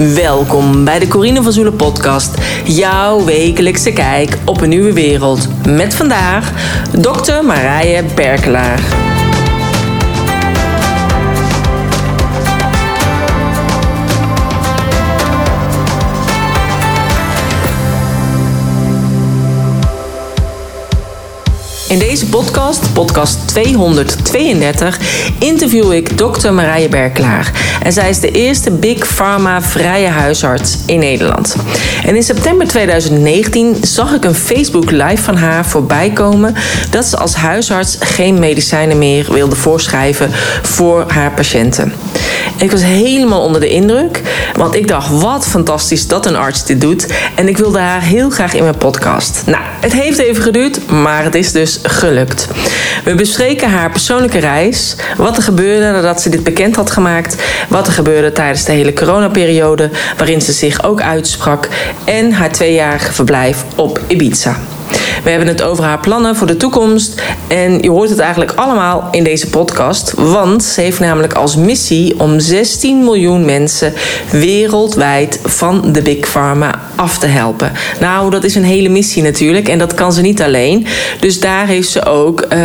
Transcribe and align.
Welkom 0.00 0.84
bij 0.84 0.98
de 0.98 1.08
Corine 1.08 1.42
van 1.42 1.52
Zoelen 1.52 1.76
podcast. 1.76 2.38
Jouw 2.64 3.24
wekelijkse 3.24 3.92
kijk 3.92 4.38
op 4.44 4.60
een 4.60 4.68
nieuwe 4.68 4.92
wereld. 4.92 5.48
Met 5.66 5.94
vandaag 5.94 6.52
dokter 6.98 7.44
Marije 7.44 8.04
Berkelaar. 8.14 8.80
In 21.90 21.98
deze 21.98 22.26
podcast, 22.26 22.92
podcast 22.92 23.48
232, 23.48 24.98
interview 25.38 25.92
ik 25.92 26.18
dokter 26.18 26.52
Marije 26.52 26.88
Berklaar. 26.88 27.52
En 27.82 27.92
zij 27.92 28.08
is 28.08 28.20
de 28.20 28.30
eerste 28.30 28.70
Big 28.70 29.14
Pharma 29.14 29.62
vrije 29.62 30.06
huisarts 30.06 30.78
in 30.86 30.98
Nederland. 30.98 31.56
En 32.04 32.16
in 32.16 32.22
september 32.22 32.66
2019 32.66 33.76
zag 33.82 34.14
ik 34.14 34.24
een 34.24 34.34
Facebook 34.34 34.90
live 34.90 35.22
van 35.22 35.36
haar 35.36 35.66
voorbij 35.66 36.10
komen 36.10 36.54
dat 36.90 37.04
ze 37.04 37.16
als 37.16 37.34
huisarts 37.34 37.96
geen 38.00 38.38
medicijnen 38.38 38.98
meer 38.98 39.32
wilde 39.32 39.56
voorschrijven 39.56 40.30
voor 40.62 41.04
haar 41.08 41.30
patiënten. 41.30 41.92
Ik 42.60 42.70
was 42.70 42.82
helemaal 42.82 43.42
onder 43.42 43.60
de 43.60 43.68
indruk, 43.68 44.20
want 44.56 44.74
ik 44.74 44.88
dacht 44.88 45.20
wat 45.20 45.46
fantastisch 45.46 46.06
dat 46.06 46.26
een 46.26 46.36
arts 46.36 46.64
dit 46.64 46.80
doet. 46.80 47.06
En 47.34 47.48
ik 47.48 47.56
wilde 47.56 47.78
haar 47.78 48.02
heel 48.02 48.30
graag 48.30 48.54
in 48.54 48.62
mijn 48.62 48.76
podcast. 48.76 49.42
Nou, 49.46 49.62
het 49.80 49.92
heeft 49.92 50.18
even 50.18 50.42
geduurd, 50.42 50.90
maar 50.90 51.24
het 51.24 51.34
is 51.34 51.52
dus 51.52 51.78
gelukt. 51.82 52.48
We 53.04 53.14
bespreken 53.14 53.70
haar 53.70 53.90
persoonlijke 53.90 54.38
reis, 54.38 54.96
wat 55.16 55.36
er 55.36 55.42
gebeurde 55.42 55.90
nadat 55.90 56.22
ze 56.22 56.28
dit 56.28 56.44
bekend 56.44 56.76
had 56.76 56.90
gemaakt, 56.90 57.36
wat 57.68 57.86
er 57.86 57.92
gebeurde 57.92 58.32
tijdens 58.32 58.64
de 58.64 58.72
hele 58.72 58.92
coronaperiode, 58.92 59.90
waarin 60.16 60.40
ze 60.40 60.52
zich 60.52 60.84
ook 60.84 61.00
uitsprak, 61.00 61.68
en 62.04 62.32
haar 62.32 62.52
tweejarige 62.52 63.12
verblijf 63.12 63.64
op 63.76 64.00
Ibiza. 64.06 64.56
We 65.22 65.30
hebben 65.30 65.48
het 65.48 65.62
over 65.62 65.84
haar 65.84 66.00
plannen 66.00 66.36
voor 66.36 66.46
de 66.46 66.56
toekomst. 66.56 67.22
En 67.48 67.82
je 67.82 67.90
hoort 67.90 68.10
het 68.10 68.18
eigenlijk 68.18 68.52
allemaal 68.54 69.08
in 69.10 69.24
deze 69.24 69.48
podcast. 69.48 70.12
Want 70.16 70.64
ze 70.64 70.80
heeft 70.80 71.00
namelijk 71.00 71.32
als 71.32 71.56
missie 71.56 72.20
om 72.20 72.40
16 72.40 73.04
miljoen 73.04 73.44
mensen 73.44 73.92
wereldwijd 74.30 75.40
van 75.44 75.92
de 75.92 76.02
Big 76.02 76.30
Pharma 76.30 76.80
af 76.96 77.18
te 77.18 77.26
helpen. 77.26 77.72
Nou, 78.00 78.30
dat 78.30 78.44
is 78.44 78.54
een 78.54 78.64
hele 78.64 78.88
missie 78.88 79.22
natuurlijk. 79.22 79.68
En 79.68 79.78
dat 79.78 79.94
kan 79.94 80.12
ze 80.12 80.20
niet 80.20 80.42
alleen. 80.42 80.86
Dus 81.20 81.40
daar 81.40 81.66
heeft 81.66 81.88
ze 81.88 82.04
ook 82.04 82.46
uh, 82.52 82.58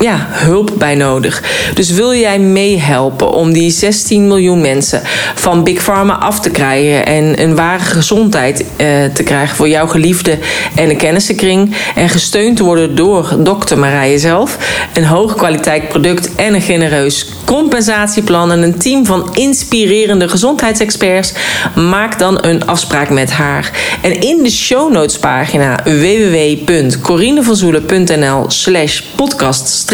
ja, 0.00 0.26
hulp 0.28 0.72
bij 0.78 0.94
nodig. 0.94 1.42
Dus 1.74 1.90
wil 1.90 2.14
jij 2.14 2.38
meehelpen 2.38 3.32
om 3.32 3.52
die 3.52 3.70
16 3.70 4.26
miljoen 4.26 4.60
mensen 4.60 5.00
van 5.34 5.64
Big 5.64 5.82
Pharma 5.82 6.18
af 6.18 6.40
te 6.40 6.50
krijgen 6.50 7.06
en 7.06 7.42
een 7.42 7.54
ware 7.56 7.84
gezondheid 7.84 8.60
uh, 8.60 8.86
te 9.14 9.22
krijgen 9.22 9.56
voor 9.56 9.68
jouw 9.68 9.86
geliefde 9.86 10.38
en 10.74 10.90
een 10.90 10.96
kennissenkring 10.96 11.74
en 11.96 12.08
gesteund 12.08 12.56
te 12.56 12.64
worden 12.64 12.94
door 12.94 13.36
dokter 13.38 13.78
Marije 13.78 14.18
zelf, 14.18 14.58
een 14.94 15.04
hoogkwaliteit 15.04 15.88
product 15.88 16.34
en 16.34 16.54
een 16.54 16.62
genereus 16.62 17.26
compensatieplan 17.44 18.52
en 18.52 18.62
een 18.62 18.78
team 18.78 19.06
van 19.06 19.34
inspirerende 19.34 20.28
gezondheidsexperts, 20.28 21.32
maak 21.74 22.18
dan 22.18 22.44
een 22.44 22.66
afspraak 22.66 23.10
met 23.10 23.32
haar. 23.32 23.70
En 24.02 24.20
in 24.20 24.42
de 24.42 24.50
show 24.50 24.92
notes 24.92 25.18
pagina 25.18 25.80
www.corinevanzoelen.nl 25.84 28.44
slash 28.48 29.00
podcast 29.00 29.86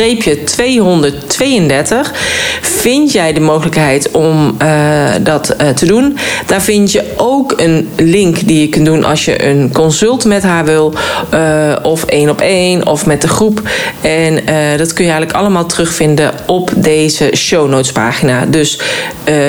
232 0.44 2.12
vind 2.60 3.12
jij 3.12 3.32
de 3.32 3.40
mogelijkheid 3.40 4.10
om 4.10 4.56
uh, 4.62 5.10
dat 5.20 5.54
uh, 5.60 5.68
te 5.68 5.86
doen. 5.86 6.18
Daar 6.46 6.62
vind 6.62 6.92
je 6.92 7.04
ook 7.16 7.54
een 7.56 7.88
link 7.96 8.46
die 8.46 8.60
je 8.60 8.68
kunt 8.68 8.86
doen 8.86 9.04
als 9.04 9.24
je 9.24 9.46
een 9.46 9.72
consult 9.72 10.24
met 10.24 10.42
haar 10.42 10.64
wil 10.64 10.94
uh, 11.34 11.76
of 11.92 12.04
één 12.04 12.28
op 12.28 12.40
één 12.40 12.86
of 12.86 13.06
met 13.06 13.20
de 13.20 13.28
groep. 13.28 13.62
En 14.00 14.34
dat 14.78 14.92
kun 14.92 15.04
je 15.04 15.10
eigenlijk 15.10 15.40
allemaal 15.40 15.66
terugvinden 15.66 16.32
op 16.46 16.70
deze 16.76 17.30
show 17.36 17.68
notes 17.68 17.92
pagina. 17.92 18.46
Dus 18.46 18.78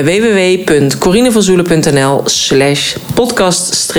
www.corinevanzoelen.nl 0.04 2.22
slash 2.26 2.96
podcast 3.14 3.94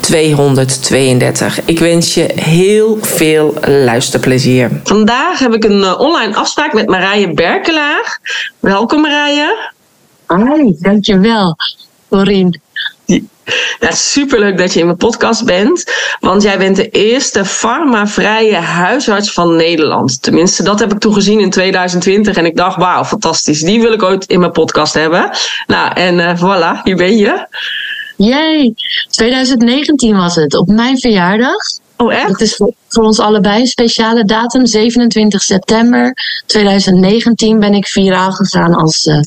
232. 0.00 1.60
Ik 1.64 1.78
wens 1.78 2.14
je 2.14 2.30
heel 2.34 2.98
veel 3.00 3.54
luisterplezier. 3.84 4.80
Vandaag 4.84 5.38
heb 5.38 5.54
ik 5.54 5.64
een 5.64 5.98
online 5.98 6.34
afspraak 6.34 6.72
met 6.72 6.88
Marije 6.88 7.32
Berkelaar. 7.32 8.20
Welkom 8.60 9.00
Marije. 9.00 9.70
Hoi, 10.26 10.76
dankjewel 10.78 11.56
Corine. 12.08 12.60
Ja, 13.80 13.90
superleuk 13.90 14.58
dat 14.58 14.72
je 14.72 14.80
in 14.80 14.86
mijn 14.86 14.98
podcast 14.98 15.44
bent. 15.44 15.84
Want 16.20 16.42
jij 16.42 16.58
bent 16.58 16.76
de 16.76 16.88
eerste 16.88 17.44
farmavrije 17.44 18.56
huisarts 18.56 19.32
van 19.32 19.56
Nederland. 19.56 20.22
Tenminste, 20.22 20.62
dat 20.62 20.78
heb 20.80 20.92
ik 20.92 20.98
toen 20.98 21.14
gezien 21.14 21.40
in 21.40 21.50
2020. 21.50 22.36
En 22.36 22.44
ik 22.46 22.56
dacht, 22.56 22.76
wauw, 22.76 23.04
fantastisch. 23.04 23.62
Die 23.62 23.80
wil 23.80 23.92
ik 23.92 24.02
ooit 24.02 24.26
in 24.26 24.40
mijn 24.40 24.52
podcast 24.52 24.94
hebben. 24.94 25.30
Nou, 25.66 25.92
en 25.94 26.18
uh, 26.18 26.36
voilà, 26.36 26.82
hier 26.82 26.96
ben 26.96 27.16
je. 27.16 27.46
Jee, 28.16 28.74
2019 29.10 30.16
was 30.16 30.34
het, 30.34 30.54
op 30.54 30.68
mijn 30.68 30.98
verjaardag. 30.98 31.56
Oh, 31.96 32.12
echt? 32.12 32.28
Dat 32.28 32.40
is 32.40 32.56
voor, 32.56 32.72
voor, 32.88 33.04
ons 33.04 33.20
allebei 33.20 33.60
een 33.60 33.66
speciale 33.66 34.24
datum. 34.24 34.66
27 34.66 35.42
september 35.42 36.14
2019 36.46 37.60
ben 37.60 37.74
ik 37.74 37.86
viraal 37.86 38.32
gegaan 38.32 38.74
als, 38.74 39.06
uh, 39.06 39.20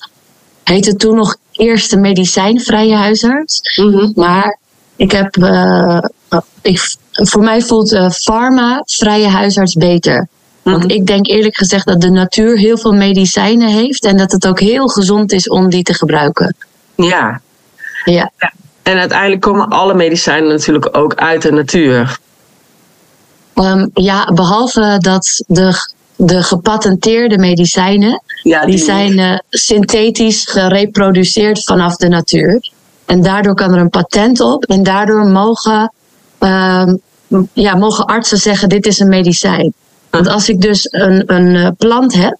heette 0.63 0.95
toen 0.95 1.15
nog 1.15 1.35
eerste 1.57 1.97
medicijnvrije 1.97 2.95
huisarts. 2.95 3.61
Mm 3.75 3.93
-hmm. 3.93 4.11
Maar 4.15 4.59
ik 4.95 5.11
heb, 5.11 5.37
uh, 5.37 5.99
ik, 6.61 6.95
voor 7.11 7.43
mij 7.43 7.61
voelt 7.61 7.91
uh, 7.91 8.09
pharma 8.09 8.81
vrije 8.85 9.27
huisarts 9.27 9.73
beter. 9.73 10.27
Want 10.61 10.91
ik 10.91 11.05
denk 11.05 11.27
eerlijk 11.27 11.57
gezegd 11.57 11.85
dat 11.85 12.01
de 12.01 12.09
natuur 12.09 12.57
heel 12.57 12.77
veel 12.77 12.93
medicijnen 12.93 13.67
heeft 13.67 14.05
en 14.05 14.17
dat 14.17 14.31
het 14.31 14.47
ook 14.47 14.59
heel 14.59 14.87
gezond 14.87 15.31
is 15.31 15.49
om 15.49 15.69
die 15.69 15.83
te 15.83 15.93
gebruiken. 15.93 16.55
Ja. 16.95 17.41
Ja. 18.05 18.31
ja. 18.37 18.53
En 18.83 18.97
uiteindelijk 18.97 19.41
komen 19.41 19.69
alle 19.69 19.93
medicijnen 19.93 20.49
natuurlijk 20.49 20.97
ook 20.97 21.15
uit 21.15 21.41
de 21.41 21.51
natuur. 21.51 22.19
Um, 23.55 23.89
ja, 23.93 24.31
behalve 24.33 24.95
dat 24.99 25.43
de, 25.47 25.73
de 26.15 26.43
gepatenteerde 26.43 27.37
medicijnen, 27.37 28.21
ja, 28.43 28.65
die, 28.65 28.77
zijn 28.77 29.17
uh, 29.17 29.37
synthetisch 29.49 30.45
gereproduceerd 30.45 31.63
vanaf 31.63 31.95
de 31.95 32.07
natuur. 32.07 32.71
En 33.05 33.21
daardoor 33.21 33.55
kan 33.55 33.73
er 33.73 33.79
een 33.79 33.89
patent 33.89 34.39
op 34.39 34.65
en 34.65 34.83
daardoor 34.83 35.25
mogen, 35.25 35.93
um, 36.39 37.01
ja, 37.53 37.75
mogen 37.75 38.05
artsen 38.05 38.37
zeggen 38.37 38.69
dit 38.69 38.85
is 38.85 38.99
een 38.99 39.09
medicijn. 39.09 39.73
Want 40.09 40.27
als 40.27 40.49
ik 40.49 40.61
dus 40.61 40.87
een, 40.91 41.33
een 41.33 41.75
plant 41.75 42.13
heb 42.13 42.37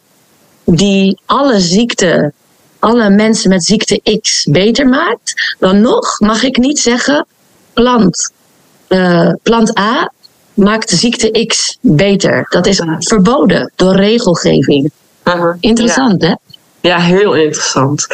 die 0.66 1.20
alle 1.26 1.60
ziekten, 1.60 2.34
alle 2.80 3.10
mensen 3.10 3.50
met 3.50 3.66
ziekte 3.66 4.20
X 4.22 4.46
beter 4.46 4.88
maakt, 4.88 5.56
dan 5.60 5.82
nog 5.82 6.20
mag 6.20 6.44
ik 6.44 6.58
niet 6.58 6.80
zeggen 6.80 7.26
plant, 7.74 8.32
uh, 8.90 9.32
plant 9.44 9.80
A 9.80 10.12
maakt 10.54 10.90
ziekte 10.90 11.46
X 11.46 11.78
beter. 11.82 12.46
Dat 12.50 12.66
is 12.66 12.82
verboden 12.98 13.72
door 13.76 13.96
regelgeving. 13.96 14.92
Uh 15.24 15.34
-huh. 15.34 15.56
Interessant, 15.60 16.22
ja. 16.22 16.28
hè? 16.28 16.36
Ja, 16.84 17.00
heel 17.00 17.34
interessant. 17.34 18.08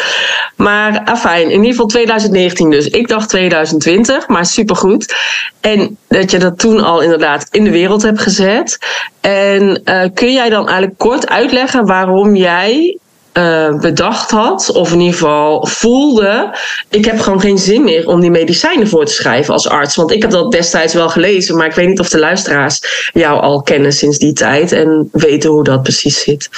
Maar 0.56 1.02
afijn, 1.06 1.44
in 1.44 1.52
ieder 1.52 1.70
geval 1.70 1.86
2019 1.86 2.70
dus. 2.70 2.88
Ik 2.88 3.08
dacht 3.08 3.30
2020, 3.30 4.28
maar 4.28 4.46
supergoed. 4.46 5.16
En 5.62 5.98
dat 6.08 6.32
je 6.32 6.40
dat 6.40 6.60
toen 6.60 6.84
al 6.84 7.02
inderdaad 7.02 7.48
in 7.52 7.64
de 7.64 7.72
wereld 7.72 8.02
hebt 8.02 8.20
gezet. 8.20 8.78
En 9.22 9.82
uh, 9.86 10.02
kun 10.14 10.34
jij 10.34 10.50
dan 10.50 10.68
eigenlijk 10.68 10.98
kort 10.98 11.30
uitleggen 11.30 11.86
waarom 11.86 12.36
jij 12.36 12.98
uh, 13.34 13.80
bedacht 13.80 14.32
had, 14.32 14.72
of 14.72 14.92
in 14.92 15.00
ieder 15.00 15.14
geval 15.14 15.66
voelde, 15.66 16.58
ik 16.90 17.06
heb 17.06 17.20
gewoon 17.20 17.42
geen 17.42 17.58
zin 17.58 17.84
meer 17.84 18.08
om 18.08 18.20
die 18.20 18.32
medicijnen 18.32 18.88
voor 18.88 19.06
te 19.06 19.14
schrijven 19.14 19.54
als 19.54 19.70
arts. 19.70 19.96
Want 19.96 20.12
ik 20.12 20.22
heb 20.22 20.32
dat 20.32 20.52
destijds 20.52 20.94
wel 20.94 21.10
gelezen, 21.10 21.58
maar 21.58 21.68
ik 21.68 21.74
weet 21.74 21.88
niet 21.88 22.00
of 22.00 22.10
de 22.10 22.20
luisteraars 22.20 23.10
jou 23.14 23.42
al 23.42 23.62
kennen 23.62 23.94
sinds 23.94 24.18
die 24.18 24.34
tijd 24.34 24.72
en 24.72 25.10
weten 25.12 25.50
hoe 25.50 25.64
dat 25.64 25.84
precies 25.84 26.20
zit. 26.22 26.50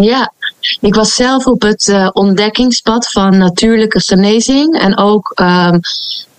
Ja, 0.00 0.32
ik 0.80 0.94
was 0.94 1.14
zelf 1.14 1.46
op 1.46 1.62
het 1.62 1.86
uh, 1.86 2.08
ontdekkingspad 2.12 3.10
van 3.10 3.38
natuurlijke 3.38 4.00
genezing 4.00 4.78
en 4.78 4.98
ook, 4.98 5.32
um, 5.40 5.80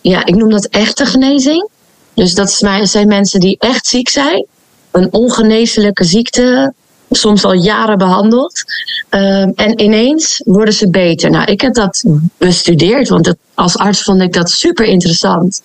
ja, 0.01 0.25
ik 0.25 0.35
noem 0.35 0.49
dat 0.49 0.65
echte 0.65 1.05
genezing. 1.05 1.69
Dus 2.13 2.33
dat 2.33 2.51
zijn 2.83 3.07
mensen 3.07 3.39
die 3.39 3.55
echt 3.59 3.87
ziek 3.87 4.09
zijn, 4.09 4.45
een 4.91 5.13
ongeneeslijke 5.13 6.03
ziekte 6.03 6.73
soms 7.09 7.43
al 7.45 7.53
jaren 7.53 7.97
behandeld. 7.97 8.63
Um, 9.09 9.51
en 9.55 9.81
ineens 9.81 10.41
worden 10.45 10.73
ze 10.73 10.89
beter. 10.89 11.29
Nou, 11.29 11.51
ik 11.51 11.61
heb 11.61 11.73
dat 11.73 12.03
bestudeerd, 12.37 13.09
want 13.09 13.33
als 13.53 13.77
arts 13.77 14.01
vond 14.01 14.21
ik 14.21 14.33
dat 14.33 14.49
super 14.49 14.85
interessant. 14.85 15.61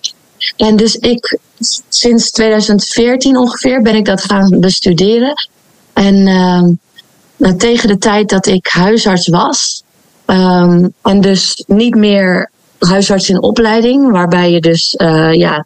En 0.57 0.75
dus 0.75 0.95
ik, 0.95 1.39
sinds 1.89 2.31
2014 2.31 3.37
ongeveer, 3.37 3.81
ben 3.81 3.95
ik 3.95 4.05
dat 4.05 4.23
gaan 4.23 4.59
bestuderen. 4.59 5.33
En 5.93 6.27
um, 6.27 6.79
nou, 7.43 7.55
tegen 7.55 7.87
de 7.87 7.97
tijd 7.97 8.29
dat 8.29 8.45
ik 8.45 8.67
huisarts 8.67 9.27
was, 9.27 9.83
um, 10.25 10.93
en 11.01 11.21
dus 11.21 11.63
niet 11.67 11.95
meer 11.95 12.49
huisarts 12.79 13.29
in 13.29 13.41
opleiding, 13.41 14.11
waarbij 14.11 14.51
je 14.51 14.59
dus 14.59 14.95
uh, 14.97 15.33
ja, 15.33 15.65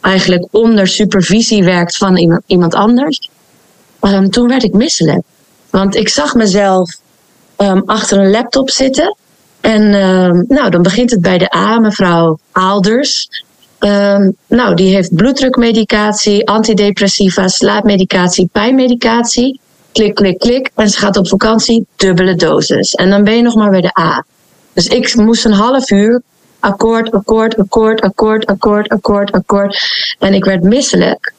eigenlijk 0.00 0.46
onder 0.50 0.86
supervisie 0.86 1.64
werkt 1.64 1.96
van 1.96 2.42
iemand, 2.46 2.74
anders. 2.74 3.30
Um, 4.00 4.30
toen 4.30 4.48
werd 4.48 4.62
ik 4.62 4.72
misselijk. 4.72 5.20
Want 5.70 5.94
ik 5.96 6.08
zag 6.08 6.34
mezelf 6.34 6.90
um, 7.56 7.82
achter 7.86 8.18
een 8.18 8.30
laptop 8.30 8.70
zitten. 8.70 9.16
En 9.60 9.90
nou, 10.48 10.70
dan 10.70 10.82
begint 10.82 11.10
het 11.10 11.20
bij 11.20 11.38
de 11.38 11.56
A, 11.56 11.78
mevrouw 11.78 12.38
Aalders. 12.52 13.28
nou, 14.48 14.74
die 14.74 14.94
heeft 14.94 15.14
bloeddrukmedicatie, 15.14 16.48
antidepressiva, 16.48 17.48
slaapmedicatie, 17.48 18.48
pijnmedicatie. 18.52 19.60
Klik, 19.98 20.14
klik, 20.14 20.38
klik. 20.38 20.70
En 20.74 20.88
ze 20.88 20.98
gaat 20.98 21.16
op 21.16 21.28
vakantie, 21.28 21.86
dubbele 21.96 22.34
dosis. 22.34 22.94
En 22.94 23.10
dan 23.10 23.24
ben 23.24 23.36
je 23.36 23.42
nog 23.42 23.54
maar 23.54 23.70
bij 23.70 23.80
de 23.80 23.98
A. 24.00 24.24
Dus 24.72 24.86
ik 24.86 25.14
moest 25.14 25.44
een 25.44 25.52
half 25.52 25.90
uur 25.90 26.22
akkoord, 26.60 27.10
akkoord, 27.10 27.56
akkoord, 27.56 28.00
akkoord, 28.00 28.46
akkoord, 28.46 28.88
akkoord, 28.88 29.32
akkoord. 29.32 29.78
En 30.18 30.34
ik 30.34 30.44
werd 30.44 30.62
misselijk. 30.62 31.34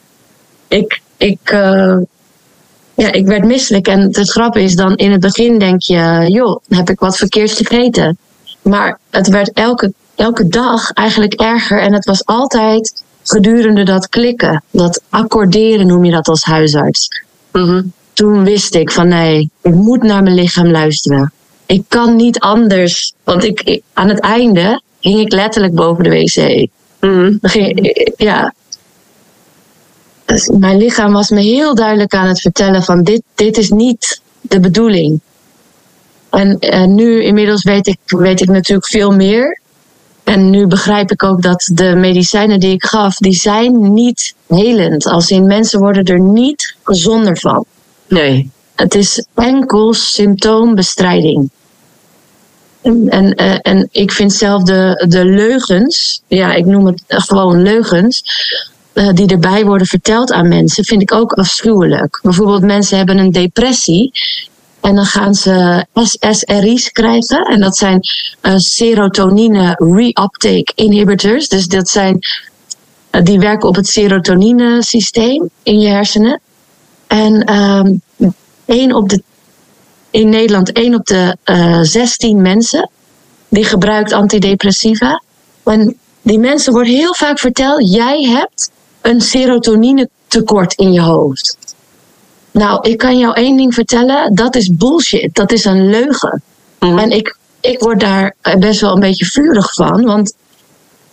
Ik, 0.67 1.01
ik, 1.17 1.51
uh, 1.51 1.97
ja, 2.93 3.11
ik 3.11 3.25
werd 3.25 3.43
misselijk. 3.43 3.87
En 3.87 4.01
het 4.01 4.29
grappige 4.29 4.65
is 4.65 4.75
dan, 4.75 4.95
in 4.95 5.11
het 5.11 5.21
begin 5.21 5.59
denk 5.59 5.81
je, 5.81 6.25
joh, 6.27 6.59
heb 6.67 6.89
ik 6.89 6.99
wat 6.99 7.17
verkeerds 7.17 7.53
gegeten. 7.53 8.17
Maar 8.61 8.99
het 9.09 9.27
werd 9.27 9.51
elke, 9.53 9.93
elke 10.15 10.47
dag 10.47 10.91
eigenlijk 10.91 11.33
erger. 11.33 11.81
En 11.81 11.93
het 11.93 12.05
was 12.05 12.25
altijd 12.25 13.03
gedurende 13.23 13.83
dat 13.83 14.09
klikken, 14.09 14.63
dat 14.71 15.01
accorderen 15.09 15.87
noem 15.87 16.05
je 16.05 16.11
dat 16.11 16.27
als 16.27 16.43
huisarts. 16.43 17.23
Mm 17.51 17.91
Toen 18.19 18.43
wist 18.43 18.75
ik 18.75 18.91
van 18.91 19.07
nee, 19.07 19.49
ik 19.61 19.73
moet 19.73 20.03
naar 20.03 20.23
mijn 20.23 20.35
lichaam 20.35 20.71
luisteren. 20.71 21.31
Ik 21.65 21.83
kan 21.87 22.15
niet 22.15 22.39
anders. 22.39 23.13
Want 23.23 23.43
ik 23.43 23.81
aan 23.93 24.09
het 24.09 24.19
einde 24.19 24.81
hing 24.99 25.19
ik 25.19 25.31
letterlijk 25.31 25.73
boven 25.73 26.03
de 26.03 26.09
wc. 26.09 26.67
Mm. 26.99 27.37
Ging, 27.41 27.93
ja. 28.17 28.53
Dus 30.25 30.47
mijn 30.47 30.77
lichaam 30.77 31.13
was 31.13 31.29
me 31.29 31.41
heel 31.41 31.75
duidelijk 31.75 32.13
aan 32.13 32.27
het 32.27 32.41
vertellen 32.41 32.83
van 32.83 33.03
dit, 33.03 33.21
dit 33.35 33.57
is 33.57 33.69
niet 33.69 34.21
de 34.41 34.59
bedoeling. 34.59 35.19
En, 36.29 36.59
en 36.59 36.95
nu 36.95 37.23
inmiddels 37.23 37.63
weet 37.63 37.87
ik, 37.87 37.99
weet 38.05 38.41
ik 38.41 38.49
natuurlijk 38.49 38.87
veel 38.87 39.11
meer. 39.11 39.59
En 40.23 40.49
nu 40.49 40.67
begrijp 40.67 41.11
ik 41.11 41.23
ook 41.23 41.41
dat 41.41 41.69
de 41.73 41.95
medicijnen 41.95 42.59
die 42.59 42.73
ik 42.73 42.83
gaf, 42.83 43.15
die 43.15 43.33
zijn 43.33 43.93
niet 43.93 44.33
helend. 44.47 45.05
Als 45.05 45.29
in 45.29 45.47
mensen 45.47 45.79
worden 45.79 46.03
er 46.03 46.19
niet 46.19 46.75
gezonder 46.83 47.37
van. 47.37 47.65
Nee. 48.09 48.49
Het 48.75 48.95
is 48.95 49.25
enkel 49.35 49.93
symptoombestrijding. 49.93 51.49
En, 52.81 53.07
en, 53.09 53.35
eh, 53.35 53.57
en 53.61 53.89
ik 53.91 54.11
vind 54.11 54.33
zelf 54.33 54.63
de, 54.63 55.05
de 55.07 55.25
leugens, 55.25 56.21
ja, 56.27 56.53
ik 56.53 56.65
noem 56.65 56.85
het 56.85 57.03
gewoon 57.07 57.61
leugens, 57.61 58.23
uh, 58.93 59.09
die 59.13 59.27
erbij 59.27 59.65
worden 59.65 59.87
verteld 59.87 60.31
aan 60.31 60.47
mensen, 60.47 60.85
vind 60.85 61.01
ik 61.01 61.13
ook 61.13 61.33
afschuwelijk. 61.33 62.19
Bijvoorbeeld, 62.21 62.61
mensen 62.61 62.97
hebben 62.97 63.17
een 63.17 63.31
depressie 63.31 64.11
en 64.81 64.95
dan 64.95 65.05
gaan 65.05 65.35
ze 65.35 65.85
SSRI's 65.93 66.91
krijgen. 66.91 67.43
En 67.43 67.59
dat 67.59 67.77
zijn 67.77 67.99
uh, 68.41 68.57
serotonine 68.57 69.75
reuptake 69.77 70.71
inhibitors. 70.75 71.47
Dus 71.47 71.67
dat 71.67 71.89
zijn, 71.89 72.19
die 73.23 73.39
werken 73.39 73.69
op 73.69 73.75
het 73.75 73.87
serotonine 73.87 74.83
systeem 74.83 75.49
in 75.63 75.79
je 75.79 75.87
hersenen. 75.87 76.41
En 77.09 77.53
um, 77.53 78.01
één 78.65 78.93
op 78.93 79.09
de 79.09 79.23
in 80.11 80.29
Nederland 80.29 80.71
1 80.71 80.95
op 80.95 81.05
de 81.05 81.37
uh, 81.45 81.79
eh, 81.79 81.81
16 81.81 82.41
mensen 82.41 82.89
die 83.47 83.63
gebruikt 83.63 84.11
antidepressiva. 84.11 85.23
En 85.63 85.97
die 86.21 86.39
mensen 86.39 86.73
wordt 86.73 86.89
heel 86.89 87.15
vaak 87.15 87.39
verteld: 87.39 87.93
jij 87.93 88.21
hebt 88.21 88.71
een 89.01 89.21
serotonine 89.21 90.09
tekort 90.27 90.73
in 90.73 90.93
je 90.93 91.01
hoofd. 91.01 91.57
Nou, 92.51 92.89
ik 92.89 92.97
kan 92.97 93.17
jou 93.17 93.33
één 93.33 93.57
ding 93.57 93.73
vertellen: 93.73 94.35
dat 94.35 94.55
is 94.55 94.75
bullshit. 94.75 95.35
Dat 95.35 95.51
is 95.51 95.65
een 95.65 95.89
leugen. 95.89 96.41
Mhm. 96.79 96.97
En 96.97 97.11
ik, 97.11 97.37
ik 97.59 97.79
word 97.79 97.99
daar 97.99 98.35
best 98.59 98.81
wel 98.81 98.93
een 98.93 98.99
beetje 98.99 99.25
vurig 99.25 99.73
van, 99.73 100.05
want 100.05 100.33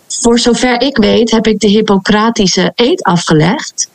voor 0.07 0.39
zover 0.39 0.81
ik 0.81 0.97
weet 0.97 1.31
heb 1.31 1.47
ik 1.47 1.59
de 1.59 1.67
Hippocratische 1.67 2.71
eed 2.75 3.03
afgelegd. 3.03 3.89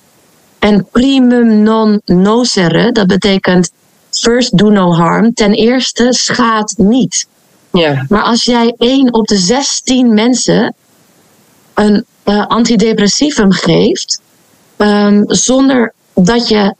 En 0.62 0.86
primum 0.90 1.62
non 1.62 2.00
nocere, 2.04 2.92
dat 2.92 3.06
betekent 3.06 3.70
first 4.10 4.58
do 4.58 4.70
no 4.70 4.92
harm. 4.92 5.34
Ten 5.34 5.52
eerste 5.52 6.12
schaadt 6.12 6.78
niet. 6.78 7.26
Ja. 7.72 8.06
Maar 8.08 8.22
als 8.22 8.44
jij 8.44 8.74
één 8.78 9.12
op 9.12 9.26
de 9.26 9.36
16 9.36 10.14
mensen 10.14 10.74
een 11.74 12.04
uh, 12.24 12.46
antidepressivum 12.46 13.52
geeft, 13.52 14.20
um, 14.76 15.24
zonder 15.26 15.92
dat 16.14 16.48
je 16.48 16.74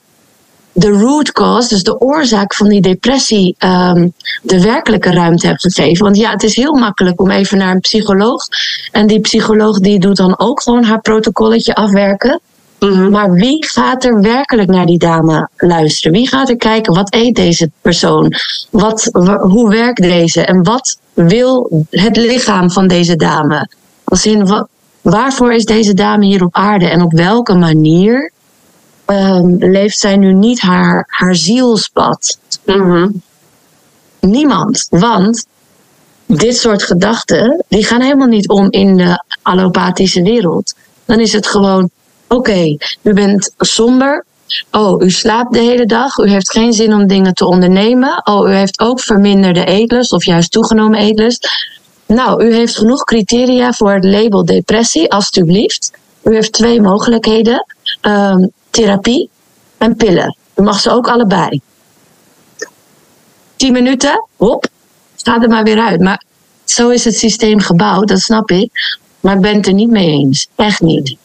de 0.73 0.88
root 0.88 1.32
cause, 1.32 1.69
dus 1.69 1.82
de 1.82 2.00
oorzaak 2.00 2.55
van 2.55 2.69
die 2.69 2.81
depressie, 2.81 3.56
um, 3.58 4.12
de 4.43 4.62
werkelijke 4.62 5.11
ruimte 5.11 5.46
hebt 5.46 5.61
gegeven. 5.61 6.05
Want 6.05 6.17
ja, 6.17 6.31
het 6.31 6.43
is 6.43 6.56
heel 6.56 6.75
makkelijk 6.75 7.20
om 7.20 7.31
even 7.31 7.58
naar 7.58 7.75
een 7.75 7.81
psycholoog. 7.81 8.46
En 8.90 9.06
die 9.06 9.20
psycholoog 9.20 9.79
die 9.79 9.99
doet 9.99 10.17
dan 10.17 10.38
ook 10.38 10.62
gewoon 10.62 10.84
haar 10.84 11.00
protocolletje 11.00 11.75
afwerken. 11.75 12.40
Mhm. 12.82 13.11
Maar 13.11 13.32
wie 13.32 13.67
gaat 13.67 14.05
er 14.05 14.20
werkelijk 14.20 14.69
naar 14.69 14.87
die 14.87 14.99
dame 14.99 15.49
luisteren? 15.56 16.17
Wie 16.17 16.29
gaat 16.29 16.49
er 16.49 16.56
kijken, 16.56 16.94
wat 16.94 17.14
eet 17.14 17.34
deze 17.34 17.70
persoon? 17.81 18.34
Wat, 18.70 19.08
hoe 19.40 19.70
werkt 19.70 20.02
deze? 20.02 20.44
En 20.44 20.62
wat 20.62 20.99
wil 21.14 21.84
het 21.90 22.17
lichaam 22.17 22.70
van 22.70 22.88
deze 22.88 23.17
dame? 23.17 23.69
Als 24.05 24.26
in, 24.26 24.46
wat, 24.46 24.69
waarvoor 25.00 25.52
is 25.52 25.64
deze 25.64 25.94
dame 25.94 26.25
hier 26.25 26.44
op 26.44 26.55
aarde? 26.55 26.88
En 26.88 27.02
op 27.02 27.12
welke 27.12 27.55
manier 27.55 28.32
um, 29.06 29.56
leeft 29.58 29.99
zij 29.99 30.17
nu 30.17 30.32
niet 30.32 30.61
haar, 30.61 31.05
haar 31.08 31.34
zielspad? 31.34 32.38
Mhm. 32.64 33.08
Niemand. 34.20 34.87
Want 34.90 35.46
dit 36.26 36.56
soort 36.56 36.82
gedachten, 36.82 37.64
die 37.69 37.84
gaan 37.84 38.00
helemaal 38.00 38.26
niet 38.26 38.49
om 38.49 38.70
in 38.70 38.96
de 38.96 39.25
allopathische 39.43 40.23
wereld. 40.23 40.75
Dan 41.05 41.20
is 41.20 41.32
het 41.32 41.46
gewoon 41.46 41.90
Oké, 42.32 42.76
u 43.02 43.12
bent 43.12 43.55
somber. 43.58 44.25
Oh, 44.70 45.02
u 45.02 45.11
slaapt 45.11 45.52
de 45.52 45.58
hele 45.58 45.87
dag. 45.87 46.17
U 46.17 46.29
heeft 46.29 46.50
geen 46.50 46.73
zin 46.73 46.94
om 46.94 47.06
dingen 47.06 47.34
te 47.34 47.46
ondernemen. 47.46 48.26
Oh, 48.26 48.49
u 48.49 48.55
heeft 48.55 48.81
ook 48.81 49.00
verminderde 49.00 49.64
eetlust 49.64 50.12
of 50.12 50.25
juist 50.25 50.52
toegenomen 50.52 50.99
eetlust. 50.99 51.49
Nou, 52.06 52.44
u 52.44 52.55
heeft 52.55 52.76
genoeg 52.76 53.05
criteria 53.05 53.73
voor 53.73 53.93
het 53.93 54.05
label 54.05 54.44
depressie, 54.44 55.12
alstublieft. 55.12 55.90
U 56.22 56.34
heeft 56.34 56.53
twee 56.53 56.81
mogelijkheden: 56.81 57.67
um, 58.03 58.53
therapie 58.70 59.31
en 59.79 59.96
pillen. 59.96 60.36
U 60.55 60.62
mag 60.62 60.81
ze 60.81 60.91
ook 60.91 61.08
allebei. 61.08 61.60
Tien 63.56 63.72
minuten, 63.72 64.27
hop, 64.36 64.67
ga 65.17 65.43
er 65.43 65.48
maar 65.48 65.65
weer 65.65 65.81
uit. 65.81 66.01
Maar 66.01 66.24
zo 66.65 66.89
is 66.89 67.05
het 67.05 67.17
systeem 67.17 67.60
gebouwd, 67.60 68.08
dat 68.08 68.20
snap 68.20 68.51
ik. 68.51 68.70
Maar 69.20 69.34
ik 69.34 69.41
ben 69.41 69.55
het 69.55 69.67
er 69.67 69.72
niet 69.72 69.91
mee 69.91 70.08
eens. 70.08 70.48
Echt 70.56 70.81
niet. 70.81 71.17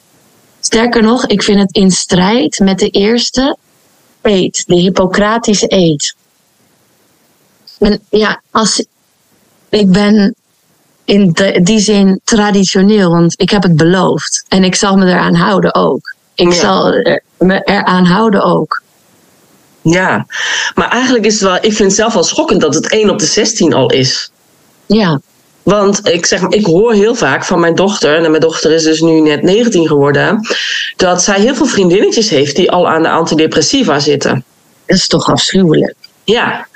Sterker 0.60 1.04
nog, 1.04 1.26
ik 1.26 1.44
vind 1.44 1.60
het 1.60 1.76
in 1.76 1.92
strijd 1.92 2.60
met 2.60 2.80
de 2.80 2.90
eerste 2.90 3.58
eed, 4.22 4.64
de 4.68 4.76
Hippocratische 4.76 5.66
eed. 5.68 6.16
En 7.80 8.02
ja, 8.10 8.42
als, 8.52 8.86
ik 9.70 9.92
ben 9.92 10.36
in 11.06 11.36
die 11.64 11.80
zin 11.80 12.22
traditioneel, 12.24 13.12
want 13.12 13.42
ik 13.42 13.50
heb 13.50 13.64
het 13.64 13.76
beloofd. 13.76 14.46
En 14.48 14.64
ik 14.64 14.76
zal 14.76 14.98
me 14.98 15.06
eraan 15.06 15.36
houden 15.36 15.76
ook. 15.76 16.16
Ik 16.36 16.54
zal 16.54 16.92
me 17.38 17.62
eraan 17.64 18.06
houden 18.06 18.44
ook. 18.44 18.82
Ja, 19.82 20.26
maar 20.76 20.90
eigenlijk 20.90 21.26
is 21.26 21.34
het 21.34 21.42
wel, 21.42 21.56
ik 21.56 21.62
vind 21.62 21.78
het 21.78 21.96
zelf 21.96 22.14
wel 22.14 22.24
schokkend 22.24 22.62
dat 22.62 22.76
het 22.76 22.90
1 22.90 23.10
op 23.10 23.20
de 23.20 23.26
16 23.26 23.74
al 23.74 23.92
is. 23.92 24.32
Ja. 24.86 25.20
Want 25.68 26.08
ik, 26.08 26.26
zeg, 26.26 26.42
ik 26.42 26.66
hoor 26.66 26.94
heel 26.94 27.16
vaak 27.16 27.46
van 27.46 27.60
mijn 27.60 27.76
dochter, 27.76 28.16
en 28.24 28.30
mijn 28.30 28.42
dochter 28.42 28.72
is 28.72 28.84
dus 28.84 29.02
nu 29.02 29.20
net 29.20 29.42
19 29.42 29.88
geworden, 29.88 30.48
dat 30.96 31.24
zij 31.24 31.40
heel 31.40 31.56
veel 31.56 31.66
vriendinnetjes 31.66 32.30
heeft 32.30 32.56
die 32.56 32.72
al 32.72 32.90
aan 32.90 33.02
de 33.02 33.10
antidepressiva 33.10 34.00
zitten. 34.00 34.44
Dat 34.86 34.98
is 34.98 35.08
toch 35.08 35.32
afschuwelijk? 35.32 35.96
Ja. 36.24 36.68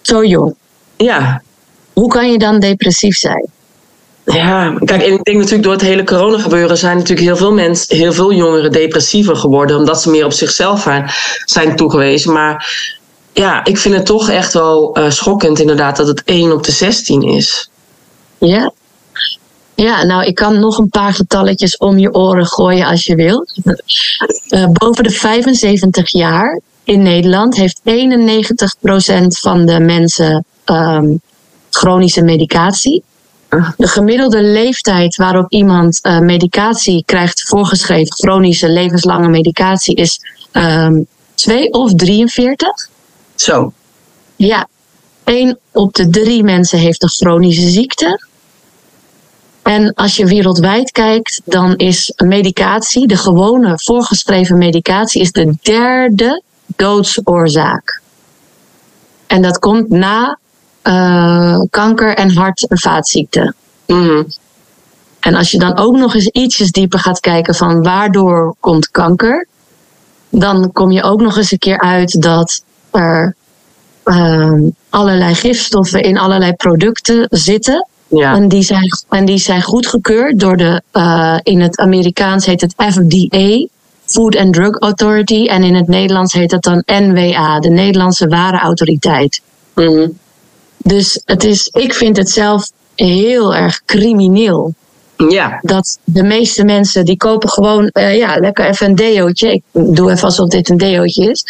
Zo 0.00 0.24
jong. 0.24 0.54
Ja. 0.96 1.42
Hoe 1.92 2.08
kan 2.08 2.30
je 2.32 2.38
dan 2.38 2.60
depressief 2.60 3.16
zijn? 3.16 3.48
Ja, 4.24 4.74
kijk, 4.84 5.02
en 5.02 5.12
ik 5.12 5.24
denk 5.24 5.36
natuurlijk 5.36 5.62
door 5.62 5.72
het 5.72 5.82
hele 5.82 6.04
corona 6.04 6.38
gebeuren 6.38 6.78
zijn 6.78 6.96
natuurlijk 6.96 7.26
heel 7.26 7.36
veel 7.36 7.52
mensen, 7.52 7.96
heel 7.96 8.12
veel 8.12 8.32
jongeren 8.32 8.72
depressiever 8.72 9.36
geworden, 9.36 9.76
omdat 9.76 10.02
ze 10.02 10.10
meer 10.10 10.24
op 10.24 10.32
zichzelf 10.32 10.88
zijn 11.44 11.76
toegewezen. 11.76 12.32
Maar 12.32 12.86
ja, 13.32 13.64
ik 13.64 13.78
vind 13.78 13.94
het 13.94 14.06
toch 14.06 14.30
echt 14.30 14.52
wel 14.52 14.98
uh, 14.98 15.10
schokkend 15.10 15.60
inderdaad 15.60 15.96
dat 15.96 16.06
het 16.06 16.22
1 16.24 16.52
op 16.52 16.64
de 16.64 16.72
16 16.72 17.22
is. 17.22 17.70
Ja. 18.38 18.72
Ja, 19.74 20.04
nou, 20.04 20.24
ik 20.24 20.34
kan 20.34 20.58
nog 20.58 20.78
een 20.78 20.88
paar 20.88 21.12
getalletjes 21.12 21.76
om 21.76 21.98
je 21.98 22.14
oren 22.14 22.46
gooien 22.46 22.86
als 22.86 23.04
je 23.04 23.14
wil. 23.14 23.46
Uh, 24.48 24.66
boven 24.72 25.04
de 25.04 25.10
75 25.10 26.10
jaar 26.10 26.60
in 26.84 27.02
Nederland 27.02 27.56
heeft 27.56 27.80
91% 27.80 27.82
van 29.40 29.66
de 29.66 29.80
mensen 29.80 30.44
um, 30.64 31.20
chronische 31.70 32.22
medicatie. 32.22 33.02
De 33.76 33.88
gemiddelde 33.88 34.42
leeftijd 34.42 35.16
waarop 35.16 35.52
iemand 35.52 35.98
uh, 36.02 36.18
medicatie 36.18 37.02
krijgt 37.06 37.42
voorgeschreven, 37.42 38.12
chronische 38.12 38.68
levenslange 38.68 39.28
medicatie, 39.28 39.94
is 39.94 40.20
um, 40.52 41.06
2 41.34 41.72
of 41.72 41.94
43. 41.94 42.88
Zo. 43.34 43.72
Ja, 44.36 44.68
1 45.24 45.58
op 45.72 45.94
de 45.94 46.08
drie 46.08 46.42
mensen 46.42 46.78
heeft 46.78 47.02
een 47.02 47.08
chronische 47.08 47.68
ziekte. 47.68 48.27
En 49.68 49.94
als 49.94 50.16
je 50.16 50.26
wereldwijd 50.26 50.90
kijkt, 50.90 51.40
dan 51.44 51.76
is 51.76 52.12
medicatie, 52.16 53.06
de 53.06 53.16
gewone 53.16 53.72
voorgeschreven 53.76 54.58
medicatie, 54.58 55.20
is 55.20 55.32
de 55.32 55.54
derde 55.62 56.42
doodsoorzaak. 56.66 58.00
En 59.26 59.42
dat 59.42 59.58
komt 59.58 59.88
na 59.88 60.38
uh, 60.82 61.60
kanker 61.70 62.16
en 62.16 62.34
hart- 62.34 62.68
en 62.68 62.78
vaatziekten. 62.78 63.54
Mm. 63.86 64.26
En 65.20 65.34
als 65.34 65.50
je 65.50 65.58
dan 65.58 65.78
ook 65.78 65.96
nog 65.96 66.14
eens 66.14 66.28
ietsjes 66.28 66.70
dieper 66.70 66.98
gaat 66.98 67.20
kijken 67.20 67.54
van 67.54 67.82
waardoor 67.82 68.54
komt 68.60 68.90
kanker, 68.90 69.46
dan 70.28 70.72
kom 70.72 70.90
je 70.90 71.02
ook 71.02 71.20
nog 71.20 71.36
eens 71.36 71.52
een 71.52 71.58
keer 71.58 71.80
uit 71.80 72.22
dat 72.22 72.62
er 72.90 73.34
uh, 74.04 74.52
allerlei 74.88 75.34
gifstoffen 75.34 76.02
in 76.02 76.18
allerlei 76.18 76.52
producten 76.52 77.26
zitten. 77.30 77.86
Ja. 78.08 78.34
En, 78.34 78.48
die 78.48 78.62
zijn, 78.62 78.88
en 79.08 79.24
die 79.24 79.38
zijn 79.38 79.62
goedgekeurd 79.62 80.40
door 80.40 80.56
de, 80.56 80.82
uh, 80.92 81.38
in 81.42 81.60
het 81.60 81.78
Amerikaans 81.78 82.46
heet 82.46 82.60
het 82.60 82.74
FDA, 82.76 83.66
Food 84.04 84.36
and 84.36 84.54
Drug 84.54 84.78
Authority. 84.78 85.46
En 85.46 85.62
in 85.62 85.74
het 85.74 85.88
Nederlands 85.88 86.32
heet 86.32 86.50
het 86.50 86.62
dan 86.62 86.82
NWA, 86.86 87.60
de 87.60 87.70
Nederlandse 87.70 88.26
Warenautoriteit. 88.26 89.40
Mm. 89.74 90.18
Dus 90.76 91.22
het 91.24 91.44
is, 91.44 91.66
ik 91.66 91.94
vind 91.94 92.16
het 92.16 92.30
zelf 92.30 92.70
heel 92.94 93.54
erg 93.54 93.82
crimineel. 93.84 94.74
Ja. 95.28 95.58
Dat 95.62 95.98
de 96.04 96.22
meeste 96.22 96.64
mensen 96.64 97.04
die 97.04 97.16
kopen 97.16 97.48
gewoon, 97.48 97.90
uh, 97.92 98.16
ja, 98.16 98.36
lekker 98.36 98.66
even 98.66 98.86
een 98.86 98.94
deootje. 98.94 99.52
Ik 99.52 99.62
doe 99.72 100.10
even 100.10 100.24
alsof 100.24 100.48
dit 100.48 100.68
een 100.68 100.76
deootje 100.76 101.30
is. 101.30 101.44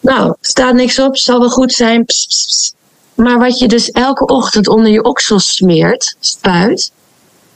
Nou, 0.00 0.34
staat 0.40 0.74
niks 0.74 0.98
op, 0.98 1.16
zal 1.16 1.38
wel 1.38 1.50
goed 1.50 1.72
zijn. 1.72 2.04
Pss, 2.04 2.26
pss, 2.26 2.46
pss. 2.46 2.74
Maar 3.14 3.38
wat 3.38 3.58
je 3.58 3.68
dus 3.68 3.90
elke 3.90 4.26
ochtend 4.26 4.68
onder 4.68 4.92
je 4.92 5.02
oksels 5.02 5.54
smeert, 5.54 6.16
spuit, 6.20 6.92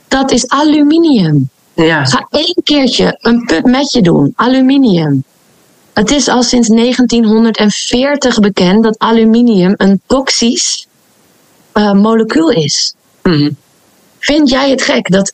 dat 0.07 0.31
is 0.31 0.47
aluminium. 0.47 1.49
Ja. 1.73 2.05
Ga 2.05 2.27
één 2.29 2.61
keertje 2.63 3.17
een 3.21 3.45
put 3.45 3.65
met 3.65 3.91
je 3.91 4.01
doen, 4.01 4.33
aluminium. 4.35 5.23
Het 5.93 6.11
is 6.11 6.27
al 6.27 6.43
sinds 6.43 6.67
1940 6.67 8.39
bekend 8.39 8.83
dat 8.83 8.99
aluminium 8.99 9.73
een 9.77 10.01
toxisch 10.05 10.87
uh, 11.73 11.93
molecuul 11.93 12.49
is. 12.49 12.93
Mm. 13.23 13.57
Vind 14.19 14.49
jij 14.49 14.69
het 14.69 14.81
gek 14.81 15.11
dat 15.11 15.33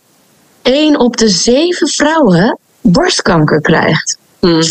één 0.61 0.99
op 0.99 1.17
de 1.17 1.29
zeven 1.29 1.87
vrouwen 1.87 2.57
borstkanker 2.81 3.61
krijgt? 3.61 4.17
Mm. 4.39 4.61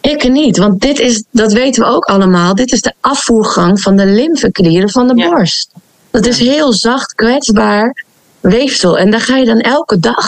Ik 0.00 0.28
niet, 0.28 0.56
want 0.56 0.80
dit 0.80 0.98
is, 0.98 1.24
dat 1.30 1.52
weten 1.52 1.82
we 1.82 1.88
ook 1.88 2.04
allemaal, 2.04 2.54
dit 2.54 2.72
is 2.72 2.80
de 2.80 2.92
afvoergang 3.00 3.80
van 3.80 3.96
de 3.96 4.06
lymfeklieren 4.06 4.90
van 4.90 5.08
de 5.08 5.16
Ja. 5.16 5.28
borst. 5.28 5.70
Dat 6.10 6.26
is 6.26 6.38
heel 6.38 6.72
zacht, 6.72 7.14
kwetsbaar 7.14 8.04
weefsel. 8.40 8.98
En 8.98 9.10
daar 9.10 9.20
ga 9.20 9.36
je 9.36 9.44
dan 9.44 9.60
elke 9.60 9.98
dag 9.98 10.26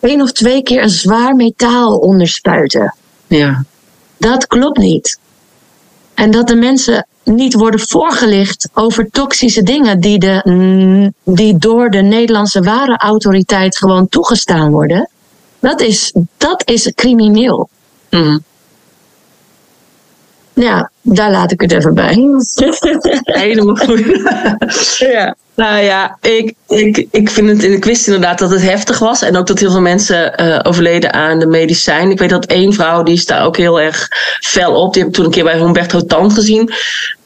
één 0.00 0.20
of 0.20 0.32
twee 0.32 0.62
keer 0.62 0.82
een 0.82 0.90
zwaar 0.90 1.34
metaal 1.34 1.96
onder 1.96 2.28
spuiten. 2.28 2.94
Ja. 3.26 3.64
Dat 4.16 4.46
klopt 4.46 4.78
niet. 4.78 5.18
En 6.14 6.30
dat 6.30 6.48
de 6.48 6.56
mensen 6.56 7.06
niet 7.24 7.54
worden 7.54 7.80
voorgelicht 7.80 8.68
over 8.74 9.10
toxische 9.10 9.62
dingen 9.62 10.00
die, 10.00 10.18
de, 10.18 10.40
mm, 10.44 11.14
die 11.24 11.58
door 11.58 11.90
de 11.90 12.02
Nederlandse 12.02 12.60
warenautoriteit 12.60 13.76
gewoon 13.76 14.08
toegestaan 14.08 14.70
worden, 14.70 15.08
dat 15.60 15.80
is, 15.80 16.14
dat 16.36 16.68
is 16.68 16.92
crimineel. 16.94 17.68
Mm. 18.10 18.44
Ja, 20.60 20.90
daar 21.02 21.30
laat 21.30 21.52
ik 21.52 21.60
het 21.60 21.72
even 21.72 21.94
bij. 21.94 22.14
Helemaal 23.22 23.76
goed. 23.76 24.04
ja. 25.12 25.34
Nou 25.54 25.82
ja, 25.82 26.18
ik, 26.20 26.54
ik, 26.68 27.06
ik 27.10 27.30
vind 27.30 27.48
het, 27.48 27.62
ik 27.62 27.84
wist 27.84 28.06
inderdaad 28.06 28.38
dat 28.38 28.50
het 28.50 28.62
heftig 28.62 28.98
was. 28.98 29.22
En 29.22 29.36
ook 29.36 29.46
dat 29.46 29.58
heel 29.58 29.70
veel 29.70 29.80
mensen 29.80 30.36
eh, 30.36 30.58
overleden 30.62 31.12
aan 31.12 31.38
de 31.38 31.46
medicijn. 31.46 32.10
Ik 32.10 32.18
weet 32.18 32.30
dat 32.30 32.46
één 32.46 32.72
vrouw, 32.72 33.02
die 33.02 33.14
is 33.14 33.26
daar 33.26 33.44
ook 33.44 33.56
heel 33.56 33.80
erg 33.80 34.08
fel 34.40 34.82
op. 34.82 34.92
Die 34.92 35.02
heb 35.02 35.10
ik 35.10 35.16
toen 35.16 35.24
een 35.24 35.30
keer 35.30 35.44
bij 35.44 35.58
Humberto 35.58 36.00
Tan 36.00 36.30
gezien. 36.30 36.72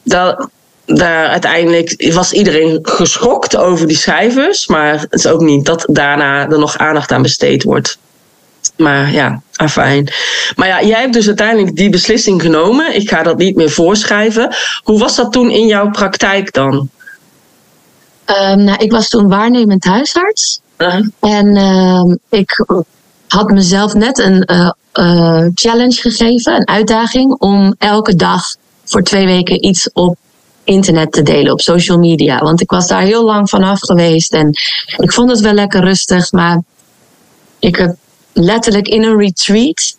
Dat, 0.03 0.49
daar 0.87 1.27
uiteindelijk 1.27 2.11
was 2.13 2.33
iedereen 2.33 2.79
geschokt 2.83 3.57
over 3.57 3.87
die 3.87 3.97
cijfers. 3.97 4.67
Maar 4.67 5.01
het 5.01 5.13
is 5.13 5.27
ook 5.27 5.41
niet 5.41 5.67
dat 5.67 5.85
daarna 5.89 6.51
er 6.51 6.59
nog 6.59 6.79
aandacht 6.79 7.13
aan 7.13 7.23
besteed 7.23 7.63
wordt. 7.63 7.99
Maar 8.77 9.13
ja, 9.13 9.43
afijn. 9.55 10.13
Maar 10.57 10.69
ja, 10.69 10.83
jij 10.83 11.01
hebt 11.01 11.13
dus 11.13 11.27
uiteindelijk 11.27 11.77
die 11.77 11.91
beslissing 11.91 12.43
genomen. 12.43 12.95
Ik 12.95 13.09
ga 13.09 13.23
dat 13.23 13.39
niet 13.39 13.57
meer 13.57 13.71
voorschrijven. 13.71 14.55
Hoe 14.83 14.99
was 14.99 15.17
dat 15.17 15.33
toen 15.33 15.51
in 15.51 15.67
jouw 15.67 15.91
praktijk 15.91 16.53
dan? 16.53 16.89
Um, 18.27 18.65
nou, 18.65 18.79
ik 18.79 18.91
was 18.91 19.09
toen 19.09 19.29
waarnemend 19.29 19.85
huisarts. 19.85 20.61
Uh, 20.79 20.95
En 21.21 21.57
uh, 21.57 22.15
ik 22.31 22.67
had 23.29 23.51
mezelf 23.51 23.95
net 23.95 24.19
een 24.19 24.49
uh, 24.53 24.71
uh, 24.95 25.47
challenge 25.55 26.01
gegeven, 26.01 26.55
een 26.55 26.69
uitdaging, 26.69 27.33
om 27.39 27.75
elke 27.79 28.15
dag 28.17 28.43
voor 28.85 29.03
twee 29.03 29.27
weken 29.27 29.65
iets 29.65 29.93
op 29.93 30.17
internet 30.65 31.13
te 31.13 31.23
delen, 31.23 31.53
op 31.53 31.61
social 31.61 31.99
media. 31.99 32.39
Want 32.39 32.61
ik 32.61 32.71
was 32.71 32.89
daar 32.89 33.01
heel 33.01 33.25
lang 33.25 33.49
vanaf 33.49 33.81
geweest 33.81 34.33
en 34.33 34.49
ik 34.97 35.13
vond 35.13 35.31
het 35.31 35.41
wel 35.41 35.53
lekker 35.53 35.81
rustig, 35.81 36.33
maar 36.33 36.63
ik 37.59 37.77
heb 37.77 37.97
letterlijk 38.33 38.89
in 38.89 39.03
een 39.03 39.19
retreat 39.19 39.95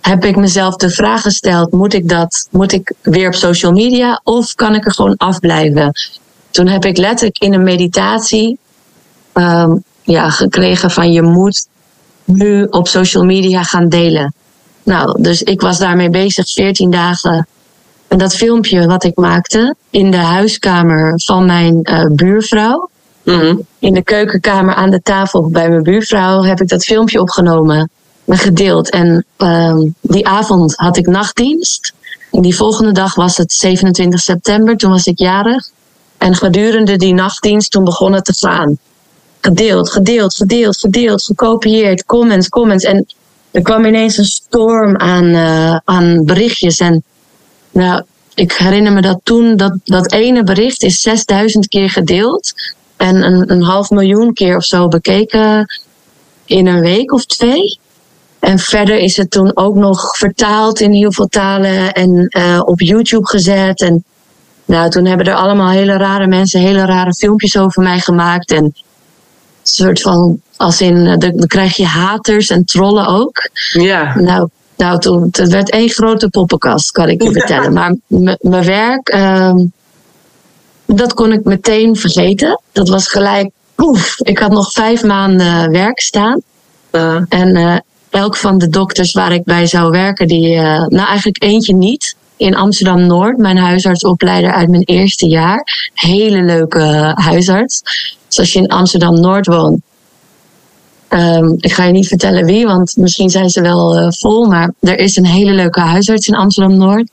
heb 0.00 0.24
ik 0.24 0.36
mezelf 0.36 0.76
de 0.76 0.90
vraag 0.90 1.22
gesteld: 1.22 1.72
moet 1.72 1.94
ik 1.94 2.08
dat, 2.08 2.48
moet 2.50 2.72
ik 2.72 2.94
weer 3.02 3.26
op 3.26 3.34
social 3.34 3.72
media 3.72 4.20
of 4.24 4.54
kan 4.54 4.74
ik 4.74 4.86
er 4.86 4.92
gewoon 4.92 5.16
afblijven? 5.16 5.92
Toen 6.50 6.66
heb 6.66 6.84
ik 6.84 6.96
letterlijk 6.96 7.38
in 7.38 7.52
een 7.52 7.62
meditatie 7.62 8.58
um, 9.34 9.82
ja, 10.02 10.30
gekregen 10.30 10.90
van 10.90 11.12
je 11.12 11.22
moet 11.22 11.66
nu 12.24 12.64
op 12.64 12.88
social 12.88 13.24
media 13.24 13.62
gaan 13.62 13.88
delen. 13.88 14.34
Nou, 14.82 15.22
dus 15.22 15.42
ik 15.42 15.60
was 15.60 15.78
daarmee 15.78 16.10
bezig 16.10 16.52
14 16.52 16.90
dagen. 16.90 17.46
En 18.08 18.18
dat 18.18 18.36
filmpje 18.36 18.86
wat 18.86 19.04
ik 19.04 19.16
maakte 19.16 19.74
in 19.90 20.10
de 20.10 20.16
huiskamer 20.16 21.20
van 21.24 21.46
mijn 21.46 21.80
uh, 21.82 22.06
buurvrouw, 22.06 22.88
mm-hmm. 23.32 23.66
in 23.78 23.94
de 23.94 24.02
keukenkamer 24.02 24.74
aan 24.74 24.90
de 24.90 25.02
tafel 25.02 25.48
bij 25.48 25.68
mijn 25.68 25.82
buurvrouw, 25.82 26.42
heb 26.42 26.60
ik 26.60 26.68
dat 26.68 26.84
filmpje 26.84 27.20
opgenomen 27.20 27.90
en 28.24 28.38
gedeeld. 28.38 28.90
En 28.90 29.24
um, 29.38 29.94
die 30.00 30.26
avond 30.26 30.76
had 30.76 30.96
ik 30.96 31.06
nachtdienst. 31.06 31.92
En 32.30 32.42
die 32.42 32.56
volgende 32.56 32.92
dag 32.92 33.14
was 33.14 33.36
het 33.36 33.52
27 33.52 34.20
september, 34.20 34.76
toen 34.76 34.90
was 34.90 35.06
ik 35.06 35.18
jarig. 35.18 35.70
En 36.18 36.34
gedurende 36.34 36.96
die 36.96 37.14
nachtdienst, 37.14 37.70
toen 37.70 37.84
begon 37.84 38.12
het 38.12 38.24
te 38.24 38.34
gaan. 38.34 38.78
Gedeeld, 39.40 39.90
gedeeld, 39.90 40.34
gedeeld, 40.34 40.78
gedeeld, 40.78 41.24
gekopieerd, 41.24 42.04
comments, 42.04 42.48
comments. 42.48 42.84
En 42.84 43.06
er 43.50 43.62
kwam 43.62 43.84
ineens 43.84 44.16
een 44.16 44.24
storm 44.24 44.96
aan, 44.96 45.24
uh, 45.24 45.76
aan 45.84 46.24
berichtjes. 46.24 46.78
En 46.78 47.02
nou, 47.72 48.02
ik 48.34 48.52
herinner 48.52 48.92
me 48.92 49.00
dat 49.00 49.20
toen, 49.22 49.56
dat, 49.56 49.72
dat 49.84 50.12
ene 50.12 50.42
bericht 50.42 50.82
is 50.82 51.00
6000 51.00 51.68
keer 51.68 51.90
gedeeld. 51.90 52.52
En 53.00 53.22
een, 53.22 53.50
een 53.50 53.62
half 53.62 53.90
miljoen 53.90 54.32
keer 54.32 54.56
of 54.56 54.64
zo 54.64 54.88
bekeken 54.88 55.66
in 56.44 56.66
een 56.66 56.80
week 56.80 57.12
of 57.12 57.24
twee. 57.24 57.78
En 58.38 58.58
verder 58.58 58.98
is 58.98 59.16
het 59.16 59.30
toen 59.30 59.56
ook 59.56 59.74
nog 59.74 60.16
vertaald 60.16 60.80
in 60.80 60.92
heel 60.92 61.12
veel 61.12 61.26
talen 61.26 61.92
en 61.92 62.26
uh, 62.38 62.60
op 62.64 62.80
YouTube 62.80 63.26
gezet. 63.26 63.80
En 63.80 64.04
nou, 64.64 64.90
toen 64.90 65.04
hebben 65.04 65.26
er 65.26 65.34
allemaal 65.34 65.70
hele 65.70 65.96
rare 65.96 66.26
mensen 66.26 66.60
hele 66.60 66.84
rare 66.84 67.14
filmpjes 67.14 67.56
over 67.56 67.82
mij 67.82 67.98
gemaakt. 67.98 68.50
En 68.50 68.64
een 68.64 68.74
soort 69.62 70.00
van, 70.00 70.40
als 70.56 70.80
in, 70.80 71.18
dan 71.18 71.46
krijg 71.46 71.76
je 71.76 71.86
haters 71.86 72.48
en 72.48 72.64
trollen 72.64 73.06
ook. 73.06 73.50
Ja. 73.72 74.18
Nou, 74.18 74.48
nou 74.76 74.98
toen, 74.98 75.28
het 75.30 75.50
werd 75.50 75.70
één 75.70 75.90
grote 75.90 76.28
poppenkast, 76.28 76.90
kan 76.90 77.08
ik 77.08 77.22
je 77.22 77.32
vertellen. 77.38 77.72
Maar 77.72 77.94
mijn 78.40 78.64
werk, 78.64 79.14
um, 79.14 79.72
dat 80.94 81.14
kon 81.14 81.32
ik 81.32 81.44
meteen 81.44 81.96
vergeten. 81.96 82.60
Dat 82.72 82.88
was 82.88 83.08
gelijk, 83.08 83.50
oef, 83.76 84.20
ik 84.20 84.38
had 84.38 84.50
nog 84.50 84.72
vijf 84.72 85.02
maanden 85.02 85.70
werk 85.70 86.00
staan. 86.00 86.40
Uh. 86.92 87.22
En 87.28 87.56
uh, 87.56 87.76
elk 88.10 88.36
van 88.36 88.58
de 88.58 88.68
dokters 88.68 89.12
waar 89.12 89.32
ik 89.32 89.44
bij 89.44 89.66
zou 89.66 89.90
werken, 89.90 90.26
die, 90.26 90.54
uh, 90.54 90.62
nou 90.86 91.06
eigenlijk 91.06 91.42
eentje 91.42 91.74
niet 91.74 92.16
in 92.36 92.56
Amsterdam 92.56 93.06
Noord, 93.06 93.36
mijn 93.36 93.56
huisartsopleider 93.56 94.52
uit 94.52 94.68
mijn 94.68 94.82
eerste 94.82 95.26
jaar. 95.26 95.90
Hele 95.94 96.42
leuke 96.42 97.12
huisarts. 97.14 97.82
Dus 98.28 98.38
als 98.38 98.52
je 98.52 98.58
in 98.58 98.68
Amsterdam 98.68 99.20
Noord 99.20 99.46
woont. 99.46 99.80
Um, 101.08 101.56
ik 101.58 101.72
ga 101.72 101.84
je 101.84 101.92
niet 101.92 102.08
vertellen 102.08 102.44
wie, 102.44 102.66
want 102.66 102.96
misschien 102.96 103.30
zijn 103.30 103.50
ze 103.50 103.60
wel 103.60 103.98
uh, 103.98 104.06
vol. 104.10 104.46
Maar 104.46 104.72
er 104.80 104.98
is 104.98 105.16
een 105.16 105.26
hele 105.26 105.52
leuke 105.52 105.80
huisarts 105.80 106.26
in 106.26 106.34
Amsterdam 106.34 106.76
Noord. 106.76 107.10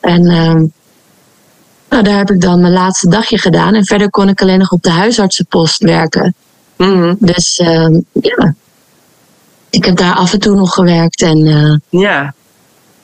En 0.00 0.30
um, 0.30 0.72
Nou, 1.94 2.06
daar 2.06 2.18
heb 2.18 2.30
ik 2.30 2.40
dan 2.40 2.60
mijn 2.60 2.72
laatste 2.72 3.08
dagje 3.08 3.38
gedaan. 3.38 3.74
En 3.74 3.84
verder 3.84 4.10
kon 4.10 4.28
ik 4.28 4.42
alleen 4.42 4.58
nog 4.58 4.70
op 4.72 4.82
de 4.82 4.90
huisartsenpost 4.90 5.82
werken. 5.82 6.34
Mhm. 6.76 7.14
Dus 7.18 7.58
ehm, 7.58 8.00
ja, 8.12 8.54
ik 9.70 9.84
heb 9.84 9.96
daar 9.96 10.14
af 10.14 10.32
en 10.32 10.38
toe 10.40 10.56
nog 10.56 10.74
gewerkt. 10.74 11.22
En 11.22 11.46
eh, 11.46 12.00
Ja. 12.00 12.34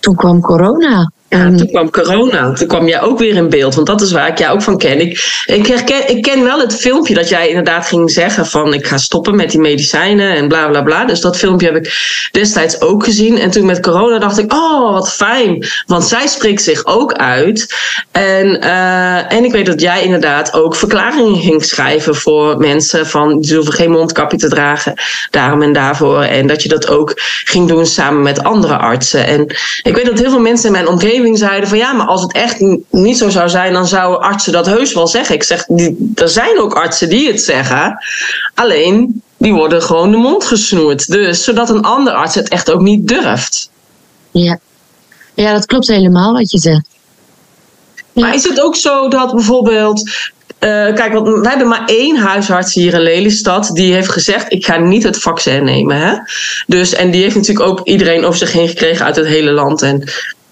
toen 0.00 0.14
kwam 0.14 0.40
corona. 0.40 1.10
Ja, 1.30 1.38
En- 1.38 1.56
toen 1.56 1.70
kwam 1.70 1.90
corona. 1.90 2.52
Toen 2.52 2.66
kwam 2.66 2.88
jij 2.88 3.00
ook 3.00 3.18
weer 3.18 3.34
in 3.34 3.48
beeld. 3.48 3.74
Want 3.74 3.86
dat 3.86 4.00
is 4.00 4.12
waar 4.12 4.28
ik 4.28 4.38
jou 4.38 4.54
ook 4.54 4.62
van 4.62 4.78
ken. 4.78 5.00
Ik, 5.00 5.42
ik, 5.44 5.66
herken, 5.66 6.08
ik 6.08 6.22
ken 6.22 6.44
wel 6.44 6.60
het 6.60 6.76
filmpje 6.76 7.14
dat 7.14 7.28
jij 7.28 7.48
inderdaad 7.48 7.86
ging 7.86 8.10
zeggen 8.10 8.46
van... 8.46 8.74
ik 8.74 8.86
ga 8.86 8.96
stoppen 8.98 9.36
met 9.36 9.50
die 9.50 9.60
medicijnen 9.60 10.34
en 10.36 10.48
bla 10.48 10.68
bla 10.68 10.82
bla. 10.82 11.04
Dus 11.04 11.20
dat 11.20 11.36
filmpje 11.36 11.66
heb 11.66 11.76
ik 11.76 11.92
destijds 12.32 12.80
ook 12.80 13.04
gezien. 13.04 13.38
En 13.38 13.50
toen 13.50 13.66
met 13.66 13.80
corona 13.80 14.18
dacht 14.18 14.38
ik, 14.38 14.52
oh 14.52 14.92
wat 14.92 15.12
fijn. 15.12 15.66
Want 15.86 16.04
zij 16.04 16.26
spreekt 16.26 16.62
zich 16.62 16.86
ook 16.86 17.12
uit. 17.12 17.74
En, 18.12 18.60
eh, 18.60 19.32
en 19.32 19.44
ik 19.44 19.52
weet 19.52 19.66
dat 19.66 19.80
jij 19.80 20.02
inderdaad 20.02 20.52
ook 20.52 20.76
verklaringen 20.76 21.40
ging 21.40 21.64
schrijven... 21.64 22.14
voor 22.14 22.58
mensen 22.58 23.06
van, 23.06 23.44
ze 23.44 23.54
hoeven 23.54 23.74
geen 23.74 23.90
mondkapje 23.90 24.36
te 24.36 24.48
dragen. 24.48 24.94
Daarom 25.30 25.62
en 25.62 25.72
daarvoor. 25.72 26.22
En 26.22 26.46
dat 26.46 26.62
je 26.62 26.68
dat 26.68 26.88
ook 26.88 27.12
ging 27.44 27.68
doen 27.68 27.86
samen 27.86 28.22
met 28.22 28.42
andere 28.42 28.76
artsen. 28.76 29.26
En 29.26 29.46
ik 29.82 29.94
weet 29.94 30.06
dat 30.06 30.18
heel 30.18 30.30
veel 30.30 30.40
mensen 30.40 30.66
in 30.66 30.72
mijn 30.72 30.88
omgeving 30.88 31.18
zeiden 31.36 31.68
van 31.68 31.78
ja, 31.78 31.92
maar 31.92 32.06
als 32.06 32.22
het 32.22 32.32
echt 32.32 32.60
niet 32.90 33.18
zo 33.18 33.28
zou 33.28 33.48
zijn, 33.48 33.72
dan 33.72 33.86
zouden 33.86 34.20
artsen 34.20 34.52
dat 34.52 34.66
heus 34.66 34.94
wel 34.94 35.06
zeggen. 35.06 35.34
Ik 35.34 35.42
zeg, 35.42 35.64
die, 35.66 36.12
er 36.14 36.28
zijn 36.28 36.60
ook 36.60 36.74
artsen 36.74 37.08
die 37.08 37.26
het 37.28 37.40
zeggen. 37.42 38.04
Alleen, 38.54 39.22
die 39.36 39.52
worden 39.54 39.82
gewoon 39.82 40.10
de 40.10 40.16
mond 40.16 40.44
gesnoerd. 40.44 41.10
Dus 41.10 41.44
zodat 41.44 41.70
een 41.70 41.82
ander 41.82 42.12
arts 42.12 42.34
het 42.34 42.48
echt 42.48 42.70
ook 42.70 42.80
niet 42.80 43.08
durft. 43.08 43.70
ja. 44.30 44.58
ja, 45.34 45.52
dat 45.52 45.66
klopt 45.66 45.88
helemaal 45.88 46.32
wat 46.32 46.50
je 46.50 46.58
zegt. 46.58 46.86
Ja. 48.12 48.24
Maar 48.24 48.34
is 48.34 48.44
het 48.48 48.60
ook 48.60 48.76
zo 48.76 49.08
dat 49.08 49.34
bijvoorbeeld. 49.34 50.10
eh, 50.58 50.68
kijk, 50.94 51.12
want 51.12 51.26
wij 51.28 51.48
hebben 51.50 51.68
maar 51.68 51.84
één 51.86 52.16
huisarts 52.16 52.74
hier 52.74 52.94
in 52.94 53.00
Lelystad. 53.00 53.70
Die 53.72 53.92
heeft 53.92 54.08
gezegd: 54.08 54.52
Ik 54.52 54.64
ga 54.64 54.76
niet 54.78 55.02
het 55.02 55.18
vaccin 55.18 55.64
nemen. 55.64 55.96
Hè? 55.96 56.14
Dus, 56.66 56.92
en 56.94 57.10
die 57.10 57.22
heeft 57.22 57.34
natuurlijk 57.36 57.68
ook 57.68 57.80
iedereen 57.86 58.24
over 58.24 58.38
zich 58.38 58.52
heen 58.52 58.68
gekregen 58.68 59.04
uit 59.04 59.16
het 59.16 59.26
hele 59.26 59.50
land. 59.50 59.82
En 59.82 60.04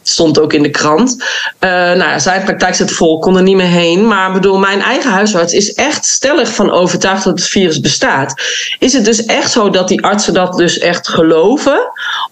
stond 0.09 0.41
ook 0.41 0.53
in 0.53 0.62
de 0.62 0.71
krant. 0.71 1.25
Eh, 1.59 1.71
nou 1.71 1.99
ja, 1.99 2.19
zijn 2.19 2.45
praktijk 2.45 2.75
zit 2.75 2.91
vol, 2.91 3.19
kon 3.19 3.37
er 3.37 3.43
niet 3.43 3.57
meer 3.57 3.67
heen. 3.67 4.07
Maar 4.07 4.33
bedoel, 4.33 4.59
mijn 4.59 4.81
eigen 4.81 5.11
huisarts 5.11 5.53
is 5.53 5.73
echt 5.75 6.05
stellig 6.07 6.49
van 6.55 6.71
overtuigd 6.71 7.25
dat 7.25 7.38
het 7.38 7.49
virus 7.49 7.81
bestaat. 7.81 8.43
Is 8.79 8.93
het 8.93 9.05
dus 9.05 9.25
echt 9.25 9.50
zo 9.50 9.71
dat 9.71 9.88
die 9.88 10.03
artsen 10.05 10.35
dat 10.35 10.57
dus 10.57 10.79
echt 10.79 11.09
geloven? 11.09 11.81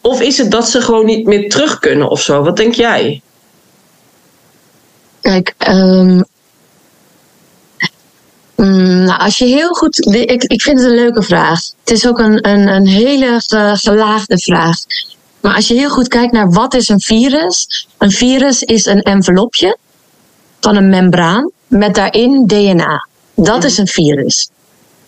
Of 0.00 0.20
is 0.20 0.38
het 0.38 0.50
dat 0.50 0.68
ze 0.68 0.80
gewoon 0.80 1.04
niet 1.06 1.26
meer 1.26 1.48
terug 1.48 1.78
kunnen 1.78 2.08
of 2.08 2.22
zo? 2.22 2.42
Wat 2.42 2.56
denk 2.56 2.74
jij? 2.74 3.20
Kijk, 5.20 5.54
ehm, 5.58 6.22
mm, 8.56 9.04
nou, 9.04 9.20
als 9.20 9.38
je 9.38 9.44
heel 9.44 9.72
goed. 9.74 10.06
Ik, 10.14 10.42
ik 10.42 10.62
vind 10.62 10.78
het 10.78 10.88
een 10.88 10.94
leuke 10.94 11.22
vraag. 11.22 11.60
Het 11.84 11.90
is 11.90 12.06
ook 12.06 12.18
een, 12.18 12.48
een, 12.48 12.68
een 12.68 12.86
hele 12.86 13.40
ge- 13.46 13.76
gelaagde 13.80 14.38
vraag. 14.38 14.76
Maar 15.46 15.54
als 15.54 15.68
je 15.68 15.74
heel 15.74 15.90
goed 15.90 16.08
kijkt 16.08 16.32
naar 16.32 16.50
wat 16.50 16.74
is 16.74 16.88
een 16.88 17.00
virus. 17.00 17.86
Een 17.98 18.10
virus 18.10 18.62
is 18.62 18.86
een 18.86 19.02
envelopje 19.02 19.76
van 20.60 20.76
een 20.76 20.88
membraan 20.88 21.50
met 21.66 21.94
daarin 21.94 22.46
DNA. 22.46 23.08
Dat 23.34 23.64
is 23.64 23.78
een 23.78 23.86
virus. 23.86 24.50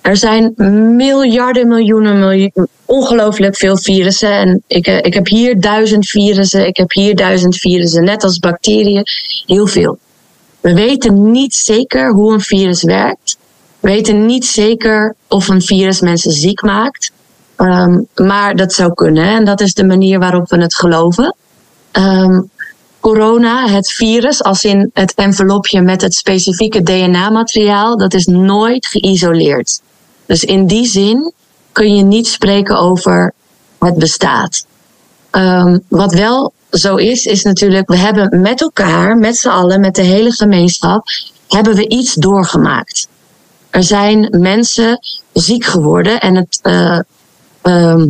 Er 0.01 0.17
zijn 0.17 0.53
miljarden, 0.97 1.69
miljoenen, 1.69 2.19
miljoen, 2.19 2.69
ongelooflijk 2.85 3.57
veel 3.57 3.77
virussen. 3.77 4.33
En 4.33 4.63
ik, 4.67 4.87
eh, 4.87 4.97
ik 4.97 5.15
heb 5.15 5.27
hier 5.27 5.61
duizend 5.61 6.09
virussen, 6.09 6.67
ik 6.67 6.77
heb 6.77 6.93
hier 6.93 7.17
duizend 7.17 7.57
virussen, 7.57 8.05
net 8.05 8.25
als 8.25 8.39
bacteriën, 8.39 9.03
heel 9.47 9.67
veel. 9.67 9.99
We 10.61 10.75
weten 10.75 11.31
niet 11.31 11.55
zeker 11.55 12.13
hoe 12.13 12.33
een 12.33 12.41
virus 12.41 12.83
werkt. 12.83 13.37
We 13.81 13.89
weten 13.89 14.27
niet 14.27 14.47
zeker 14.47 15.15
of 15.29 15.49
een 15.49 15.63
virus 15.63 16.01
mensen 16.01 16.33
ziek 16.33 16.63
maakt. 16.63 17.13
Ehm, 17.59 18.01
maar 18.15 18.57
dat 18.57 18.73
zou 18.73 18.95
kunnen 18.95 19.25
en 19.25 19.45
dat 19.45 19.61
is 19.61 19.75
de 19.75 19.85
manier 19.85 20.19
waarop 20.19 20.49
we 20.49 20.61
het 20.61 20.75
geloven. 20.75 21.35
Ehm, 21.91 22.41
corona, 23.01 23.69
het 23.69 23.93
virus, 23.93 24.43
als 24.43 24.65
in 24.65 24.91
het 24.93 25.15
envelopje 25.15 25.81
met 25.81 26.03
het 26.03 26.15
specifieke 26.15 26.83
DNA-materiaal, 26.83 27.97
dat 27.97 28.15
is 28.15 28.27
nooit 28.27 28.87
geïsoleerd. 28.87 29.81
Dus 30.27 30.45
in 30.45 30.67
die 30.67 30.87
zin 30.87 31.33
kun 31.73 31.97
je 31.97 32.03
niet 32.03 32.27
spreken 32.27 32.79
over 32.79 33.33
het 33.79 33.99
bestaat. 33.99 34.67
Ehm, 35.31 35.79
wat 35.89 36.13
wel 36.13 36.53
zo 36.71 36.97
is, 36.97 37.25
is 37.25 37.43
natuurlijk, 37.43 37.89
we 37.89 37.97
hebben 37.97 38.41
met 38.41 38.61
elkaar, 38.61 39.17
met 39.17 39.37
z'n 39.37 39.49
allen, 39.49 39.81
met 39.81 39.95
de 39.95 40.03
hele 40.03 40.33
gemeenschap, 40.33 41.05
hebben 41.49 41.75
we 41.75 41.89
iets 41.89 42.15
doorgemaakt. 42.15 43.09
Er 43.71 43.83
zijn 43.83 44.37
mensen 44.41 44.99
ziek 45.33 45.65
geworden 45.65 46.21
en 46.21 46.35
het, 46.35 46.59
eh, 46.63 46.99
ehm, 47.69 48.07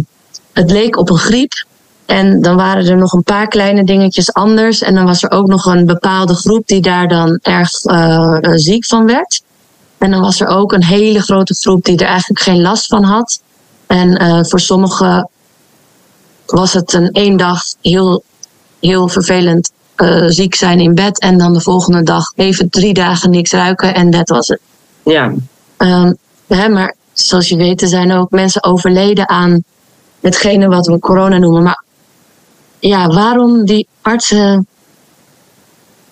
het 0.53 0.71
leek 0.71 0.97
op 0.97 1.11
een 1.11 1.19
griep. 1.19 1.67
En 2.07 2.43
dan 2.43 2.57
waren 2.57 2.87
er 2.87 2.97
nog 2.97 3.13
een 3.13 3.23
paar 3.23 3.49
kleine 3.49 3.85
dingetjes 3.85 4.33
anders. 4.33 4.83
En 4.83 4.95
dan 4.95 5.05
was 5.05 5.23
er 5.23 5.31
ook 5.31 5.47
nog 5.47 5.67
een 5.67 5.87
bepaalde 5.87 6.35
groep 6.35 6.67
die 6.67 6.81
daar 6.81 7.09
dan 7.09 7.39
erg 7.43 7.85
eh, 7.85 8.39
eh, 8.41 8.53
ziek 8.55 8.87
van 8.87 9.07
werd. 9.07 9.43
En 9.99 10.11
dan 10.11 10.21
was 10.21 10.41
er 10.41 10.47
ook 10.47 10.73
een 10.73 10.85
hele 10.85 11.23
grote 11.23 11.55
groep 11.55 11.85
die 11.85 11.99
er 11.99 12.07
eigenlijk 12.07 12.41
geen 12.41 12.61
last 12.61 12.87
van 12.87 13.05
had. 13.05 13.41
En 13.87 14.17
eh, 14.17 14.45
voor 14.45 14.61
sommigen 14.61 15.29
was 16.47 16.73
het 16.73 16.93
een 16.93 17.11
één 17.11 17.37
dag 17.37 17.63
heel, 17.81 18.23
heel 18.81 19.09
vervelend 19.09 19.71
ziek 20.27 20.55
zijn 20.55 20.81
in 20.81 20.95
bed. 20.95 21.21
En 21.21 21.39
dan 21.39 21.53
de 21.53 21.61
volgende 21.61 22.03
dag 22.03 22.33
even 22.37 22.71
drie 22.71 22.95
dagen 22.95 23.31
niks 23.31 23.51
ruiken 23.51 23.95
en 23.95 24.11
dat 24.11 24.29
was 24.29 24.49
het. 24.49 24.61
Ja, 25.03 25.33
Ehm, 25.79 26.13
hè, 26.47 26.69
maar 26.69 26.95
zoals 27.21 27.49
je 27.49 27.57
weet, 27.57 27.83
er 27.83 27.89
zijn 27.89 28.13
ook 28.13 28.31
mensen 28.31 28.65
overleden 28.65 29.29
aan 29.29 29.65
hetgene 30.21 30.69
wat 30.69 30.87
we 30.87 30.99
corona 30.99 31.39
noemen. 31.39 31.63
Maar 31.63 31.83
ja, 32.79 33.07
waarom 33.07 33.65
die 33.65 33.87
artsen. 34.03 34.67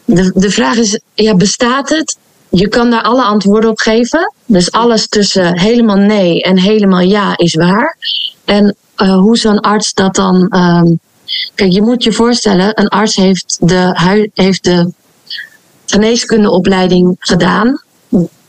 De, 0.04 0.32
de 0.34 0.50
vraag 0.50 0.76
is: 0.76 1.00
ja, 1.14 1.34
bestaat 1.34 1.88
het? 1.88 2.16
Je 2.48 2.68
kan 2.68 2.90
daar 2.90 3.02
alle 3.02 3.22
antwoorden 3.22 3.70
op 3.70 3.78
geven. 3.78 4.32
Dus 4.46 4.72
alles 4.72 5.08
tussen 5.08 5.58
helemaal 5.58 5.96
nee 5.96 6.42
en 6.42 6.58
helemaal 6.58 7.00
ja 7.00 7.36
is 7.36 7.54
waar. 7.54 7.96
En 8.44 8.76
eh, 8.94 9.16
hoe 9.16 9.36
zo'n 9.36 9.60
arts 9.60 9.94
dat 9.94 10.14
dan. 10.14 10.48
ehm, 10.48 10.86
kijk, 11.54 11.72
je 11.72 11.82
moet 11.82 12.04
je 12.04 12.12
voorstellen: 12.12 12.80
een 12.80 12.88
arts 12.88 13.16
heeft 13.16 13.58
de, 13.60 14.30
heeft 14.34 14.64
de 14.64 14.92
geneeskundeopleiding 15.86 17.16
gedaan. 17.18 17.82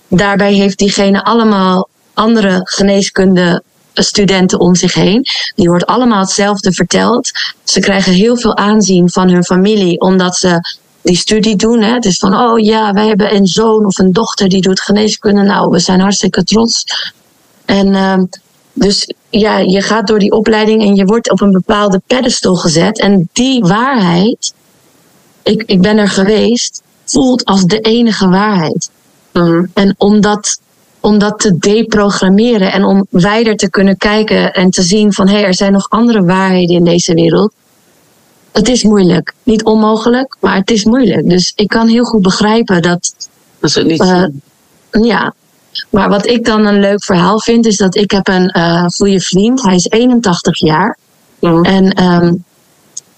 Daarbij 0.07 0.53
heeft 0.53 0.77
diegene 0.77 1.23
allemaal 1.23 1.89
andere 2.17 2.59
geneeskunde 2.63 3.63
studenten 3.93 4.59
om 4.59 4.75
zich 4.75 4.93
heen. 4.93 5.25
Die 5.55 5.67
wordt 5.69 5.85
allemaal 5.85 6.19
hetzelfde 6.19 6.71
verteld. 6.71 7.31
Ze 7.63 7.79
krijgen 7.79 8.13
heel 8.13 8.37
veel 8.37 8.57
aanzien 8.57 9.09
van 9.09 9.29
hun 9.29 9.43
familie, 9.43 9.99
omdat 9.99 10.35
ze 10.35 10.59
die 11.01 11.17
studie 11.17 11.55
doen. 11.55 11.81
Hè. 11.81 11.99
Dus 11.99 12.17
van, 12.17 12.35
oh 12.35 12.59
ja, 12.59 12.93
wij 12.93 13.07
hebben 13.07 13.35
een 13.35 13.47
zoon 13.47 13.85
of 13.85 13.99
een 13.99 14.11
dochter 14.11 14.49
die 14.49 14.61
doet 14.61 14.81
geneeskunde. 14.81 15.41
Nou, 15.41 15.69
we 15.69 15.79
zijn 15.79 15.99
hartstikke 15.99 16.43
trots. 16.43 16.83
En 17.65 17.95
ehm, 17.95 18.23
dus 18.73 19.13
ja, 19.29 19.57
je 19.57 19.81
gaat 19.81 20.07
door 20.07 20.19
die 20.19 20.31
opleiding 20.31 20.81
en 20.81 20.95
je 20.95 21.05
wordt 21.05 21.31
op 21.31 21.41
een 21.41 21.51
bepaalde 21.51 22.01
pedestal 22.07 22.55
gezet. 22.55 22.99
En 22.99 23.29
die 23.33 23.61
waarheid, 23.61 24.53
ik, 25.43 25.63
ik 25.65 25.81
ben 25.81 25.97
er 25.97 26.09
geweest, 26.09 26.81
voelt 27.05 27.45
als 27.45 27.63
de 27.63 27.79
enige 27.79 28.29
waarheid. 28.29 28.89
Mhm. 29.33 29.65
En 29.73 29.95
om 29.97 30.21
dat, 30.21 30.59
om 30.99 31.17
dat 31.19 31.39
te 31.39 31.57
deprogrammeren 31.57 32.71
en 32.71 32.83
om 32.83 33.05
wijder 33.09 33.55
te 33.55 33.69
kunnen 33.69 33.97
kijken 33.97 34.53
en 34.53 34.69
te 34.69 34.81
zien 34.81 35.13
van 35.13 35.27
hé, 35.27 35.33
hey, 35.33 35.43
er 35.45 35.53
zijn 35.55 35.71
nog 35.71 35.89
andere 35.89 36.23
waarheden 36.23 36.75
in 36.75 36.83
deze 36.83 37.13
wereld. 37.13 37.53
Het 38.51 38.69
is 38.69 38.83
moeilijk. 38.83 39.33
Niet 39.43 39.63
onmogelijk, 39.63 40.37
maar 40.39 40.55
het 40.55 40.71
is 40.71 40.83
moeilijk. 40.83 41.29
Dus 41.29 41.51
ik 41.55 41.67
kan 41.67 41.87
heel 41.87 42.03
goed 42.03 42.21
begrijpen 42.21 42.81
dat, 42.81 43.13
dat 43.59 43.69
is 43.69 43.75
het 43.75 43.85
niet. 43.87 43.99
eh, 44.01 44.23
ja. 45.01 45.33
Maar 45.89 46.09
wat 46.09 46.25
ik 46.27 46.45
dan 46.45 46.65
een 46.65 46.79
leuk 46.79 47.03
verhaal 47.03 47.39
vind, 47.39 47.65
is 47.65 47.77
dat 47.77 47.95
ik 47.95 48.11
heb 48.11 48.27
een 48.27 48.47
eh 48.49 48.85
goede 48.87 49.19
vriend. 49.19 49.61
Hij 49.61 49.75
is 49.75 49.89
81 49.89 50.59
jaar. 50.59 50.97
Mhm. 51.39 51.63
En 51.65 51.91
ehm, 51.93 52.33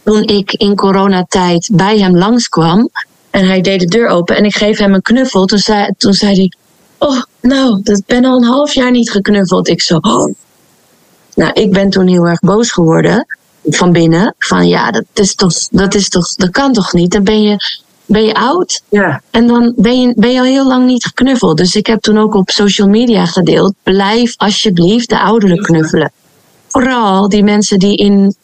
toen 0.03 0.23
ik 0.23 0.51
in 0.53 0.75
coronatijd 0.75 1.69
bij 1.73 1.99
hem 1.99 2.17
langskwam 2.17 2.89
en 3.29 3.45
hij 3.47 3.61
deed 3.61 3.79
de 3.79 3.85
deur 3.85 4.07
open 4.07 4.35
en 4.37 4.43
ik 4.45 4.55
geef 4.55 4.77
hem 4.77 4.93
een 4.93 5.01
knuffel, 5.01 5.45
toen 5.45 5.57
zei, 5.59 5.93
toen 5.97 6.13
zei 6.13 6.35
hij: 6.35 6.51
Oh, 6.99 7.21
nou, 7.41 7.79
dat 7.83 8.03
ben 8.05 8.25
al 8.25 8.37
een 8.37 8.43
half 8.43 8.73
jaar 8.73 8.91
niet 8.91 9.11
geknuffeld. 9.11 9.67
Ik 9.67 9.81
zo. 9.81 9.97
Oh. 9.97 10.33
Nou, 11.35 11.51
ik 11.53 11.71
ben 11.71 11.89
toen 11.89 12.07
heel 12.07 12.27
erg 12.27 12.39
boos 12.39 12.71
geworden 12.71 13.25
van 13.63 13.91
binnen. 13.91 14.35
Van 14.37 14.67
ja, 14.67 14.91
dat 14.91 15.05
is 15.13 15.35
toch, 15.35 15.53
dat 15.71 15.95
is 15.95 16.09
toch, 16.09 16.33
dat 16.33 16.49
kan 16.49 16.73
toch 16.73 16.93
niet? 16.93 17.11
Dan 17.11 17.23
ben 17.23 17.41
je, 17.41 17.57
ben 18.05 18.23
je 18.23 18.33
oud 18.33 18.81
Ja, 18.89 19.21
en 19.31 19.47
dan 19.47 19.73
ben 19.75 20.01
je, 20.01 20.13
ben 20.15 20.31
je 20.31 20.39
al 20.39 20.45
heel 20.45 20.67
lang 20.67 20.85
niet 20.85 21.05
geknuffeld. 21.05 21.57
Dus 21.57 21.75
ik 21.75 21.87
heb 21.87 22.01
toen 22.01 22.17
ook 22.17 22.33
op 22.33 22.49
social 22.49 22.87
media 22.87 23.25
gedeeld: 23.25 23.73
blijf 23.83 24.33
alsjeblieft 24.37 25.09
de 25.09 25.19
ouderen 25.19 25.63
knuffelen. 25.63 26.11
Vooral 26.67 27.29
die 27.29 27.43
mensen 27.43 27.79
die 27.79 27.97
in 27.97 28.35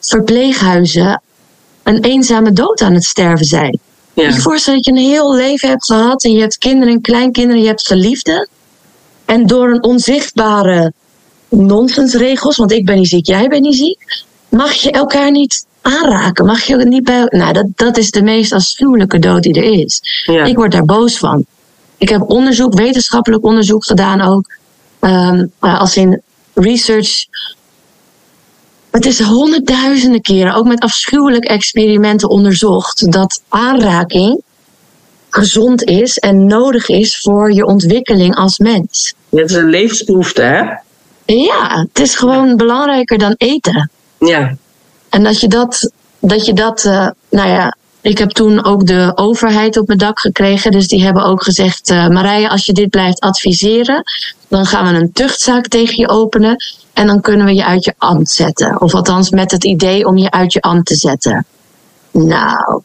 verpleeghuizen 0.00 1.22
een 1.82 2.00
eenzame 2.00 2.52
dood 2.52 2.80
aan 2.80 2.94
het 2.94 3.04
sterven 3.04 3.46
zijn. 3.46 3.80
Ja. 4.14 4.28
Je 4.28 4.40
voorstelt 4.40 4.76
dat 4.76 4.84
je 4.84 4.92
een 4.92 5.08
heel 5.08 5.34
leven 5.34 5.68
hebt 5.68 5.84
gehad 5.84 6.24
en 6.24 6.32
je 6.32 6.40
hebt 6.40 6.58
kinderen 6.58 6.94
en 6.94 7.00
kleinkinderen, 7.00 7.62
je 7.62 7.68
hebt 7.68 7.86
geliefden. 7.86 8.48
En 9.24 9.46
door 9.46 9.70
een 9.70 9.82
onzichtbare 9.82 10.92
nonsensregels, 11.48 12.56
want 12.56 12.72
ik 12.72 12.84
ben 12.86 12.96
niet 12.96 13.08
ziek, 13.08 13.26
jij 13.26 13.48
bent 13.48 13.62
niet 13.62 13.76
ziek, 13.76 14.24
mag 14.48 14.72
je 14.72 14.90
elkaar 14.90 15.30
niet 15.30 15.66
aanraken. 15.82 16.46
Mag 16.46 16.62
je 16.62 16.76
niet 16.76 17.04
bij. 17.04 17.26
Nou, 17.28 17.52
dat, 17.52 17.66
dat 17.74 17.96
is 17.96 18.10
de 18.10 18.22
meest 18.22 18.52
afschuwelijke 18.52 19.18
dood 19.18 19.42
die 19.42 19.54
er 19.54 19.80
is. 19.80 20.00
Ik 20.44 20.56
word 20.56 20.72
daar 20.72 20.84
boos 20.84 21.18
van. 21.18 21.44
Ik 21.96 22.08
heb 22.08 22.30
onderzoek, 22.30 22.74
wetenschappelijk 22.74 23.44
onderzoek 23.44 23.84
gedaan 23.84 24.20
ook. 24.20 24.56
Um, 25.00 25.52
als 25.58 25.96
in 25.96 26.22
research. 26.54 27.26
Het 28.92 29.06
is 29.06 29.20
honderdduizenden 29.20 30.20
keren, 30.20 30.54
ook 30.54 30.66
met 30.66 30.80
afschuwelijke 30.80 31.48
experimenten 31.48 32.28
onderzocht, 32.28 33.12
dat 33.12 33.42
aanraking 33.48 34.42
gezond 35.30 35.84
is 35.84 36.18
en 36.18 36.46
nodig 36.46 36.88
is 36.88 37.18
voor 37.20 37.52
je 37.52 37.64
ontwikkeling 37.64 38.34
als 38.34 38.58
mens. 38.58 39.14
Het 39.30 39.50
is 39.50 39.56
een 39.56 39.68
levensbehoefte, 39.68 40.42
hè? 40.42 40.62
Ja, 41.34 41.86
het 41.92 42.00
is 42.00 42.14
gewoon 42.14 42.56
belangrijker 42.56 43.18
dan 43.18 43.34
eten. 43.36 43.90
Ja. 44.18 44.56
En 45.08 45.22
dat 45.22 45.40
je 45.40 45.48
dat, 45.48 45.90
dat, 46.18 46.46
je 46.46 46.52
dat 46.52 46.84
uh, 46.84 47.08
nou 47.28 47.48
ja, 47.48 47.76
ik 48.00 48.18
heb 48.18 48.30
toen 48.30 48.64
ook 48.64 48.86
de 48.86 49.12
overheid 49.14 49.76
op 49.76 49.86
mijn 49.86 49.98
dak 49.98 50.20
gekregen. 50.20 50.70
Dus 50.70 50.88
die 50.88 51.04
hebben 51.04 51.24
ook 51.24 51.42
gezegd: 51.42 51.90
uh, 51.90 52.08
Marije, 52.08 52.48
als 52.48 52.66
je 52.66 52.72
dit 52.72 52.90
blijft 52.90 53.20
adviseren, 53.20 54.02
dan 54.48 54.66
gaan 54.66 54.92
we 54.92 55.00
een 55.00 55.12
tuchtzaak 55.12 55.68
tegen 55.68 55.96
je 55.96 56.08
openen. 56.08 56.56
En 56.92 57.06
dan 57.06 57.20
kunnen 57.20 57.46
we 57.46 57.54
je 57.54 57.64
uit 57.64 57.84
je 57.84 57.94
ambt 57.98 58.30
zetten. 58.30 58.80
Of 58.80 58.94
althans 58.94 59.30
met 59.30 59.50
het 59.50 59.64
idee 59.64 60.06
om 60.06 60.16
je 60.16 60.30
uit 60.30 60.52
je 60.52 60.60
ambt 60.60 60.86
te 60.86 60.94
zetten. 60.94 61.46
Nou. 62.10 62.82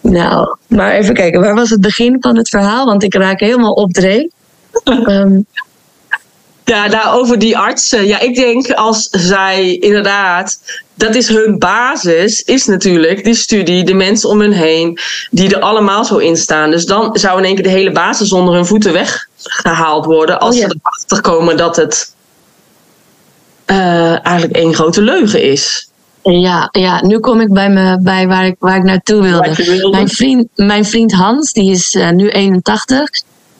Nou, 0.00 0.56
maar 0.66 0.92
even 0.92 1.14
kijken, 1.14 1.40
waar 1.40 1.54
was 1.54 1.70
het 1.70 1.80
begin 1.80 2.16
van 2.20 2.36
het 2.36 2.48
verhaal? 2.48 2.84
Want 2.84 3.02
ik 3.02 3.14
raak 3.14 3.40
helemaal 3.40 3.72
opdreef. 3.72 4.26
um, 4.84 5.46
Ja, 6.68 6.86
nou, 6.86 7.20
over 7.20 7.38
die 7.38 7.58
artsen. 7.58 8.06
Ja, 8.06 8.20
ik 8.20 8.34
denk 8.34 8.70
als 8.70 9.08
zij 9.10 9.74
inderdaad, 9.74 10.60
dat 10.94 11.14
is 11.14 11.28
hun 11.28 11.58
basis, 11.58 12.42
is 12.42 12.66
natuurlijk 12.66 13.24
die 13.24 13.34
studie, 13.34 13.84
de 13.84 13.94
mensen 13.94 14.28
om 14.28 14.40
hun 14.40 14.52
heen, 14.52 14.98
die 15.30 15.54
er 15.54 15.60
allemaal 15.60 16.04
zo 16.04 16.16
in 16.16 16.36
staan. 16.36 16.70
Dus 16.70 16.86
dan 16.86 17.18
zou 17.18 17.38
in 17.38 17.44
één 17.44 17.54
keer 17.54 17.64
de 17.64 17.70
hele 17.70 17.92
basis 17.92 18.32
onder 18.32 18.54
hun 18.54 18.66
voeten 18.66 18.92
weggehaald 18.92 20.04
worden 20.04 20.40
als 20.40 20.54
oh, 20.54 20.60
ze 20.60 20.76
erachter 20.80 21.20
komen 21.20 21.56
dat 21.56 21.76
het 21.76 22.14
uh, 23.70 24.26
eigenlijk 24.26 24.56
één 24.56 24.74
grote 24.74 25.02
leugen 25.02 25.42
is. 25.42 25.88
Ja, 26.22 26.68
ja, 26.70 27.04
nu 27.04 27.18
kom 27.18 27.40
ik 27.40 27.52
bij, 27.52 27.70
me, 27.70 27.98
bij 28.02 28.26
waar, 28.26 28.46
ik, 28.46 28.56
waar 28.58 28.76
ik 28.76 28.82
naartoe 28.82 29.22
wilde. 29.22 29.54
wilde. 29.54 29.90
Mijn, 29.90 30.08
vriend, 30.08 30.48
mijn 30.54 30.84
vriend 30.84 31.12
Hans, 31.12 31.52
die 31.52 31.70
is 31.70 31.94
uh, 31.94 32.10
nu 32.10 32.28
81 32.28 33.10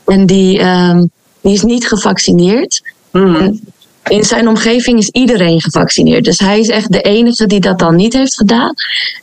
en 0.05 0.27
die, 0.27 0.59
uh, 0.59 1.01
die 1.41 1.53
is 1.53 1.63
niet 1.63 1.89
gevaccineerd. 1.89 2.83
Mm. 3.13 3.61
In 4.09 4.25
zijn 4.25 4.49
omgeving 4.49 4.99
is 4.99 5.09
iedereen 5.09 5.61
gevaccineerd. 5.61 6.25
Dus 6.25 6.39
hij 6.39 6.61
is 6.61 6.69
echt 6.69 6.93
de 6.93 7.01
enige 7.01 7.47
die 7.47 7.61
dat 7.61 7.79
dan 7.79 7.97
niet 7.97 8.13
heeft 8.13 8.37
gedaan. 8.37 8.75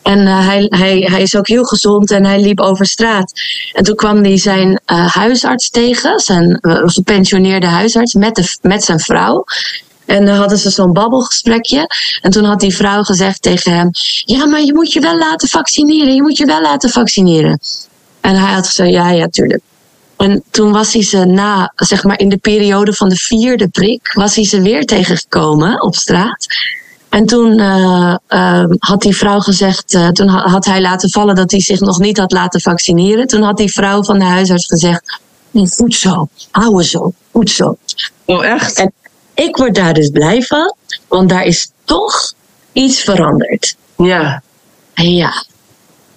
En 0.02 0.20
uh, 0.20 0.48
hij, 0.48 0.66
hij, 0.70 0.98
hij 1.00 1.22
is 1.22 1.36
ook 1.36 1.48
heel 1.48 1.64
gezond 1.64 2.12
en 2.12 2.26
hij 2.26 2.42
liep 2.42 2.60
over 2.60 2.86
straat. 2.86 3.32
En 3.74 3.84
toen 3.84 3.96
kwam 3.96 4.24
hij 4.24 4.38
zijn 4.38 4.70
uh, 4.70 5.08
huisarts 5.08 5.70
tegen, 5.70 6.20
zijn 6.20 6.58
gepensioneerde 6.86 7.68
huisarts, 7.68 8.14
met, 8.14 8.36
de, 8.36 8.58
met 8.62 8.84
zijn 8.84 9.00
vrouw. 9.00 9.44
En 10.06 10.26
dan 10.26 10.36
hadden 10.36 10.58
ze 10.58 10.70
zo'n 10.70 10.94
babbelgesprekje. 10.94 11.88
En 12.22 12.32
toen 12.32 12.44
had 12.44 12.60
die 12.60 12.76
vrouw 12.76 13.04
gezegd 13.04 13.42
tegen 13.42 13.74
hem: 13.74 13.90
Ja, 14.26 14.46
maar 14.46 14.62
je 14.62 14.74
moet 14.74 14.94
je 14.94 15.00
wel 15.00 15.18
laten 15.18 15.48
vaccineren. 15.48 16.14
Je 16.14 16.22
moet 16.22 16.38
je 16.38 16.46
wel 16.46 16.62
laten 16.62 16.90
vaccineren. 16.90 17.60
En 18.22 18.36
hij 18.36 18.54
had 18.54 18.68
gezegd: 18.68 18.90
Ja, 18.90 19.10
ja, 19.10 19.28
tuurlijk. 19.28 19.62
En 20.18 20.44
toen 20.52 20.72
was 20.72 20.94
hij 20.94 21.04
ze 21.04 21.26
na, 21.26 21.74
zeg 21.76 22.04
maar 22.04 22.20
in 22.20 22.30
de 22.30 22.38
periode 22.38 22.94
van 22.94 23.10
de 23.10 23.16
vierde 23.16 23.68
prik, 23.68 24.12
was 24.14 24.36
hij 24.36 24.46
ze 24.46 24.62
weer 24.62 24.86
tegengekomen 24.86 25.82
op 25.82 25.96
straat. 25.96 26.46
En 27.10 27.26
toen 27.26 27.60
uh, 27.60 28.16
uh, 28.30 28.66
had 28.80 29.02
die 29.02 29.16
vrouw 29.16 29.40
gezegd, 29.40 29.94
uh, 29.94 30.08
toen 30.08 30.28
had 30.28 30.66
hij 30.66 30.82
laten 30.82 31.10
vallen 31.10 31.36
dat 31.36 31.52
hij 31.52 31.62
zich 31.62 31.80
nog 31.80 32.00
niet 32.00 32.18
had 32.18 32.32
laten 32.32 32.62
vaccineren. 32.62 33.28
Toen 33.28 33.42
had 33.42 33.58
die 33.58 33.74
vrouw 33.74 34.04
van 34.04 34.20
de 34.20 34.26
huisarts 34.26 34.68
gezegd, 34.68 35.20
goed 35.76 35.96
zo, 35.96 36.28
hou 36.52 36.84
zo, 36.84 37.14
goed 37.32 37.50
zo. 37.50 37.78
Oh 38.26 38.46
echt? 38.46 38.78
En 38.78 38.94
ik 39.36 39.58
word 39.58 39.76
daar 39.76 39.94
dus 39.94 40.10
blij 40.10 40.42
van, 40.42 40.76
want 41.08 41.30
daar 41.30 41.44
is 41.44 41.72
toch 41.84 42.34
iets 42.72 43.00
veranderd. 43.02 43.76
Ja. 43.98 44.42
Ja. 44.94 45.44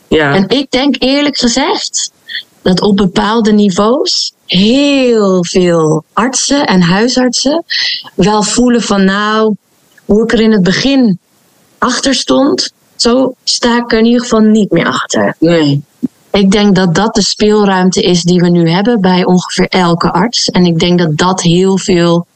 Ja. 0.09 0.35
En 0.35 0.49
ik 0.49 0.71
denk 0.71 0.97
eerlijk 0.99 1.37
gezegd, 1.37 2.13
dat 2.63 2.81
op 2.81 2.97
bepaalde 2.97 3.53
niveaus 3.53 4.33
heel 4.47 5.45
veel 5.45 6.05
artsen 6.13 6.67
en 6.67 6.81
huisartsen 6.81 7.65
wel 8.15 8.43
voelen 8.43 8.83
van 8.83 9.05
nou, 9.05 9.55
hoe 10.05 10.23
ik 10.23 10.33
er 10.33 10.41
in 10.41 10.53
het 10.53 10.63
begin 10.63 11.19
achter 11.79 12.15
stond, 12.15 12.73
zo 12.97 13.35
sta 13.45 13.77
ik 13.77 13.93
er 13.93 13.99
in 13.99 14.05
ieder 14.05 14.21
geval 14.21 14.41
niet 14.41 14.71
meer 14.71 14.87
achter. 14.87 15.37
Nee. 15.39 15.83
Ik 16.31 16.51
denk 16.51 16.75
dat 16.75 16.95
dat 16.95 17.15
de 17.15 17.23
speelruimte 17.23 18.03
is 18.03 18.23
die 18.23 18.41
we 18.41 18.49
nu 18.49 18.71
hebben 18.71 19.01
bij 19.01 19.25
ongeveer 19.25 19.69
elke 19.69 20.13
arts. 20.13 20.51
En 20.51 20.67
ik 20.67 20.79
denk 20.79 20.99
dat 20.99 21.17
dat 21.17 21.43
heel 21.43 21.79
veel, 21.79 22.27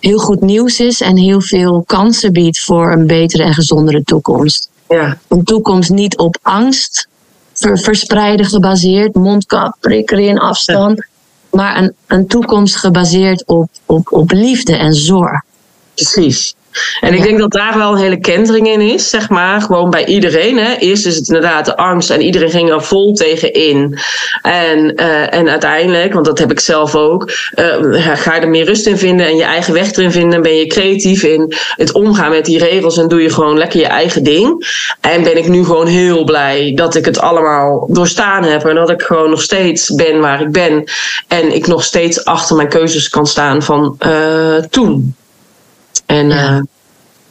heel 0.00 0.18
goed 0.18 0.40
nieuws 0.40 0.80
is 0.80 1.00
en 1.00 1.16
heel 1.16 1.40
veel 1.40 1.82
kansen 1.86 2.32
biedt 2.32 2.60
voor 2.60 2.92
een 2.92 3.06
betere 3.06 3.42
en 3.42 3.54
gezondere 3.54 4.02
toekomst. 4.02 4.70
Ja. 4.88 5.18
Een 5.28 5.44
toekomst 5.44 5.90
niet 5.90 6.18
op 6.18 6.38
angst, 6.42 7.08
verspreiden 7.52 8.46
gebaseerd, 8.46 9.14
mondkap, 9.14 9.76
prikken 9.80 10.18
in 10.18 10.38
afstand. 10.38 11.06
Maar 11.50 11.76
een, 11.76 11.94
een 12.06 12.26
toekomst 12.26 12.76
gebaseerd 12.76 13.46
op, 13.46 13.68
op, 13.86 14.12
op 14.12 14.30
liefde 14.30 14.76
en 14.76 14.94
zorg. 14.94 15.42
Precies. 15.94 16.54
En 17.00 17.14
ik 17.14 17.22
denk 17.22 17.38
dat 17.38 17.50
daar 17.50 17.78
wel 17.78 17.92
een 17.92 17.98
hele 17.98 18.20
kentering 18.20 18.68
in 18.68 18.80
is, 18.80 19.10
zeg 19.10 19.28
maar. 19.28 19.60
Gewoon 19.60 19.90
bij 19.90 20.06
iedereen. 20.06 20.58
Hè. 20.58 20.74
Eerst 20.74 21.06
is 21.06 21.16
het 21.16 21.28
inderdaad 21.28 21.64
de 21.64 21.76
angst 21.76 22.10
en 22.10 22.22
iedereen 22.22 22.50
ging 22.50 22.70
er 22.70 22.82
vol 22.82 23.12
tegen 23.12 23.52
in. 23.52 23.98
En, 24.42 24.92
uh, 24.96 25.34
en 25.34 25.48
uiteindelijk, 25.48 26.12
want 26.12 26.26
dat 26.26 26.38
heb 26.38 26.50
ik 26.50 26.60
zelf 26.60 26.94
ook, 26.94 27.32
uh, 27.54 28.16
ga 28.16 28.34
je 28.34 28.40
er 28.40 28.48
meer 28.48 28.64
rust 28.64 28.86
in 28.86 28.98
vinden 28.98 29.26
en 29.26 29.36
je 29.36 29.44
eigen 29.44 29.74
weg 29.74 29.92
erin 29.92 30.12
vinden. 30.12 30.42
Ben 30.42 30.56
je 30.56 30.66
creatief 30.66 31.22
in 31.22 31.54
het 31.76 31.92
omgaan 31.92 32.30
met 32.30 32.44
die 32.44 32.58
regels 32.58 32.98
en 32.98 33.08
doe 33.08 33.22
je 33.22 33.30
gewoon 33.30 33.58
lekker 33.58 33.80
je 33.80 33.86
eigen 33.86 34.22
ding. 34.22 34.66
En 35.00 35.22
ben 35.22 35.36
ik 35.36 35.48
nu 35.48 35.64
gewoon 35.64 35.86
heel 35.86 36.24
blij 36.24 36.72
dat 36.74 36.94
ik 36.94 37.04
het 37.04 37.20
allemaal 37.20 37.88
doorstaan 37.90 38.44
heb 38.44 38.64
en 38.64 38.74
dat 38.74 38.90
ik 38.90 39.02
gewoon 39.02 39.30
nog 39.30 39.42
steeds 39.42 39.94
ben 39.94 40.20
waar 40.20 40.40
ik 40.40 40.52
ben. 40.52 40.84
En 41.28 41.54
ik 41.54 41.66
nog 41.66 41.84
steeds 41.84 42.24
achter 42.24 42.56
mijn 42.56 42.68
keuzes 42.68 43.08
kan 43.08 43.26
staan 43.26 43.62
van 43.62 43.96
uh, 44.06 44.56
toen. 44.70 45.14
En 46.06 46.28
ja. 46.28 46.56
Uh, 46.56 46.62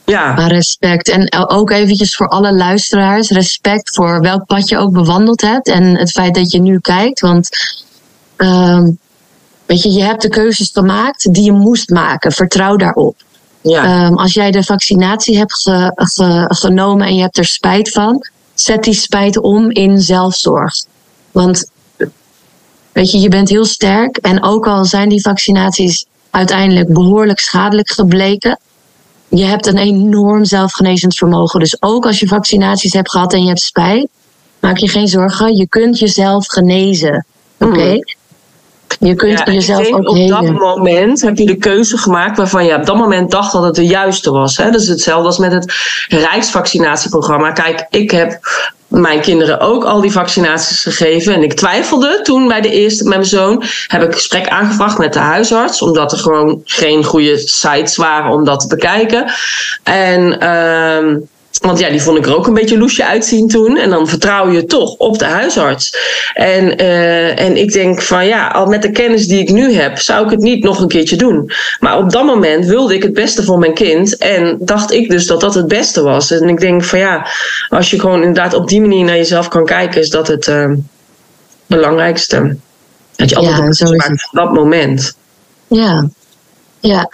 ja. 0.06 0.34
Maar 0.34 0.52
respect. 0.52 1.10
En 1.10 1.50
ook 1.50 1.72
eventjes 1.72 2.16
voor 2.16 2.28
alle 2.28 2.54
luisteraars, 2.54 3.30
respect 3.30 3.96
voor 3.96 4.22
welk 4.22 4.46
pad 4.46 4.70
je 4.70 4.78
ook 4.78 4.92
bewandeld 4.92 5.42
hebt. 5.42 5.68
En 5.68 5.98
het 5.98 6.12
feit 6.12 6.36
dat 6.36 6.52
je 6.52 6.60
nu 6.60 6.80
kijkt. 6.80 7.20
Want 7.20 7.50
uh, 8.38 8.84
weet 9.66 9.82
je, 9.82 9.92
je 9.92 10.04
hebt 10.04 10.22
de 10.22 10.30
keuzes 10.30 10.70
gemaakt 10.74 11.34
die 11.34 11.44
je 11.44 11.52
moest 11.52 11.90
maken. 11.90 12.32
Vertrouw 12.32 12.76
daarop. 12.76 13.16
Ja. 13.62 14.06
Um, 14.06 14.18
als 14.18 14.34
jij 14.34 14.52
de 14.52 14.64
vaccinatie 14.64 15.38
hebt 15.38 15.54
ge, 15.54 15.92
ge, 15.96 16.46
genomen 16.48 17.08
en 17.08 17.16
je 17.16 17.22
hebt 17.22 17.38
er 17.38 17.46
spijt 17.46 17.92
van, 17.92 18.28
zet 18.54 18.84
die 18.84 18.94
spijt 18.94 19.38
om 19.38 19.72
in 19.72 20.02
zelfzorg. 20.02 20.74
Want 21.32 21.70
weet 22.92 23.12
je, 23.12 23.20
je 23.20 23.30
bent 23.30 23.50
heel 23.50 23.66
sterk. 23.66 24.18
En 24.18 24.44
ook 24.44 24.68
al 24.68 24.86
zijn 24.86 25.10
die 25.10 25.22
vaccinaties 25.22 26.06
uiteindelijk 26.38 26.94
behoorlijk 26.94 27.40
schadelijk 27.40 27.90
gebleken. 27.90 28.60
Je 29.28 29.46
hebt 29.46 29.66
een 29.66 29.78
enorm 29.78 30.46
zelfgenezend 30.46 31.16
vermogen. 31.16 31.60
Dus 31.60 31.82
ook 31.82 32.06
als 32.06 32.20
je 32.20 32.28
vaccinaties 32.28 32.94
hebt 32.94 33.12
gehad 33.12 33.34
en 33.34 33.42
je 33.42 33.48
hebt 33.48 33.60
spijt, 33.60 34.08
maak 34.60 34.78
je 34.78 34.90
geen 34.90 35.08
zorgen. 35.08 35.56
Je 35.56 35.68
kunt 35.68 36.00
jezelf 36.00 36.48
genezen. 36.48 37.26
Oké? 37.60 37.72
Okay? 37.72 37.94
Mm. 37.94 39.08
Je 39.08 39.16
kunt 39.16 39.40
ja, 39.46 39.54
jezelf 39.54 39.92
ook 39.92 40.10
op 40.10 40.28
dat 40.28 40.52
moment 40.52 41.22
heb 41.22 41.38
je 41.38 41.46
de 41.46 41.58
keuze 41.58 41.98
gemaakt 41.98 42.38
waarvan 42.38 42.66
je 42.66 42.76
op 42.76 42.86
dat 42.86 42.96
moment 42.96 43.32
dacht 43.32 43.52
dat 43.52 43.64
het 43.64 43.76
de 43.76 43.86
juiste 43.86 44.32
was. 44.32 44.58
Hè? 44.58 44.72
Dat 44.72 44.82
is 44.82 44.88
hetzelfde 44.88 45.26
als 45.26 45.38
met 45.38 45.52
het 45.52 45.74
Rijksvaccinatieprogramma. 46.08 47.52
Kijk, 47.52 47.88
ik 47.90 48.12
heb 48.12 48.40
mijn 48.88 49.22
kinderen 49.22 49.60
ook 49.60 49.84
al 49.84 50.02
die 50.02 50.12
vaccinaties 50.12 50.82
gegeven. 50.82 51.34
En 51.34 51.44
ik 51.44 51.54
twijfelde 51.54 52.20
toen 52.24 52.48
bij 52.48 52.62
de 52.62 52.72
eerste 52.72 53.04
met 53.04 53.14
mijn 53.14 53.30
zoon. 53.30 53.64
Heb 53.88 54.04
ik 54.04 54.14
gesprek 54.14 54.48
aangevraagd 54.48 54.98
met 54.98 55.14
de 55.14 55.20
huisarts. 55.20 55.82
Omdat 55.82 56.12
er 56.12 56.18
gewoon 56.18 56.62
geen 56.66 57.04
goede 57.04 57.38
sites 57.38 57.96
waren 57.96 58.32
om 58.32 58.44
dat 58.44 58.60
te 58.60 58.68
bekijken. 58.68 59.32
En... 59.84 60.44
Uh, 60.44 61.16
Want 61.62 61.80
ja, 61.80 61.90
die 61.90 62.02
vond 62.02 62.18
ik 62.18 62.26
er 62.26 62.36
ook 62.36 62.48
een 62.48 62.54
beetje 62.54 62.78
loesje 62.78 63.06
uitzien 63.06 63.48
toen. 63.48 63.78
En 63.78 63.90
dan 63.90 64.08
vertrouw 64.08 64.52
je 64.52 64.66
toch 64.66 64.94
op 64.94 65.20
de 65.20 65.26
huisarts. 65.26 65.94
En, 66.34 66.82
uh, 66.82 67.40
en 67.40 67.58
ik 67.58 67.74
denk 67.74 68.02
van 68.02 68.26
ja, 68.26 68.48
al 68.48 68.66
met 68.66 68.82
de 68.82 68.92
kennis 68.92 69.28
die 69.28 69.40
ik 69.40 69.50
nu 69.50 69.74
heb, 69.74 69.98
zou 69.98 70.26
ik 70.26 70.32
het 70.32 70.40
niet 70.40 70.64
nog 70.64 70.80
een 70.80 70.88
keertje 70.88 71.16
doen. 71.16 71.52
Maar 71.80 71.98
op 71.98 72.12
dat 72.12 72.26
moment 72.26 72.66
wilde 72.66 72.94
ik 72.94 73.04
het 73.04 73.14
beste 73.14 73.44
voor 73.44 73.60
mijn 73.60 73.74
kind. 73.74 74.18
En 74.18 74.58
dacht 74.60 74.92
ik 74.92 75.10
dus 75.10 75.28
dat 75.28 75.42
dat 75.42 75.54
het 75.54 75.68
beste 75.68 76.02
was. 76.02 76.32
En 76.32 76.50
ik 76.50 76.60
denk 76.60 76.84
van 76.84 77.00
ja, 77.00 77.28
als 77.70 77.90
je 77.90 78.00
gewoon 78.00 78.20
inderdaad 78.20 78.54
op 78.54 78.68
die 78.68 78.82
manier 78.82 79.06
naar 79.06 79.16
jezelf 79.16 79.48
kan 79.48 79.66
kijken, 79.66 80.02
is 80.02 80.10
dat 80.10 80.28
het 80.28 80.48
uh, 80.48 80.72
belangrijkste. 81.66 82.58
Dat 83.16 83.30
je 83.30 83.36
altijd 83.36 83.58
ja, 83.58 83.72
zo 83.72 83.92
maakt 83.92 84.28
van 84.30 84.44
dat 84.44 84.54
moment. 84.54 85.16
Ja, 85.68 86.08
ja. 86.80 87.10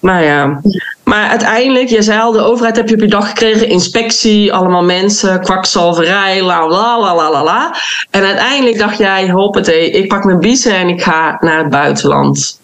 Maar 0.00 0.24
ja, 0.24 0.60
maar 1.04 1.28
uiteindelijk, 1.28 1.88
je 1.88 2.02
zei 2.02 2.20
al, 2.20 2.32
de 2.32 2.40
overheid 2.40 2.76
heb 2.76 2.88
je 2.88 2.94
op 2.94 3.00
je 3.00 3.08
dag 3.08 3.28
gekregen, 3.28 3.68
inspectie, 3.68 4.52
allemaal 4.52 4.82
mensen, 4.82 5.40
kwakzalverij, 5.40 6.42
la 6.42 6.68
la 6.68 7.00
la 7.00 7.14
la 7.14 7.30
la 7.30 7.44
la. 7.44 7.76
En 8.10 8.22
uiteindelijk 8.22 8.78
dacht 8.78 8.98
jij, 8.98 9.30
hoppatee, 9.30 9.90
ik 9.90 10.08
pak 10.08 10.24
mijn 10.24 10.38
biezen 10.38 10.74
en 10.74 10.88
ik 10.88 11.02
ga 11.02 11.36
naar 11.40 11.58
het 11.58 11.70
buitenland. 11.70 12.60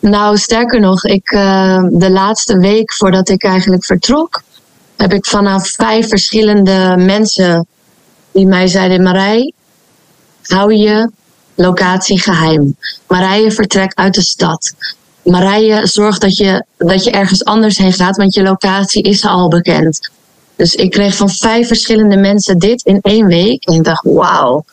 Nou, 0.00 0.36
sterker 0.36 0.80
nog, 0.80 1.04
ik, 1.04 1.30
uh, 1.30 1.84
de 1.90 2.10
laatste 2.10 2.58
week 2.58 2.92
voordat 2.92 3.28
ik 3.28 3.44
eigenlijk 3.44 3.84
vertrok, 3.84 4.42
heb 4.96 5.12
ik 5.12 5.26
vanaf 5.26 5.68
vijf 5.68 6.08
verschillende 6.08 6.94
mensen 6.98 7.66
die 8.32 8.46
mij 8.46 8.66
zeiden: 8.66 9.02
Marij, 9.02 9.52
hou 10.42 10.74
je 10.74 11.10
locatie 11.54 12.20
geheim. 12.20 12.76
Marije 13.06 13.50
vertrekt 13.50 13.96
uit 13.96 14.14
de 14.14 14.22
stad. 14.22 14.74
Marije, 15.24 15.86
zorg 15.86 16.18
dat 16.18 16.36
je, 16.36 16.64
dat 16.76 17.04
je 17.04 17.10
ergens 17.10 17.44
anders 17.44 17.78
heen 17.78 17.92
gaat, 17.92 18.16
want 18.16 18.34
je 18.34 18.42
locatie 18.42 19.02
is 19.02 19.26
al 19.26 19.48
bekend. 19.48 20.10
Dus 20.56 20.74
ik 20.74 20.90
kreeg 20.90 21.16
van 21.16 21.30
vijf 21.30 21.66
verschillende 21.66 22.16
mensen 22.16 22.58
dit 22.58 22.84
in 22.84 22.98
één 23.02 23.26
week. 23.26 23.64
En 23.64 23.74
ik 23.74 23.84
dacht, 23.84 24.04
wauw. 24.04 24.64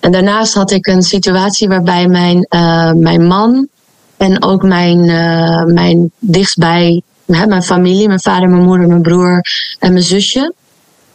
En 0.00 0.12
daarnaast 0.12 0.54
had 0.54 0.70
ik 0.70 0.86
een 0.86 1.02
situatie 1.02 1.68
waarbij 1.68 2.08
mijn, 2.08 2.46
uh, 2.50 2.92
mijn 2.92 3.26
man 3.26 3.68
en 4.16 4.42
ook 4.42 4.62
mijn, 4.62 4.98
uh, 4.98 5.64
mijn 5.64 6.10
dichtstbij, 6.18 7.02
hè, 7.26 7.46
mijn 7.46 7.62
familie, 7.62 8.06
mijn 8.06 8.20
vader, 8.20 8.48
mijn 8.48 8.64
moeder, 8.64 8.88
mijn 8.88 9.02
broer 9.02 9.40
en 9.78 9.92
mijn 9.92 10.04
zusje, 10.04 10.54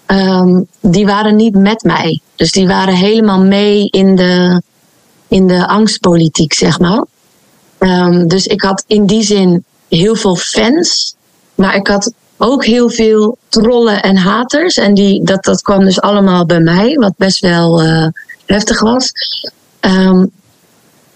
um, 0.08 0.68
die 0.80 1.06
waren 1.06 1.36
niet 1.36 1.56
met 1.56 1.84
mij. 1.84 2.22
Dus 2.36 2.52
die 2.52 2.68
waren 2.68 2.94
helemaal 2.94 3.40
mee 3.40 3.88
in 3.90 4.16
de, 4.16 4.62
in 5.28 5.48
de 5.48 5.68
angstpolitiek, 5.68 6.54
zeg 6.54 6.80
maar. 6.80 7.06
Um, 7.86 8.28
dus 8.28 8.48
ik 8.48 8.62
had 8.62 8.84
in 8.88 9.06
die 9.06 9.24
zin 9.24 9.64
heel 9.88 10.16
veel 10.16 10.36
fans, 10.36 11.16
maar 11.56 11.76
ik 11.76 11.88
had 11.88 12.14
ook 12.38 12.66
heel 12.66 12.90
veel 12.90 13.38
trollen 13.50 14.02
en 14.02 14.18
haters. 14.18 14.78
En 14.78 14.94
die, 14.94 15.24
dat, 15.24 15.44
dat 15.44 15.62
kwam 15.62 15.86
dus 15.86 16.02
allemaal 16.02 16.46
bij 16.46 16.60
mij, 16.60 16.96
wat 16.96 17.14
best 17.18 17.40
wel 17.40 17.84
uh, 17.84 18.08
heftig 18.46 18.82
was. 18.82 19.12
Um, 19.82 20.32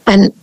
en 0.04 0.34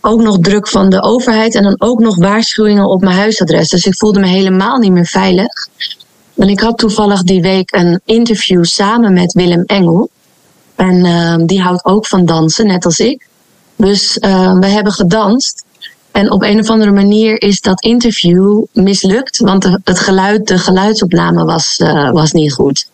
ook 0.00 0.20
nog 0.20 0.38
druk 0.40 0.68
van 0.68 0.90
de 0.90 1.02
overheid 1.02 1.54
en 1.54 1.62
dan 1.62 1.80
ook 1.80 1.98
nog 2.00 2.16
waarschuwingen 2.16 2.88
op 2.88 3.00
mijn 3.00 3.16
huisadres. 3.16 3.68
Dus 3.68 3.86
ik 3.86 3.96
voelde 3.96 4.20
me 4.20 4.26
helemaal 4.26 4.78
niet 4.78 4.92
meer 4.92 5.06
veilig. 5.06 5.68
En 6.36 6.48
ik 6.48 6.60
had 6.60 6.78
toevallig 6.78 7.22
die 7.22 7.42
week 7.42 7.74
een 7.74 8.00
interview 8.04 8.64
samen 8.64 9.12
met 9.12 9.32
Willem 9.32 9.62
Engel. 9.66 10.10
En 10.74 11.04
uh, 11.04 11.36
die 11.46 11.60
houdt 11.60 11.84
ook 11.84 12.06
van 12.06 12.24
dansen, 12.24 12.66
net 12.66 12.84
als 12.84 12.98
ik. 12.98 13.26
Dus 13.78 14.18
uh, 14.20 14.58
we 14.58 14.66
hebben 14.66 14.92
gedanst. 14.92 15.64
En 16.12 16.30
op 16.30 16.42
een 16.42 16.58
of 16.58 16.70
andere 16.70 16.90
manier 16.90 17.42
is 17.42 17.60
dat 17.60 17.82
interview 17.82 18.64
mislukt, 18.72 19.38
want 19.38 19.64
het 19.84 19.98
geluid, 19.98 20.46
de 20.46 20.58
geluidsopname 20.58 21.44
was, 21.44 21.78
uh, 21.78 22.10
was 22.10 22.32
niet 22.32 22.52
goed. 22.52 22.88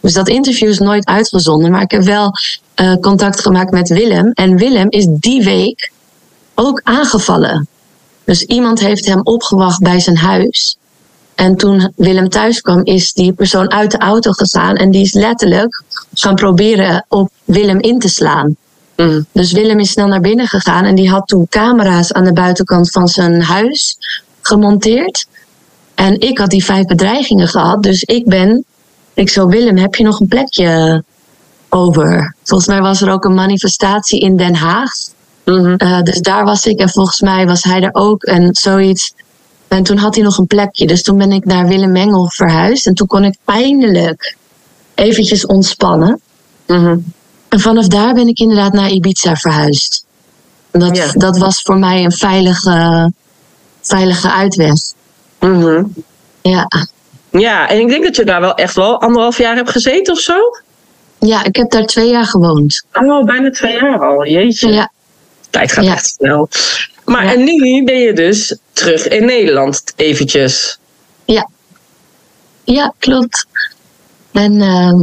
Dus 0.00 0.12
dat 0.12 0.28
interview 0.28 0.68
is 0.68 0.78
nooit 0.78 1.06
uitgezonden, 1.06 1.70
maar 1.70 1.82
ik 1.82 1.90
heb 1.90 2.02
wel 2.02 2.32
uh, 2.80 2.94
contact 2.94 3.40
gemaakt 3.40 3.70
met 3.70 3.88
Willem. 3.88 4.30
En 4.32 4.56
Willem 4.56 4.90
is 4.90 5.06
die 5.10 5.44
week 5.44 5.92
ook 6.54 6.80
aangevallen. 6.84 7.68
Dus 8.24 8.42
iemand 8.42 8.80
heeft 8.80 9.06
hem 9.06 9.20
opgewacht 9.22 9.80
bij 9.80 10.00
zijn 10.00 10.16
huis. 10.16 10.76
En 11.34 11.56
toen 11.56 11.92
Willem 11.96 12.28
thuis 12.28 12.60
kwam, 12.60 12.84
is 12.84 13.12
die 13.12 13.32
persoon 13.32 13.70
uit 13.70 13.90
de 13.90 13.98
auto 13.98 14.32
gegaan 14.32 14.76
en 14.76 14.90
die 14.90 15.02
is 15.02 15.12
letterlijk 15.12 15.82
gaan 16.14 16.34
proberen 16.34 17.04
op 17.08 17.30
Willem 17.44 17.80
in 17.80 17.98
te 17.98 18.08
slaan. 18.08 18.56
Mm. 18.96 19.26
Dus 19.32 19.52
Willem 19.52 19.78
is 19.78 19.90
snel 19.90 20.06
naar 20.06 20.20
binnen 20.20 20.46
gegaan 20.46 20.84
en 20.84 20.94
die 20.94 21.10
had 21.10 21.26
toen 21.26 21.46
camera's 21.48 22.12
aan 22.12 22.24
de 22.24 22.32
buitenkant 22.32 22.90
van 22.90 23.08
zijn 23.08 23.42
huis 23.42 23.96
gemonteerd. 24.40 25.26
En 25.94 26.20
ik 26.20 26.38
had 26.38 26.50
die 26.50 26.64
vijf 26.64 26.84
bedreigingen 26.84 27.48
gehad, 27.48 27.82
dus 27.82 28.02
ik 28.02 28.26
ben, 28.26 28.64
ik 29.14 29.28
zo 29.28 29.46
Willem, 29.46 29.76
heb 29.76 29.94
je 29.94 30.04
nog 30.04 30.20
een 30.20 30.28
plekje 30.28 31.02
over? 31.68 32.34
Volgens 32.42 32.68
mij 32.68 32.80
was 32.80 33.00
er 33.00 33.10
ook 33.10 33.24
een 33.24 33.34
manifestatie 33.34 34.20
in 34.20 34.36
Den 34.36 34.54
Haag. 34.54 34.90
Mm-hmm. 35.44 35.74
Uh, 35.78 36.02
dus 36.02 36.20
daar 36.20 36.44
was 36.44 36.66
ik 36.66 36.78
en 36.78 36.88
volgens 36.88 37.20
mij 37.20 37.46
was 37.46 37.62
hij 37.62 37.82
er 37.82 37.94
ook 37.94 38.22
en 38.22 38.54
zoiets. 38.54 39.14
En 39.68 39.82
toen 39.82 39.96
had 39.96 40.14
hij 40.14 40.24
nog 40.24 40.38
een 40.38 40.46
plekje. 40.46 40.86
Dus 40.86 41.02
toen 41.02 41.18
ben 41.18 41.32
ik 41.32 41.44
naar 41.44 41.66
Willem 41.66 41.92
Mengel 41.92 42.30
verhuisd. 42.30 42.86
En 42.86 42.94
toen 42.94 43.06
kon 43.06 43.24
ik 43.24 43.36
eindelijk 43.44 44.36
eventjes 44.94 45.46
ontspannen. 45.46 46.20
Mm-hmm. 46.66 47.04
En 47.54 47.60
vanaf 47.60 47.86
daar 47.86 48.14
ben 48.14 48.28
ik 48.28 48.38
inderdaad 48.38 48.72
naar 48.72 48.90
Ibiza 48.90 49.36
verhuisd. 49.36 50.04
Dat, 50.70 50.96
ja. 50.96 51.12
dat 51.12 51.38
was 51.38 51.60
voor 51.62 51.78
mij 51.78 52.04
een 52.04 52.12
veilige, 52.12 53.12
veilige 53.80 54.30
uitweg. 54.30 54.72
Mm-hmm. 55.40 55.94
Ja. 56.42 56.68
Ja, 57.30 57.68
en 57.68 57.80
ik 57.80 57.88
denk 57.88 58.04
dat 58.04 58.16
je 58.16 58.24
daar 58.24 58.40
wel 58.40 58.54
echt 58.54 58.74
wel 58.74 59.00
anderhalf 59.00 59.38
jaar 59.38 59.56
hebt 59.56 59.70
gezeten 59.70 60.12
of 60.12 60.20
zo? 60.20 60.36
Ja, 61.18 61.44
ik 61.44 61.56
heb 61.56 61.70
daar 61.70 61.86
twee 61.86 62.10
jaar 62.10 62.26
gewoond. 62.26 62.84
Oh, 62.92 63.24
bijna 63.24 63.50
twee 63.50 63.72
jaar 63.72 64.00
al. 64.00 64.26
Jeetje. 64.26 64.72
Ja. 64.72 64.90
Tijd 65.50 65.72
gaat 65.72 65.84
ja. 65.84 65.92
echt 65.92 66.06
snel. 66.06 66.48
Maar 67.04 67.24
ja. 67.24 67.32
en 67.32 67.44
nu 67.44 67.84
ben 67.84 67.98
je 67.98 68.12
dus 68.12 68.58
terug 68.72 69.08
in 69.08 69.24
Nederland 69.24 69.92
eventjes. 69.96 70.78
Ja. 71.24 71.50
Ja, 72.64 72.94
klopt. 72.98 73.46
En 74.32 74.52
uh, 74.52 75.02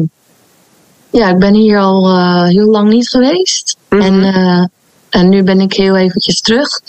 ja, 1.12 1.30
ik 1.30 1.40
ben 1.40 1.54
hier 1.54 1.80
al 1.80 2.10
uh, 2.10 2.44
heel 2.44 2.68
lang 2.68 2.90
niet 2.90 3.10
geweest. 3.10 3.78
Mm-hmm. 3.90 4.24
En, 4.24 4.36
uh, 4.36 4.66
en 5.10 5.30
nu 5.30 5.44
ben 5.44 5.60
ik 5.60 5.74
heel 5.74 5.96
eventjes 5.96 6.42
terug. 6.42 6.82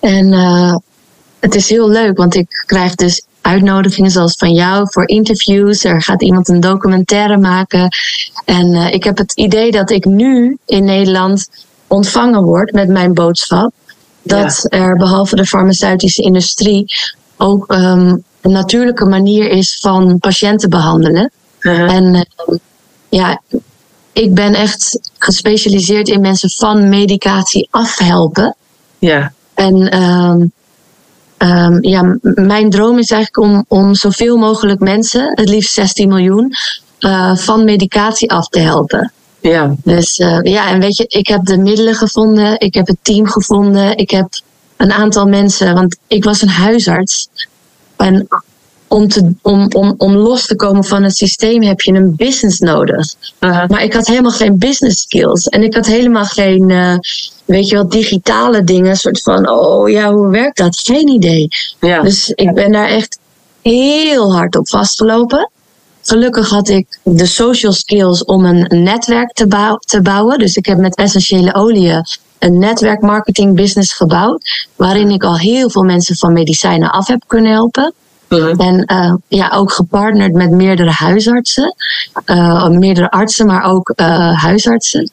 En 0.00 0.32
uh, 0.32 0.76
het 1.40 1.54
is 1.54 1.68
heel 1.68 1.88
leuk, 1.88 2.16
want 2.16 2.34
ik 2.34 2.64
krijg 2.66 2.94
dus 2.94 3.24
uitnodigingen 3.40 4.10
zoals 4.10 4.34
van 4.36 4.52
jou 4.52 4.86
voor 4.90 5.08
interviews. 5.08 5.84
Er 5.84 6.02
gaat 6.02 6.22
iemand 6.22 6.48
een 6.48 6.60
documentaire 6.60 7.38
maken. 7.38 7.88
En 8.44 8.74
ik 8.74 9.04
heb 9.04 9.18
het 9.18 9.32
idee 9.32 9.70
dat 9.70 9.90
ik 9.90 10.04
nu 10.04 10.58
in 10.66 10.84
Nederland 10.84 11.48
ontvangen 11.86 12.42
word 12.42 12.72
met 12.72 12.88
mijn 12.88 13.14
boodschap. 13.14 13.72
Dat 14.22 14.66
ja. 14.68 14.78
er 14.78 14.96
behalve 14.96 15.36
de 15.36 15.46
farmaceutische 15.46 16.22
industrie 16.22 16.94
ook 17.36 17.72
um, 17.72 18.24
een 18.40 18.52
natuurlijke 18.52 19.04
manier 19.04 19.50
is 19.50 19.78
van 19.80 20.18
patiënten 20.18 20.70
behandelen. 20.70 21.30
Uh-huh. 21.60 21.94
En 21.94 22.26
ja, 23.16 23.40
ik 24.12 24.34
ben 24.34 24.54
echt 24.54 25.10
gespecialiseerd 25.18 26.08
in 26.08 26.20
mensen 26.20 26.50
van 26.50 26.88
medicatie 26.88 27.68
afhelpen. 27.70 28.56
Ja. 28.98 29.32
En 29.54 30.02
um, 30.02 30.52
um, 31.38 31.82
ja, 31.82 32.18
mijn 32.22 32.70
droom 32.70 32.98
is 32.98 33.10
eigenlijk 33.10 33.50
om, 33.50 33.64
om 33.68 33.94
zoveel 33.94 34.36
mogelijk 34.36 34.80
mensen, 34.80 35.30
het 35.34 35.48
liefst 35.48 35.72
16 35.72 36.08
miljoen, 36.08 36.52
uh, 37.00 37.36
van 37.36 37.64
medicatie 37.64 38.30
af 38.30 38.48
te 38.48 38.58
helpen. 38.58 39.12
Ja. 39.40 39.74
Dus 39.84 40.18
uh, 40.18 40.38
ja, 40.42 40.70
en 40.70 40.80
weet 40.80 40.96
je, 40.96 41.04
ik 41.08 41.26
heb 41.26 41.44
de 41.44 41.58
middelen 41.58 41.94
gevonden, 41.94 42.60
ik 42.60 42.74
heb 42.74 42.86
het 42.86 42.98
team 43.02 43.26
gevonden, 43.26 43.96
ik 43.96 44.10
heb 44.10 44.28
een 44.76 44.92
aantal 44.92 45.26
mensen, 45.26 45.74
want 45.74 45.96
ik 46.06 46.24
was 46.24 46.42
een 46.42 46.48
huisarts. 46.48 47.28
En 47.96 48.28
om, 48.88 49.08
te, 49.08 49.32
om, 49.42 49.66
om, 49.72 49.94
om 49.98 50.14
los 50.14 50.46
te 50.46 50.56
komen 50.56 50.84
van 50.84 51.02
het 51.02 51.16
systeem 51.16 51.62
heb 51.62 51.80
je 51.80 51.92
een 51.92 52.16
business 52.16 52.58
nodig. 52.58 53.14
Maar 53.40 53.82
ik 53.82 53.92
had 53.92 54.06
helemaal 54.06 54.30
geen 54.30 54.58
business 54.58 55.02
skills. 55.02 55.48
En 55.48 55.62
ik 55.62 55.74
had 55.74 55.86
helemaal 55.86 56.24
geen, 56.24 56.68
uh, 56.68 56.94
weet 57.44 57.68
je 57.68 57.74
wel, 57.74 57.88
digitale 57.88 58.64
dingen. 58.64 58.96
soort 58.96 59.22
van, 59.22 59.48
oh 59.48 59.90
ja, 59.90 60.12
hoe 60.12 60.30
werkt 60.30 60.56
dat? 60.56 60.78
Geen 60.78 61.08
idee. 61.08 61.48
Ja. 61.80 62.02
Dus 62.02 62.28
ik 62.28 62.54
ben 62.54 62.72
daar 62.72 62.88
echt 62.88 63.18
heel 63.62 64.34
hard 64.34 64.56
op 64.56 64.68
vastgelopen. 64.68 65.50
Gelukkig 66.02 66.48
had 66.48 66.68
ik 66.68 66.98
de 67.02 67.26
social 67.26 67.72
skills 67.72 68.24
om 68.24 68.44
een 68.44 68.82
netwerk 68.82 69.32
te, 69.32 69.46
bouw, 69.46 69.76
te 69.76 70.02
bouwen. 70.02 70.38
Dus 70.38 70.56
ik 70.56 70.66
heb 70.66 70.78
met 70.78 70.96
essentiële 70.96 71.54
oliën 71.54 72.04
een 72.38 72.58
netwerkmarketing 72.58 73.54
business 73.54 73.92
gebouwd. 73.92 74.68
Waarin 74.76 75.10
ik 75.10 75.24
al 75.24 75.38
heel 75.38 75.70
veel 75.70 75.82
mensen 75.82 76.16
van 76.16 76.32
medicijnen 76.32 76.90
af 76.90 77.06
heb 77.06 77.22
kunnen 77.26 77.52
helpen. 77.52 77.94
Uh-huh. 78.28 78.66
En 78.66 78.92
uh, 78.92 79.14
ja, 79.28 79.50
ook 79.54 79.72
gepartnerd 79.72 80.32
met 80.32 80.50
meerdere 80.50 80.90
huisartsen. 80.90 81.74
Uh, 82.26 82.68
meerdere 82.68 83.10
artsen, 83.10 83.46
maar 83.46 83.64
ook 83.64 83.92
uh, 83.96 84.42
huisartsen. 84.42 85.10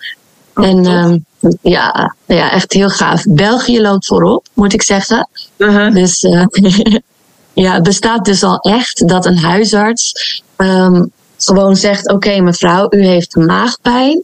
Oh, 0.55 0.65
en 0.65 0.85
uh, 0.85 1.53
ja, 1.61 2.15
ja, 2.25 2.51
echt 2.51 2.73
heel 2.73 2.89
gaaf. 2.89 3.23
België 3.29 3.81
loopt 3.81 4.05
voorop, 4.05 4.47
moet 4.53 4.73
ik 4.73 4.81
zeggen. 4.81 5.29
Uh-huh. 5.57 5.93
Dus 5.93 6.21
ja, 7.53 7.73
het 7.73 7.83
bestaat 7.83 8.25
dus 8.25 8.43
al 8.43 8.57
echt 8.57 9.07
dat 9.07 9.25
een 9.25 9.37
huisarts 9.37 10.41
ehm, 10.55 11.05
gewoon 11.37 11.75
zegt: 11.75 12.11
Oké, 12.11 12.39
mevrouw, 12.41 12.87
u 12.89 13.05
heeft 13.05 13.35
maagpijn. 13.35 14.23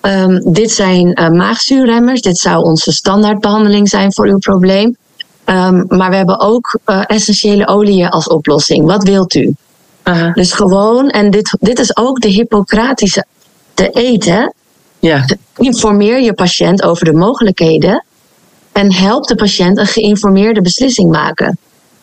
Ehm, 0.00 0.52
dit 0.52 0.70
zijn 0.70 1.12
maagzuurremmers. 1.36 2.20
Dit 2.20 2.38
zou 2.38 2.64
onze 2.64 2.92
standaardbehandeling 2.92 3.88
zijn 3.88 4.12
voor 4.12 4.26
uw 4.26 4.38
probleem. 4.38 4.96
Ehm, 5.44 5.84
maar 5.88 6.10
we 6.10 6.16
hebben 6.16 6.40
ook 6.40 6.78
uh, 6.86 7.02
essentiële 7.06 7.66
oliën 7.66 8.08
als 8.08 8.28
oplossing. 8.28 8.86
Wat 8.86 9.04
wilt 9.04 9.34
u? 9.34 9.54
Uh-huh. 10.04 10.34
Dus 10.34 10.52
gewoon, 10.52 11.08
en 11.10 11.30
dit, 11.30 11.56
dit 11.60 11.78
is 11.78 11.96
ook 11.96 12.20
de 12.20 12.28
Hippocratische 12.28 13.24
te 13.74 13.90
eten. 13.90 14.54
Ja. 14.98 15.24
Informeer 15.56 16.20
je 16.20 16.34
patiënt 16.34 16.82
over 16.82 17.04
de 17.04 17.12
mogelijkheden 17.12 18.04
en 18.72 18.92
help 18.92 19.26
de 19.26 19.34
patiënt 19.34 19.78
een 19.78 19.86
geïnformeerde 19.86 20.60
beslissing 20.60 21.10
maken. 21.10 21.58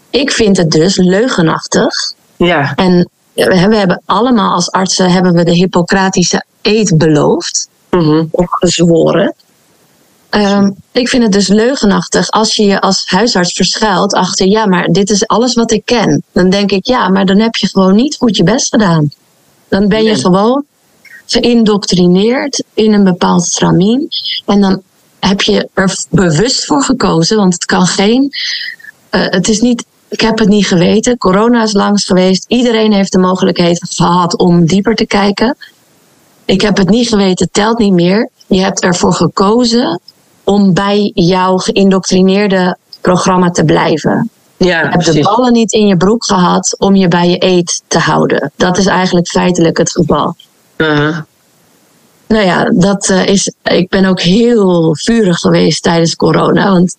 Ik 0.09 0.31
vind 0.31 0.57
het 0.57 0.71
dus 0.71 0.97
leugenachtig. 0.97 2.13
Ja. 2.37 2.75
En 2.75 3.09
we 3.33 3.75
hebben 3.75 4.01
allemaal 4.05 4.53
als 4.53 4.71
artsen 4.71 5.11
hebben 5.11 5.33
we 5.33 5.43
de 5.43 5.55
Hippocratische 5.55 6.43
eet 6.61 6.97
beloofd. 6.97 7.69
Mm-hmm. 7.89 8.27
Of 8.31 8.45
gezworen. 8.49 9.33
Um, 10.35 10.75
ik 10.91 11.09
vind 11.09 11.23
het 11.23 11.31
dus 11.31 11.47
leugenachtig 11.47 12.29
als 12.29 12.55
je 12.55 12.63
je 12.63 12.81
als 12.81 13.03
huisarts 13.05 13.53
verschuilt 13.53 14.13
achter, 14.13 14.47
ja, 14.47 14.65
maar 14.65 14.87
dit 14.87 15.09
is 15.09 15.27
alles 15.27 15.53
wat 15.53 15.71
ik 15.71 15.85
ken. 15.85 16.23
Dan 16.31 16.49
denk 16.49 16.71
ik, 16.71 16.85
ja, 16.87 17.09
maar 17.09 17.25
dan 17.25 17.39
heb 17.39 17.55
je 17.55 17.67
gewoon 17.67 17.95
niet 17.95 18.15
goed 18.15 18.37
je 18.37 18.43
best 18.43 18.69
gedaan. 18.69 19.11
Dan 19.67 19.87
ben 19.87 20.03
je 20.03 20.15
gewoon 20.15 20.65
geïndoctrineerd 21.25 22.63
in 22.73 22.93
een 22.93 23.03
bepaald 23.03 23.43
stramien. 23.43 24.07
En 24.45 24.61
dan 24.61 24.81
heb 25.19 25.41
je 25.41 25.69
er 25.73 26.05
bewust 26.09 26.65
voor 26.65 26.83
gekozen, 26.83 27.37
want 27.37 27.53
het 27.53 27.65
kan 27.65 27.85
geen. 27.85 28.31
Uh, 29.11 29.25
het 29.25 29.47
is 29.47 29.61
niet. 29.61 29.85
Ik 30.07 30.21
heb 30.21 30.39
het 30.39 30.49
niet 30.49 30.67
geweten. 30.67 31.17
Corona 31.17 31.63
is 31.63 31.73
langs 31.73 32.05
geweest. 32.05 32.45
Iedereen 32.47 32.93
heeft 32.93 33.11
de 33.11 33.17
mogelijkheid 33.17 33.87
gehad 33.89 34.37
om 34.37 34.65
dieper 34.65 34.95
te 34.95 35.05
kijken. 35.05 35.57
Ik 36.45 36.61
heb 36.61 36.77
het 36.77 36.89
niet 36.89 37.07
geweten, 37.07 37.49
telt 37.51 37.77
niet 37.77 37.93
meer. 37.93 38.29
Je 38.47 38.59
hebt 38.59 38.83
ervoor 38.83 39.13
gekozen 39.13 40.01
om 40.43 40.73
bij 40.73 41.11
jouw 41.13 41.57
geïndoctrineerde 41.57 42.77
programma 43.01 43.49
te 43.49 43.63
blijven. 43.63 44.29
Ja, 44.57 44.81
je 44.81 44.87
hebt 44.87 45.13
de 45.13 45.21
ballen 45.21 45.53
niet 45.53 45.71
in 45.71 45.87
je 45.87 45.97
broek 45.97 46.25
gehad 46.25 46.75
om 46.79 46.95
je 46.95 47.07
bij 47.07 47.29
je 47.29 47.43
eet 47.43 47.81
te 47.87 47.99
houden. 47.99 48.51
Dat 48.55 48.77
is 48.77 48.85
eigenlijk 48.85 49.27
feitelijk 49.27 49.77
het 49.77 49.91
geval. 49.91 50.35
Uh-huh. 50.77 51.17
Nou 52.27 52.45
ja, 52.45 52.63
dat 52.63 53.09
uh, 53.09 53.25
is. 53.25 53.53
Ik 53.63 53.89
ben 53.89 54.05
ook 54.05 54.21
heel 54.21 54.95
vurig 54.95 55.37
geweest 55.37 55.83
tijdens 55.83 56.15
corona. 56.15 56.71
Want 56.71 56.97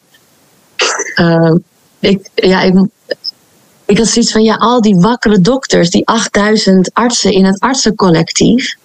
uh, 1.17 1.55
ik, 1.99 2.29
ja, 2.35 2.61
ik, 2.61 2.75
ik 3.87 3.99
had 3.99 4.07
zoiets 4.07 4.33
van: 4.33 4.43
ja, 4.43 4.55
al 4.55 4.81
die 4.81 4.97
wakkere 4.97 5.41
dokters, 5.41 5.91
die 5.91 6.07
8000 6.07 6.91
artsen 6.93 7.33
in 7.33 7.45
het 7.45 7.61
artsencollectief. 7.61 8.77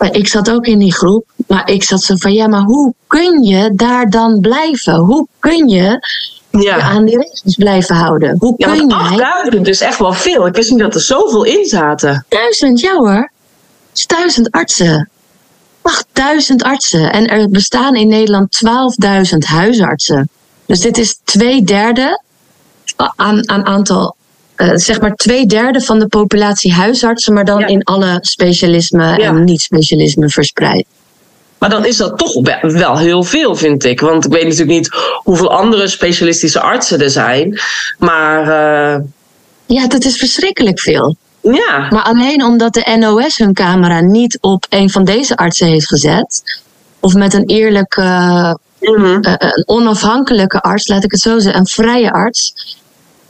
Maar 0.00 0.16
ik 0.16 0.28
zat 0.28 0.50
ook 0.50 0.66
in 0.66 0.78
die 0.78 0.94
groep. 0.94 1.24
Maar 1.46 1.70
ik 1.70 1.82
zat 1.82 2.02
zo 2.02 2.14
van: 2.16 2.32
ja, 2.32 2.48
maar 2.48 2.62
hoe 2.62 2.94
kun 3.06 3.42
je 3.42 3.72
daar 3.74 4.10
dan 4.10 4.40
blijven? 4.40 4.94
Hoe 4.94 5.26
kun 5.38 5.68
je 5.68 6.06
ja. 6.50 6.76
je 6.76 6.82
aan 6.82 7.04
die 7.04 7.16
regels 7.16 7.54
blijven 7.54 7.94
houden? 7.94 8.36
Hoe 8.38 8.54
Ja, 8.56 8.72
kun 8.72 8.88
jij. 8.88 8.98
8000 8.98 9.68
is 9.68 9.80
echt 9.80 9.98
wel 9.98 10.12
veel. 10.12 10.46
Ik 10.46 10.54
wist 10.54 10.70
niet 10.70 10.78
dat 10.78 10.94
er 10.94 11.00
zoveel 11.00 11.44
in 11.44 11.64
zaten. 11.64 12.24
Duizend, 12.28 12.80
ja 12.80 12.96
hoor. 12.96 13.30
Het 13.88 13.98
is 13.98 14.06
duizend 14.06 14.50
artsen. 14.50 15.08
8000 15.82 16.62
artsen. 16.62 17.12
En 17.12 17.26
er 17.26 17.48
bestaan 17.48 17.94
in 17.94 18.08
Nederland 18.08 18.60
12.000 19.32 19.38
huisartsen. 19.38 20.28
Dus 20.66 20.80
dit 20.80 20.98
is 20.98 21.20
twee 21.24 21.62
derde 21.62 22.22
aan, 23.16 23.48
aan 23.48 23.66
aantal. 23.66 24.16
Eh, 24.60 24.70
zeg 24.74 25.00
maar 25.00 25.14
twee 25.14 25.46
derde 25.46 25.80
van 25.80 25.98
de 25.98 26.06
populatie 26.06 26.72
huisartsen, 26.72 27.32
maar 27.34 27.44
dan 27.44 27.58
Ja. 27.60 27.66
in 27.66 27.84
alle 27.84 28.18
specialismen 28.20 29.18
Ja. 29.18 29.28
en 29.28 29.44
niet-specialismen 29.44 30.30
verspreid. 30.30 30.84
Maar 31.58 31.70
dan 31.70 31.84
is 31.84 31.96
dat 31.96 32.18
toch 32.18 32.32
we- 32.34 32.58
wel 32.72 32.98
heel 32.98 33.22
veel, 33.22 33.54
vind 33.56 33.84
ik. 33.84 34.00
Want 34.00 34.24
ik 34.24 34.32
weet 34.32 34.42
natuurlijk 34.44 34.70
niet 34.70 34.88
hoeveel 35.22 35.50
andere 35.52 35.88
specialistische 35.88 36.60
artsen 36.60 37.00
er 37.00 37.10
zijn. 37.10 37.60
Maar 37.98 38.40
eh, 38.42 39.00
Ja, 39.66 39.86
dat 39.86 40.04
is 40.04 40.16
verschrikkelijk 40.16 40.80
veel. 40.80 41.16
ja, 41.40 41.86
Maar 41.90 42.02
alleen 42.02 42.44
omdat 42.44 42.74
de 42.74 42.96
NOS 42.98 43.36
hun 43.38 43.52
camera 43.54 44.00
niet 44.00 44.38
op 44.40 44.66
een 44.68 44.90
van 44.90 45.04
deze 45.04 45.36
artsen 45.36 45.66
heeft 45.66 45.86
gezet, 45.88 46.60
of 47.00 47.14
met 47.14 47.34
een 47.34 47.46
eerlijke, 47.46 48.02
Mhm. 48.80 49.20
eh, 49.20 49.34
een 49.38 49.62
onafhankelijke 49.66 50.60
arts, 50.60 50.88
laat 50.88 51.04
ik 51.04 51.10
het 51.10 51.20
zo 51.20 51.38
zeggen, 51.38 51.60
een 51.60 51.66
vrije 51.66 52.10
arts. 52.12 52.52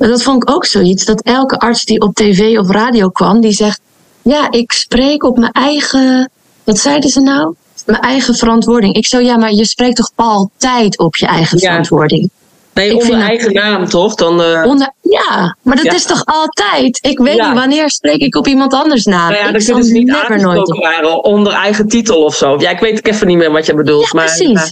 Dat 0.09 0.23
vond 0.23 0.43
ik 0.43 0.51
ook 0.51 0.65
zoiets, 0.65 1.05
dat 1.05 1.23
elke 1.23 1.59
arts 1.59 1.85
die 1.85 2.01
op 2.01 2.15
tv 2.15 2.59
of 2.59 2.71
radio 2.71 3.09
kwam, 3.09 3.41
die 3.41 3.53
zegt, 3.53 3.81
ja, 4.23 4.51
ik 4.51 4.73
spreek 4.73 5.25
op 5.25 5.39
mijn 5.39 5.53
eigen, 5.53 6.31
wat 6.65 6.79
zeiden 6.79 7.11
ze 7.11 7.21
nou? 7.21 7.55
Mijn 7.87 8.01
eigen 8.01 8.35
verantwoording. 8.35 8.95
Ik 8.95 9.07
zo, 9.07 9.19
ja, 9.19 9.37
maar 9.37 9.53
je 9.53 9.65
spreekt 9.67 9.97
toch 9.97 10.11
altijd 10.15 10.99
op 10.99 11.17
je 11.17 11.27
eigen 11.27 11.59
Ja. 11.59 11.69
verantwoording? 11.69 12.31
nee, 12.75 12.91
ik 12.91 13.03
onder 13.03 13.21
eigen 13.21 13.53
naam 13.53 13.89
toch? 13.89 14.15
Dan, 14.15 14.43
eh, 14.43 14.65
Onder, 14.67 14.93
ja, 15.01 15.57
maar 15.63 15.77
dat 15.77 15.85
Ja. 15.85 15.93
is 15.95 16.05
toch 16.05 16.23
altijd? 16.25 16.99
Ik 17.03 17.19
weet 17.19 17.37
Ja. 17.37 17.49
niet 17.51 17.59
wanneer 17.59 17.91
spreek 17.91 18.21
ik 18.21 18.37
op 18.37 18.47
iemand 18.47 18.75
anders 18.75 19.05
naam. 19.05 19.31
nou 19.31 19.41
ja, 19.43 19.47
ik 19.47 19.53
dan 19.53 19.61
zal 19.61 19.75
kunnen 19.75 19.91
ze 19.93 19.99
niet 19.99 20.11
aangesproken 20.11 20.81
waren 20.81 21.25
onder 21.25 21.53
eigen 21.53 21.89
titel 21.89 22.25
of 22.25 22.35
zo. 22.35 22.57
Ja, 22.59 22.71
ik 22.71 22.79
weet 22.81 22.99
ook 22.99 23.07
even 23.07 23.27
niet 23.27 23.37
meer 23.37 23.51
wat 23.53 23.67
je 23.67 23.75
bedoelt. 23.75 24.05
Ja, 24.05 24.11
maar, 24.13 24.25
precies. 24.25 24.61
eh, 24.61 24.67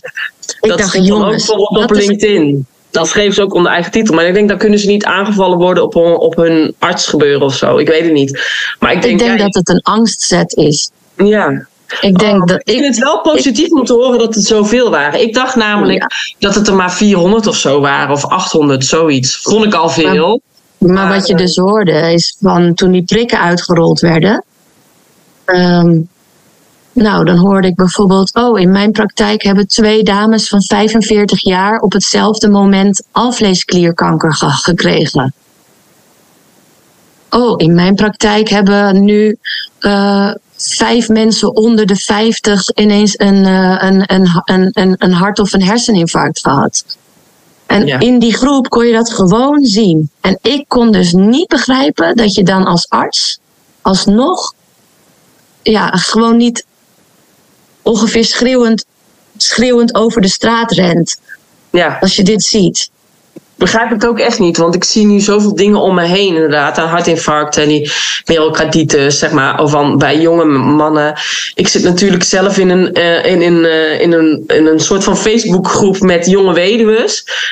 Ik 0.61 0.69
dat 0.69 0.79
dacht, 0.79 0.97
ook 0.97 1.05
jongens, 1.05 1.47
bijvoorbeeld 1.47 1.83
op 1.83 1.89
dat 1.89 1.99
is- 1.99 2.07
LinkedIn. 2.07 2.67
Dat 2.91 3.09
schreef 3.09 3.35
ze 3.35 3.43
ook 3.43 3.55
onder 3.55 3.73
eigen 3.73 3.93
titel. 3.93 4.15
Maar 4.15 4.25
ik 4.27 4.35
denk, 4.35 4.49
dan 4.49 4.59
kunnen 4.59 4.79
ze 4.79 4.87
niet 4.87 5.05
aangevallen 5.05 5.59
worden 5.59 5.83
op, 5.83 5.95
hun- 5.95 6.19
op 6.19 6.37
hun 6.37 6.75
artsgebeuren 6.79 7.43
of 7.47 7.55
zo. 7.55 7.77
Ik 7.77 7.89
weet 7.89 8.03
het 8.03 8.13
niet. 8.13 8.41
Maar 8.79 8.93
ik 8.93 9.03
denk, 9.03 9.13
Ik 9.13 9.19
denk 9.27 9.39
ja, 9.39 9.45
dat 9.45 9.55
het 9.55 9.69
een 9.69 9.83
angstzet 9.83 10.53
is. 10.57 10.91
ja. 11.17 11.67
Ik 12.01 12.19
denk 12.19 12.41
Oh, 12.41 12.47
dat 12.47 12.57
ik 12.65 12.71
vind 12.75 12.87
het 12.87 12.99
wel 12.99 13.21
positief 13.21 13.71
om 13.71 13.85
te 13.85 13.93
horen 13.93 14.19
dat 14.19 14.35
het 14.35 14.45
zoveel 14.45 14.91
waren. 14.91 15.21
Ik 15.21 15.35
dacht 15.35 15.57
namelijk 15.57 16.07
dat 16.39 16.55
het 16.55 16.69
er 16.69 16.75
maar 16.75 16.93
400 16.93 17.47
of 17.47 17.57
zo 17.57 17.81
waren, 17.81 18.15
of 18.15 18.25
800, 18.25 18.85
zoiets. 18.85 19.37
Vond 19.43 19.65
ik 19.65 19.75
al 19.75 19.89
veel. 19.89 20.41
Maar 20.79 21.09
wat 21.09 21.27
je 21.27 21.35
dus 21.35 21.57
hoorde 21.57 22.13
is 22.13 22.37
van 22.41 22.75
toen 22.75 22.91
die 22.93 23.05
prikken 23.05 23.41
uitgerold 23.41 24.01
werden. 24.01 24.45
ehm, 25.45 26.01
nou, 26.93 27.25
dan 27.25 27.37
hoorde 27.37 27.69
ik 27.69 27.75
bijvoorbeeld, 27.75 28.35
oh, 28.35 28.59
in 28.59 28.71
mijn 28.71 28.93
praktijk 28.93 29.43
hebben 29.43 29.67
twee 29.69 30.03
dames 30.03 30.49
van 30.49 30.63
45 30.63 31.41
jaar 31.43 31.81
op 31.81 31.93
hetzelfde 31.93 32.49
moment 32.49 33.03
alvleesklierkanker 33.13 34.35
ge- 34.35 34.51
gekregen. 34.51 35.33
Oh, 37.31 37.55
in 37.57 37.75
mijn 37.75 37.95
praktijk 37.95 38.49
hebben 38.49 39.05
nu 39.05 39.37
eh, 39.79 40.31
vijf 40.57 41.09
mensen 41.09 41.57
onder 41.57 41.87
de 41.87 41.97
50 41.97 42.71
ineens 42.75 43.19
een, 43.19 43.45
eh, 43.45 43.77
een, 43.79 44.03
een, 44.15 44.43
een, 44.45 44.71
een, 44.73 44.95
een 44.99 45.13
hart- 45.13 45.39
of 45.39 45.53
een 45.53 45.63
herseninfarct 45.63 46.41
gehad. 46.41 46.85
En 47.67 47.87
Ja. 47.87 47.99
in 48.01 48.19
die 48.19 48.35
groep 48.35 48.69
kon 48.69 48.87
je 48.87 48.93
dat 48.93 49.11
gewoon 49.13 49.65
zien. 49.65 50.11
En 50.21 50.39
ik 50.43 50.65
kon 50.69 50.93
dus 50.93 51.13
niet 51.13 51.49
begrijpen 51.49 52.17
dat 52.17 52.35
je 52.35 52.43
dan 52.43 52.65
als 52.65 52.89
arts 52.89 53.39
alsnog 53.83 54.53
ja, 55.63 55.89
gewoon 55.91 56.37
niet 56.37 56.65
ongeveer 57.89 58.25
schreeuwend, 58.25 58.85
schreeuwend 59.37 59.95
over 59.95 60.21
de 60.21 60.29
straat 60.29 60.73
rent 60.73 61.21
Ja, 61.71 61.99
als 62.01 62.17
je 62.17 62.23
dit 62.23 62.43
ziet. 62.43 62.91
Begrijp 63.59 63.93
ik 63.93 64.05
ook 64.05 64.19
echt 64.19 64.39
niet. 64.39 64.57
Want 64.57 64.75
ik 64.75 64.85
zie 64.85 65.07
nu 65.07 65.21
zoveel 65.21 65.55
dingen 65.55 65.81
om 65.81 65.95
me 65.95 66.05
heen, 66.05 66.35
inderdaad. 66.35 66.79
Aan 66.79 66.89
hartinfarcten 66.89 67.63
en 67.63 67.69
die 67.69 67.91
myocarditis, 68.25 69.19
zeg 69.19 69.31
maar. 69.31 69.61
Of 69.63 69.71
van, 69.71 69.99
bij 69.99 70.19
jonge 70.21 70.45
mannen. 70.45 71.15
Ik 71.55 71.69
zit 71.69 71.83
natuurlijk 71.83 72.23
zelf 72.23 72.59
in 72.59 72.71
een, 72.71 72.93
eh, 72.95 73.25
in, 73.25 73.43
in, 73.43 73.65
eh, 73.65 74.01
in, 74.01 74.13
een, 74.13 74.45
in 74.47 74.67
een 74.67 74.81
soort 74.81 75.05
van 75.05 75.17
Facebookgroep 75.17 76.01
met 76.01 76.27
jonge 76.27 76.53
weduwen. 76.53 76.97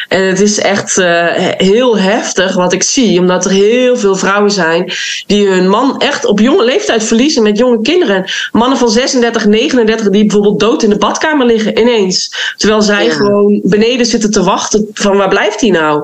En 0.09 0.23
het 0.23 0.41
is 0.41 0.59
echt 0.59 0.99
eh, 0.99 1.25
heel 1.57 1.99
heftig 1.99 2.55
wat 2.55 2.73
ik 2.73 2.83
zie. 2.83 3.21
Omdat 3.21 3.45
er 3.45 3.51
heel 3.51 3.97
veel 3.97 4.17
vrouwen 4.17 4.51
zijn 4.51 4.93
die 5.27 5.49
hun 5.49 5.69
man 5.69 5.99
echt 6.01 6.25
op 6.25 6.41
jonge 6.41 6.65
leeftijd 6.65 7.05
verliezen 7.05 7.43
met 7.43 7.59
jonge 7.59 7.81
kinderen. 7.83 8.25
Mannen 8.53 8.79
van 8.79 8.91
36, 8.91 9.47
39 9.47 10.09
die 10.11 10.25
bijvoorbeeld 10.25 10.61
dood 10.61 10.83
in 10.83 10.91
de 10.91 10.99
badkamer 10.99 11.47
liggen 11.47 11.79
ineens. 11.79 12.31
Terwijl 12.57 12.83
zij 12.83 13.05
Ja. 13.05 13.13
gewoon 13.13 13.61
beneden 13.63 14.07
zitten 14.07 14.31
te 14.31 14.43
wachten 14.43 14.89
van 14.93 15.17
waar 15.17 15.29
blijft 15.29 15.61
hij 15.61 15.71
nou? 15.71 15.96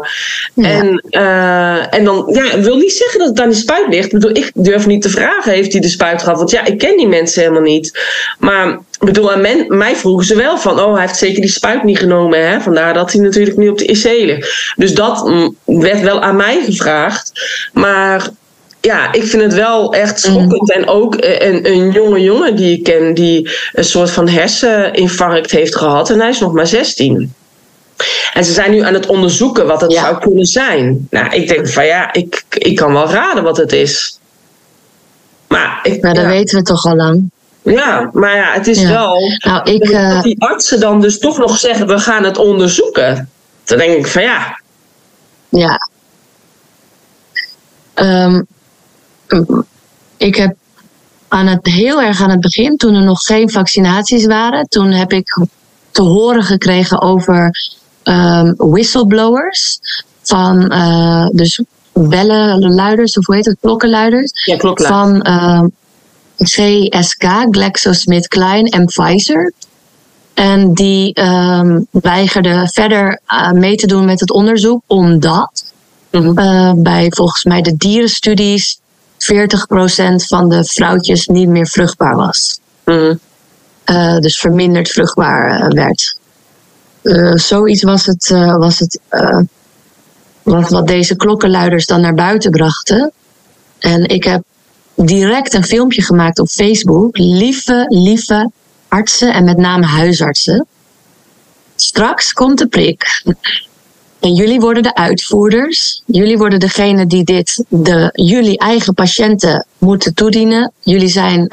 Ja. 0.54 0.68
En, 0.68 1.04
eh, 1.10 1.94
en 1.94 2.04
dan, 2.04 2.28
ja, 2.32 2.52
ik 2.52 2.62
wil 2.62 2.76
niet 2.76 2.92
zeggen 2.92 3.18
dat 3.18 3.28
het 3.28 3.40
aan 3.40 3.48
die 3.48 3.58
spuit 3.58 3.86
ligt. 3.88 4.04
Ik 4.04 4.12
bedoel, 4.12 4.36
ik 4.36 4.50
durf 4.54 4.86
niet 4.86 5.02
te 5.02 5.10
vragen, 5.10 5.52
heeft 5.52 5.72
hij 5.72 5.80
de 5.80 5.88
spuit 5.88 6.22
gehad? 6.22 6.38
Want 6.38 6.50
ja, 6.50 6.64
ik 6.64 6.78
ken 6.78 6.96
die 6.96 7.08
mensen 7.08 7.42
helemaal 7.42 7.62
niet. 7.62 8.00
Maar 8.38 8.68
ik 8.72 9.06
bedoel, 9.06 9.32
aan 9.32 9.40
men, 9.40 9.64
mij 9.68 9.96
vroegen 9.96 10.26
ze 10.26 10.36
wel 10.36 10.58
van, 10.58 10.80
oh, 10.80 10.92
hij 10.92 11.00
heeft 11.00 11.18
zeker 11.18 11.40
die 11.40 11.50
spuit 11.50 11.84
niet 11.84 11.98
genomen. 11.98 12.48
Hè? 12.48 12.60
Vandaar 12.60 12.94
dat 12.94 13.12
hij 13.12 13.22
natuurlijk 13.22 13.56
nu 13.56 13.68
op 13.68 13.78
de 13.78 13.86
IC 13.86 14.04
ligt. 14.04 14.72
Dus 14.76 14.94
dat 14.94 15.26
mm, 15.26 15.56
werd 15.64 16.00
wel 16.00 16.20
aan 16.20 16.36
mij 16.36 16.62
gevraagd. 16.64 17.32
Maar 17.72 18.28
ja, 18.80 19.12
ik 19.12 19.24
vind 19.24 19.42
het 19.42 19.54
wel 19.54 19.94
echt 19.94 20.20
schokkend. 20.20 20.72
En 20.72 20.88
ook 20.88 21.14
eh, 21.14 21.48
een, 21.48 21.66
een 21.66 21.90
jonge 21.90 22.20
jongen 22.20 22.56
die 22.56 22.76
ik 22.76 22.82
ken, 22.82 23.14
die 23.14 23.50
een 23.72 23.84
soort 23.84 24.10
van 24.10 24.28
herseninfarct 24.28 25.50
heeft 25.50 25.76
gehad. 25.76 26.10
En 26.10 26.20
hij 26.20 26.28
is 26.28 26.40
nog 26.40 26.52
maar 26.52 26.66
16. 26.66 27.34
En 28.32 28.44
ze 28.44 28.52
zijn 28.52 28.70
nu 28.70 28.80
aan 28.80 28.94
het 28.94 29.06
onderzoeken 29.06 29.66
wat 29.66 29.80
het 29.80 29.92
Ja. 29.92 30.02
zou 30.02 30.18
kunnen 30.18 30.46
zijn. 30.46 31.06
Nou, 31.10 31.34
ik 31.34 31.48
denk 31.48 31.68
van 31.68 31.86
ja, 31.86 32.12
ik, 32.12 32.44
ik 32.48 32.76
kan 32.76 32.92
wel 32.92 33.10
raden 33.10 33.42
wat 33.42 33.56
het 33.56 33.72
is. 33.72 34.18
Maar 35.48 35.80
ik, 35.82 36.02
Maar 36.02 36.14
dat 36.14 36.22
ja, 36.22 36.28
weten 36.28 36.58
we 36.58 36.64
toch 36.64 36.84
al 36.86 36.96
lang. 36.96 37.30
ja, 37.62 38.10
maar 38.12 38.36
ja, 38.36 38.52
het 38.52 38.66
is 38.66 38.80
Ja. 38.80 38.88
wel. 38.88 39.16
Nou, 39.44 39.70
ik, 39.70 39.80
dat 39.84 39.92
eh, 39.92 40.22
die 40.22 40.42
artsen 40.42 40.80
dan 40.80 41.00
dus 41.00 41.18
toch 41.18 41.38
nog 41.38 41.58
zeggen: 41.58 41.86
we 41.86 41.98
gaan 41.98 42.24
het 42.24 42.38
onderzoeken. 42.38 43.30
Dan 43.64 43.78
denk 43.78 43.96
ik 43.98 44.06
van 44.06 44.22
ja. 44.22 44.60
Ja. 45.48 45.88
Ehm, 47.94 48.42
ik 50.16 50.34
heb 50.36 50.54
aan 51.28 51.46
het, 51.46 51.66
heel 51.66 52.02
erg 52.02 52.22
aan 52.22 52.30
het 52.30 52.40
begin, 52.40 52.76
toen 52.76 52.94
er 52.94 53.02
nog 53.04 53.20
geen 53.20 53.50
vaccinaties 53.50 54.26
waren, 54.26 54.68
toen 54.68 54.90
heb 54.90 55.12
ik 55.12 55.38
te 55.90 56.02
horen 56.02 56.42
gekregen 56.42 57.00
over 57.02 57.50
ehm, 58.02 58.52
whistleblowers. 58.56 59.80
Van 60.22 60.72
uh, 60.72 61.26
dus 61.28 61.62
bellenluiders, 61.92 63.18
of 63.18 63.26
hoe 63.26 63.34
heet 63.34 63.44
het, 63.44 63.56
klokkenluiders. 63.60 64.44
Ja, 64.44 64.56
klopt. 64.56 64.86
Van 64.86 65.26
uh, 65.28 65.62
GSK, 66.38 67.24
GlaxoSmithKline 67.50 68.70
en 68.70 68.84
Pfizer. 68.84 69.52
En 70.34 70.72
die 70.74 71.20
um, 71.22 71.86
weigerden 71.90 72.68
verder 72.68 73.20
uh, 73.28 73.50
mee 73.50 73.76
te 73.76 73.86
doen 73.86 74.04
met 74.04 74.20
het 74.20 74.30
onderzoek, 74.30 74.82
omdat 74.86 75.72
Mhm. 76.12 76.38
uh, 76.38 76.72
bij 76.76 77.06
volgens 77.10 77.44
mij 77.44 77.62
de 77.62 77.76
dierenstudies 77.76 78.80
40% 79.16 80.24
van 80.26 80.48
de 80.48 80.64
vrouwtjes 80.64 81.26
niet 81.26 81.48
meer 81.48 81.66
vruchtbaar 81.66 82.16
was. 82.16 82.60
Mhm. 82.84 83.14
Uh, 83.90 84.16
dus 84.18 84.38
verminderd 84.38 84.88
vruchtbaar 84.88 85.68
werd. 87.02 87.40
zoiets 87.40 87.82
was 87.82 88.06
het, 88.06 88.28
was 88.58 88.78
het 88.78 89.00
wat, 90.42 90.70
wat 90.70 90.86
deze 90.86 91.16
klokkenluiders 91.16 91.86
dan 91.86 92.00
naar 92.00 92.14
buiten 92.14 92.50
brachten. 92.50 93.12
En 93.78 94.08
ik 94.08 94.24
heb 94.24 94.42
direct 94.94 95.54
een 95.54 95.64
filmpje 95.64 96.02
gemaakt 96.02 96.38
op 96.38 96.48
Facebook. 96.48 97.18
Lieve, 97.18 97.84
lieve 97.88 98.50
artsen 98.88 99.32
en 99.32 99.44
met 99.44 99.56
name 99.56 99.86
huisartsen. 99.86 100.66
Straks 101.76 102.32
komt 102.32 102.58
de 102.58 102.66
prik. 102.66 103.22
En 104.20 104.34
jullie 104.34 104.60
worden 104.60 104.82
de 104.82 104.94
uitvoerders. 104.94 106.02
Jullie 106.06 106.38
worden 106.38 106.60
degene 106.60 107.06
die 107.06 107.24
dit 107.24 107.64
de, 107.68 108.10
jullie 108.12 108.58
eigen 108.58 108.94
patiënten 108.94 109.66
moeten 109.78 110.14
toedienen. 110.14 110.72
Jullie 110.80 111.08
zijn, 111.08 111.46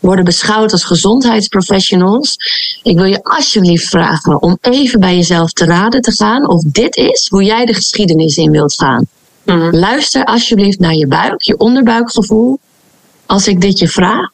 worden 0.00 0.24
beschouwd 0.24 0.72
als 0.72 0.84
gezondheidsprofessionals. 0.84 2.36
Ik 2.82 2.96
wil 2.96 3.04
je 3.04 3.22
alsjeblieft 3.22 3.88
vragen 3.88 4.42
om 4.42 4.58
even 4.60 5.00
bij 5.00 5.16
jezelf 5.16 5.52
te 5.52 5.64
raden 5.64 6.00
te 6.00 6.12
gaan 6.12 6.48
of 6.48 6.62
dit 6.62 6.96
is 6.96 7.28
hoe 7.30 7.44
jij 7.44 7.64
de 7.64 7.74
geschiedenis 7.74 8.36
in 8.36 8.50
wilt 8.50 8.74
gaan. 8.74 9.06
Mhm. 9.44 9.76
Luister 9.76 10.24
alsjeblieft 10.24 10.78
naar 10.78 10.94
je 10.94 11.06
buik, 11.06 11.42
je 11.42 11.58
onderbuikgevoel, 11.58 12.58
als 13.26 13.46
ik 13.46 13.60
dit 13.60 13.78
je 13.78 13.88
vraag. 13.88 14.30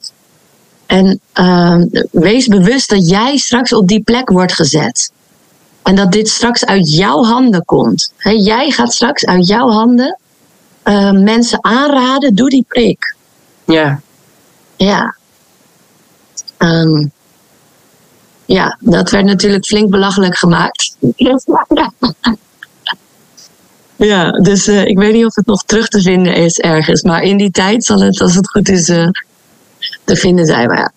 En 0.87 1.21
uh, 1.35 1.83
wees 2.11 2.47
bewust 2.47 2.89
dat 2.89 3.09
jij 3.09 3.37
straks 3.37 3.73
op 3.73 3.89
die 3.89 4.03
plek 4.03 4.31
wordt 4.31 4.53
gezet. 4.53 5.13
En 5.83 5.95
dat 5.95 6.13
dit 6.13 6.29
straks 6.29 6.65
uit 6.65 6.93
jouw 6.93 7.23
handen 7.23 7.65
komt. 7.65 8.13
He, 8.17 8.31
jij 8.31 8.71
gaat 8.71 8.93
straks 8.93 9.27
uit 9.27 9.47
jouw 9.47 9.69
handen 9.69 10.19
uh, 10.85 11.11
mensen 11.11 11.65
aanraden, 11.65 12.35
doe 12.35 12.49
die 12.49 12.65
prik. 12.69 13.17
Ja. 13.65 14.01
Ja. 14.77 15.17
Um, 16.65 17.13
ja, 18.45 18.79
dat 18.81 19.11
werd 19.11 19.25
natuurlijk 19.25 19.65
flink 19.65 19.91
belachelijk 19.91 20.37
gemaakt. 20.37 20.97
ja, 23.97 24.31
dus 24.31 24.69
uh, 24.69 24.85
ik 24.85 24.99
weet 24.99 25.13
niet 25.13 25.25
of 25.25 25.35
het 25.35 25.47
nog 25.47 25.63
terug 25.65 25.89
te 25.89 26.01
vinden 26.01 26.35
is 26.35 26.59
ergens. 26.59 27.03
Maar 27.03 27.23
in 27.23 27.37
die 27.37 27.51
tijd 27.51 27.85
zal 27.85 28.01
het, 28.01 28.21
als 28.21 28.35
het 28.35 28.51
goed 28.51 28.69
is, 28.69 28.89
uh, 28.89 29.09
te 30.05 30.17
vinden 30.17 30.47
zijn. 30.47 30.69
Maar 30.69 30.79
ja. 30.79 30.93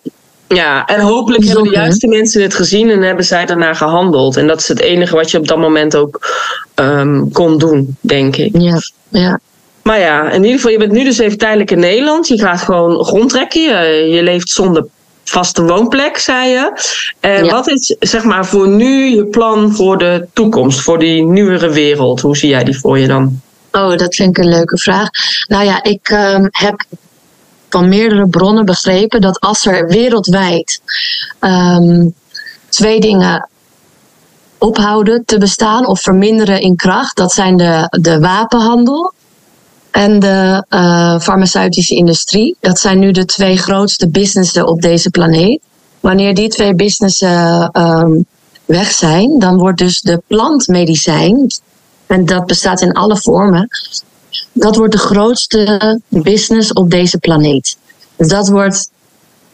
Ja, 0.48 0.86
en 0.86 1.00
hopelijk 1.00 1.44
hebben 1.44 1.64
de 1.64 1.70
juiste 1.70 2.06
mensen 2.06 2.42
het 2.42 2.54
gezien 2.54 2.90
en 2.90 3.02
hebben 3.02 3.24
zij 3.24 3.46
daarna 3.46 3.74
gehandeld. 3.74 4.36
En 4.36 4.46
dat 4.46 4.60
is 4.60 4.68
het 4.68 4.80
enige 4.80 5.14
wat 5.14 5.30
je 5.30 5.38
op 5.38 5.48
dat 5.48 5.58
moment 5.58 5.96
ook 5.96 6.26
um, 6.74 7.32
kon 7.32 7.58
doen, 7.58 7.96
denk 8.00 8.36
ik. 8.36 8.60
Ja, 8.60 8.78
ja. 9.08 9.40
Maar 9.82 9.98
ja, 9.98 10.30
in 10.30 10.42
ieder 10.42 10.56
geval, 10.56 10.70
je 10.70 10.78
bent 10.78 10.92
nu 10.92 11.04
dus 11.04 11.18
even 11.18 11.38
tijdelijk 11.38 11.70
in 11.70 11.78
Nederland. 11.78 12.28
Je 12.28 12.38
gaat 12.38 12.60
gewoon 12.60 12.92
rondtrekken. 12.92 13.60
Je, 13.60 14.08
je 14.08 14.22
leeft 14.22 14.48
zonder 14.48 14.86
vaste 15.28 15.62
woonplek, 15.62 16.18
zei 16.18 16.48
je. 16.48 16.72
En 17.20 17.44
ja. 17.44 17.50
wat 17.50 17.68
is, 17.68 17.96
zeg 18.00 18.24
maar, 18.24 18.46
voor 18.46 18.68
nu 18.68 19.04
je 19.04 19.26
plan 19.26 19.72
voor 19.72 19.98
de 19.98 20.26
toekomst, 20.32 20.80
voor 20.80 20.98
die 20.98 21.22
nieuwere 21.24 21.70
wereld? 21.70 22.20
Hoe 22.20 22.36
zie 22.36 22.48
jij 22.48 22.64
die 22.64 22.78
voor 22.78 22.98
je 22.98 23.06
dan? 23.06 23.40
Oh, 23.72 23.96
dat 23.96 24.14
vind 24.14 24.38
ik 24.38 24.44
een 24.44 24.50
leuke 24.50 24.78
vraag. 24.78 25.08
Nou 25.48 25.64
ja, 25.64 25.82
ik 25.82 26.08
um, 26.08 26.48
heb 26.50 26.84
van 27.68 27.88
meerdere 27.88 28.28
bronnen 28.28 28.64
begrepen 28.64 29.20
dat 29.20 29.40
als 29.40 29.66
er 29.66 29.86
wereldwijd 29.86 30.80
um, 31.40 32.14
twee 32.68 33.00
dingen 33.00 33.48
ophouden 34.58 35.24
te 35.24 35.38
bestaan 35.38 35.86
of 35.86 36.00
verminderen 36.00 36.60
in 36.60 36.76
kracht, 36.76 37.16
dat 37.16 37.32
zijn 37.32 37.56
de, 37.56 37.96
de 38.00 38.20
wapenhandel 38.20 39.12
en 39.98 40.18
de 40.18 40.64
uh, 40.70 41.20
farmaceutische 41.20 41.94
industrie. 41.94 42.56
Dat 42.60 42.78
zijn 42.78 42.98
nu 42.98 43.10
de 43.12 43.24
twee 43.24 43.56
grootste 43.56 44.08
businessen 44.08 44.66
op 44.66 44.80
deze 44.80 45.10
planeet. 45.10 45.60
Wanneer 46.00 46.34
die 46.34 46.48
twee 46.48 46.74
businessen 46.74 47.70
um, 47.80 48.26
weg 48.64 48.90
zijn, 48.90 49.38
dan 49.38 49.56
wordt 49.56 49.78
dus 49.78 50.00
de 50.00 50.22
plantmedicijn, 50.26 51.46
en 52.06 52.26
dat 52.26 52.46
bestaat 52.46 52.80
in 52.80 52.92
alle 52.92 53.16
vormen, 53.16 53.68
dat 54.52 54.76
wordt 54.76 54.92
de 54.92 54.98
grootste 54.98 56.00
business 56.08 56.72
op 56.72 56.90
deze 56.90 57.18
planeet. 57.18 57.76
Dus 58.16 58.28
dat 58.28 58.48
wordt 58.48 58.90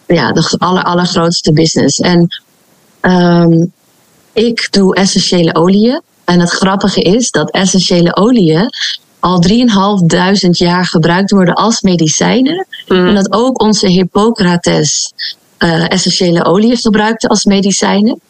ja, 0.07 0.32
de 0.32 0.55
aller, 0.59 0.82
allergrootste 0.82 1.53
business. 1.53 1.99
En 1.99 2.28
um, 3.01 3.72
ik 4.32 4.68
doe 4.70 4.95
essentiële 4.95 5.55
oliën. 5.55 6.01
En 6.24 6.40
het 6.40 6.51
grappige 6.51 7.01
is 7.01 7.30
dat 7.30 7.51
essentiële 7.51 8.16
oliën 8.16 8.68
al 9.25 9.43
3.500 9.49 10.51
jaar 10.51 10.87
gebruikt 10.87 11.31
worden 11.31 11.55
als 11.55 11.81
medicijnen. 11.81 12.66
Mm. 12.89 13.07
En 13.07 13.14
dat 13.14 13.33
ook 13.33 13.62
onze 13.62 13.87
Hippocrates 13.87 15.12
uh, 15.59 15.91
essentiële 15.91 16.45
oliën 16.45 16.77
gebruikte 16.77 17.29
als 17.29 17.45
medicijnen. 17.45 18.20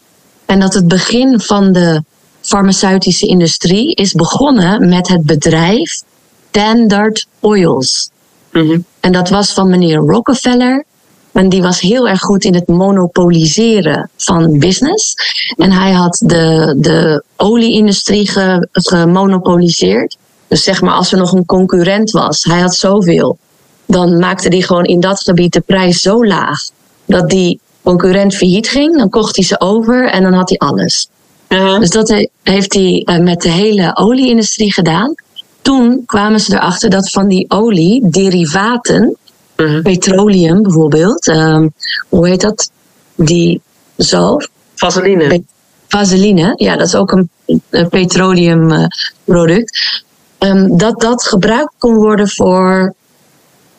En 0.47 0.61
dat 0.61 0.75
het 0.75 0.89
begin 0.89 1.41
van 1.41 1.73
de 1.73 2.03
farmaceutische 2.41 3.27
industrie 3.27 3.95
is 3.95 4.13
begonnen 4.13 4.89
met 4.89 5.09
het 5.09 5.25
bedrijf 5.25 6.03
Standard 6.51 7.27
Oils. 7.41 8.11
Mm-hmm. 8.53 8.85
En 9.01 9.13
dat 9.13 9.29
was 9.29 9.53
van 9.53 9.69
meneer 9.69 9.99
Rockefeller. 9.99 10.85
En 11.33 11.49
die 11.49 11.63
was 11.63 11.81
heel 11.81 12.09
erg 12.09 12.21
goed 12.21 12.45
in 12.45 12.55
het 12.55 12.69
monopoliseren 12.69 14.11
van 14.17 14.59
business. 14.59 15.15
En 15.57 15.73
hij 15.73 15.93
had 15.93 16.23
de, 16.27 16.75
de 16.79 17.25
olieindustrie 17.37 18.29
ge, 18.29 18.69
gemonopoliseerd. 18.73 20.17
Dus 20.55 20.63
zeg 20.63 20.81
maar, 20.81 20.95
als 20.95 21.13
er 21.13 21.19
nog 21.19 21.33
een 21.33 21.47
concurrent 21.47 22.11
was, 22.11 22.45
hij 22.45 22.61
had 22.61 22.75
zoveel. 22.75 23.39
Dan 23.87 24.19
maakte 24.19 24.49
hij 24.49 24.61
gewoon 24.61 24.85
in 24.85 25.01
dat 25.01 25.21
gebied 25.21 25.53
de 25.53 25.61
prijs 25.61 26.01
zo 26.01 26.25
laag. 26.25 26.61
Dat 27.07 27.31
die 27.31 27.61
concurrent 27.83 28.35
failliet 28.35 28.69
ging, 28.69 28.97
dan 28.97 29.09
kocht 29.09 29.37
hij 29.37 29.45
ze 29.45 29.61
over 29.61 30.09
en 30.09 30.23
dan 30.23 30.33
had 30.33 30.49
hij 30.49 30.59
alles. 30.59 31.09
Uh-huh. 31.49 31.81
Dus 31.81 31.91
dat 31.91 32.29
heeft 32.43 32.75
hij 32.75 33.21
met 33.23 33.41
de 33.41 33.49
hele 33.49 33.97
olieindustrie 33.97 34.73
gedaan 34.73 35.15
toen 35.63 36.03
kwamen 36.07 36.41
ze 36.41 36.55
erachter 36.55 36.91
dat 36.91 37.11
van 37.11 37.29
die 37.29 37.51
olie 37.51 38.11
derivaten, 38.11 39.17
uh-huh. 39.57 39.83
petroleum 39.83 40.63
bijvoorbeeld, 40.63 41.27
um, 41.27 41.73
hoe 42.09 42.29
heet 42.29 42.41
dat? 42.41 42.71
Die 43.15 43.61
zalf? 43.97 44.49
Vaseline. 44.75 45.43
Vaseline, 45.89 46.53
ja, 46.57 46.77
dat 46.77 46.87
is 46.87 46.95
ook 46.95 47.13
een, 47.13 47.31
een 47.71 47.89
petroleumproduct. 47.89 50.03
Um, 50.39 50.77
dat 50.77 51.01
dat 51.01 51.27
gebruikt 51.27 51.75
kon 51.79 51.95
worden 51.95 52.29
voor 52.29 52.95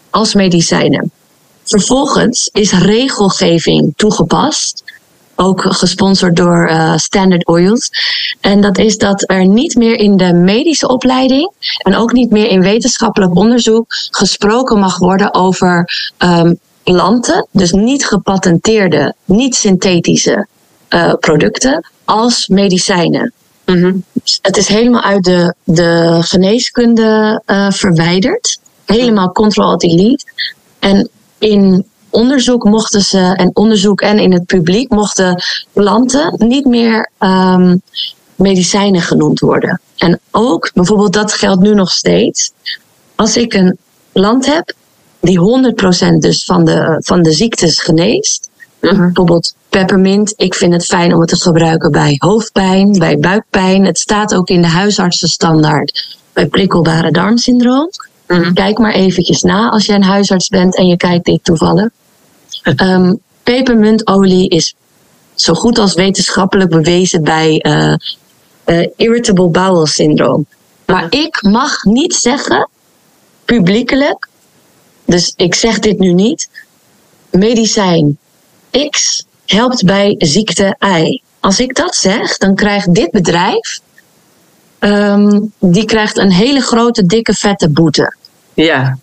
als 0.10 0.34
medicijnen. 0.34 1.12
Vervolgens 1.64 2.50
is 2.54 2.72
regelgeving 2.72 3.94
toegepast 3.96 4.84
ook 5.36 5.62
gesponsord 5.62 6.36
door 6.36 6.70
uh, 6.70 6.98
Standard 6.98 7.48
Oils. 7.48 7.90
En 8.42 8.62
dat 8.62 8.78
is 8.78 8.98
dat 8.98 9.30
er 9.30 9.46
niet 9.46 9.76
meer 9.76 9.96
in 9.96 10.18
de 10.18 10.34
medische 10.34 10.88
opleiding 10.88 11.52
en 11.78 11.96
ook 11.96 12.12
niet 12.12 12.32
meer 12.32 12.48
in 12.48 12.62
wetenschappelijk 12.62 13.36
onderzoek 13.36 13.86
gesproken 14.10 14.80
mag 14.80 14.98
worden 14.98 15.34
over 15.34 15.90
um, 16.18 16.60
planten, 16.84 17.48
dus 17.52 17.72
niet 17.72 18.06
gepatenteerde, 18.06 19.16
niet 19.26 19.56
synthetische 19.56 20.48
uh, 20.90 21.14
producten, 21.20 21.90
als 22.06 22.48
medicijnen. 22.48 23.34
Dus 23.66 24.40
het 24.42 24.58
is 24.58 24.68
helemaal 24.68 25.02
uit 25.02 25.24
de, 25.24 25.54
de 25.64 26.18
geneeskunde 26.20 27.42
uh, 27.46 27.72
verwijderd. 27.72 28.60
Helemaal 28.86 29.32
control 29.32 29.78
delete. 29.78 30.26
En 30.80 31.10
in 31.40 31.86
onderzoek 32.10 32.64
mochten 32.64 33.02
ze, 33.02 33.34
en 33.36 33.50
onderzoek 33.54 34.02
en 34.02 34.20
in 34.20 34.34
het 34.34 34.46
publiek 34.46 34.90
mochten 34.90 35.44
planten 35.74 36.36
niet 36.38 36.66
meer 36.66 37.10
um, 37.20 37.82
medicijnen 38.36 39.02
genoemd 39.02 39.40
worden. 39.40 39.82
En 39.98 40.20
ook, 40.32 40.72
bijvoorbeeld, 40.74 41.14
dat 41.14 41.34
geldt 41.34 41.62
nu 41.62 41.74
nog 41.74 41.92
steeds. 41.92 42.52
Als 43.16 43.38
ik 43.38 43.54
een 43.54 43.78
plant 44.12 44.46
heb 44.46 44.74
die 45.20 45.40
100% 46.14 46.18
dus 46.18 46.46
van 46.46 46.66
de, 46.66 46.96
van 47.00 47.22
de 47.22 47.32
ziektes 47.32 47.82
geneest. 47.82 48.50
Mhm. 48.92 49.02
Bijvoorbeeld 49.02 49.56
peppermint. 49.70 50.34
Ik 50.38 50.54
vind 50.54 50.74
het 50.74 50.86
fijn 50.86 51.14
om 51.14 51.20
het 51.20 51.30
te 51.30 51.36
gebruiken 51.36 51.92
bij 51.92 52.16
hoofdpijn, 52.18 52.92
bij 52.92 53.18
buikpijn. 53.18 53.86
Het 53.86 54.00
staat 54.00 54.36
ook 54.36 54.50
in 54.50 54.62
de 54.62 54.68
huisartsenstandaard 54.68 56.18
bij 56.34 56.48
prikkelbare 56.48 57.12
darmsyndroom. 57.12 57.90
Mhm. 58.28 58.54
Kijk 58.54 58.78
maar 58.78 58.94
eventjes 58.94 59.42
na 59.42 59.70
als 59.70 59.86
jij 59.86 59.96
een 59.96 60.04
huisarts 60.04 60.48
bent 60.50 60.76
en 60.76 60.88
je 60.88 60.98
kijkt 60.98 61.26
dit 61.26 61.44
toevallig. 61.44 61.90
Ehm, 62.64 63.14
pepermuntolie 63.44 64.50
is 64.50 64.76
zo 65.36 65.54
goed 65.54 65.78
als 65.78 65.94
wetenschappelijk 65.94 66.70
bewezen 66.70 67.24
bij 67.24 67.58
eh, 67.60 67.94
eh, 68.64 68.88
irritable 68.96 69.50
bowel 69.50 69.86
syndroom. 69.86 70.46
Maar 70.86 71.08
ik 71.10 71.42
mag 71.42 71.84
niet 71.84 72.16
zeggen, 72.16 72.70
publiekelijk, 73.46 74.28
dus 75.06 75.34
ik 75.36 75.56
zeg 75.56 75.80
dit 75.80 76.00
nu 76.00 76.14
niet, 76.14 76.50
medicijn 77.30 78.18
X 78.90 79.26
helpt 79.46 79.86
bij 79.86 80.16
ziekte 80.18 80.76
Y. 80.80 81.22
Als 81.40 81.60
ik 81.60 81.76
dat 81.76 81.96
zeg, 81.96 82.38
dan 82.38 82.56
krijgt 82.56 82.94
dit 82.94 83.12
bedrijf, 83.12 83.80
ehm, 84.80 85.42
die 85.60 85.86
krijgt 85.86 86.18
een 86.18 86.32
hele 86.32 86.62
grote, 86.62 87.06
dikke, 87.06 87.34
vette 87.34 87.70
boete. 87.70 88.16
Ja. 88.54 88.98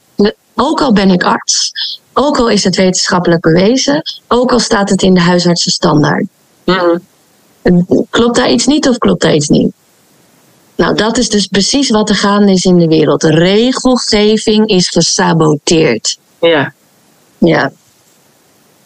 Ook 0.55 0.81
al 0.81 0.93
ben 0.93 1.11
ik 1.11 1.25
arts, 1.25 1.73
ook 2.13 2.39
al 2.39 2.49
is 2.51 2.65
het 2.65 2.77
wetenschappelijk 2.77 3.41
bewezen, 3.41 4.03
ook 4.29 4.53
al 4.53 4.59
staat 4.59 4.91
het 4.91 5.03
in 5.03 5.15
de 5.15 5.21
huisartsenstandaard. 5.21 6.27
Mhm. 6.65 6.99
Klopt 8.11 8.37
daar 8.37 8.51
iets 8.51 8.67
niet 8.67 8.89
of 8.89 8.99
klopt 8.99 9.23
daar 9.23 9.35
iets 9.35 9.49
niet? 9.49 9.73
Nou, 10.77 10.95
dat 10.95 11.19
is 11.19 11.29
dus 11.29 11.47
precies 11.47 11.91
wat 11.91 12.09
er 12.09 12.15
gaande 12.15 12.53
is 12.53 12.65
in 12.65 12.79
de 12.79 12.87
wereld. 12.87 13.23
Regelgeving 13.23 14.69
is 14.69 14.89
gesaboteerd. 14.89 16.19
Ja. 16.41 16.73
Ja, 17.39 17.73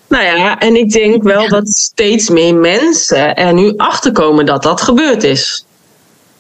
Nou 0.09 0.25
ja, 0.25 0.59
en 0.59 0.77
ik 0.77 0.91
denk 0.93 1.23
wel 1.23 1.49
dat 1.49 1.69
steeds 1.69 2.29
meer 2.29 2.55
mensen 2.55 3.35
er 3.35 3.53
nu 3.55 3.73
achter 3.77 4.13
komen 4.13 4.47
dat 4.47 4.63
dat 4.63 4.81
gebeurd 4.81 5.25
is. 5.25 5.65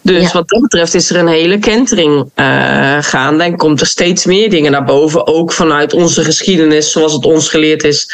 Dus 0.03 0.23
Ja. 0.23 0.31
wat 0.33 0.49
dat 0.49 0.61
betreft 0.61 0.95
is 0.95 1.11
er 1.11 1.17
een 1.17 1.27
hele 1.29 1.59
kentering 1.59 2.31
eh, 2.35 2.97
gaande 3.01 3.45
en 3.45 3.57
komt 3.57 3.81
er 3.81 3.87
steeds 3.87 4.25
meer 4.25 4.51
dingen 4.51 4.71
naar 4.73 4.85
boven. 4.85 5.27
Ook 5.27 5.53
vanuit 5.53 5.93
onze 5.93 6.25
geschiedenis, 6.25 6.91
zoals 6.91 7.13
het 7.13 7.25
ons 7.25 7.49
geleerd 7.49 7.85
is. 7.85 8.11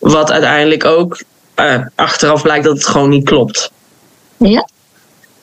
Wat 0.00 0.30
uiteindelijk 0.30 0.84
ook 0.84 1.22
eh, 1.54 1.80
achteraf 1.94 2.42
blijkt 2.42 2.64
dat 2.64 2.76
het 2.76 2.86
gewoon 2.86 3.08
niet 3.08 3.24
klopt. 3.24 3.70
ja. 4.36 4.68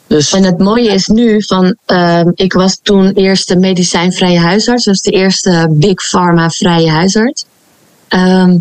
Dus 0.06 0.32
En 0.32 0.42
het 0.44 0.58
mooie 0.58 0.90
is 0.90 1.06
nu 1.06 1.42
van, 1.42 1.76
ehm, 1.86 2.30
ik 2.34 2.52
was 2.52 2.78
toen 2.82 3.12
eerste 3.12 3.56
medicijnvrije 3.56 4.38
huisarts, 4.38 4.84
dus 4.84 5.00
de 5.00 5.10
eerste 5.10 5.68
big 5.70 6.08
pharma 6.10 6.50
vrije 6.50 6.90
huisarts. 6.90 7.44
Ehm, 8.08 8.56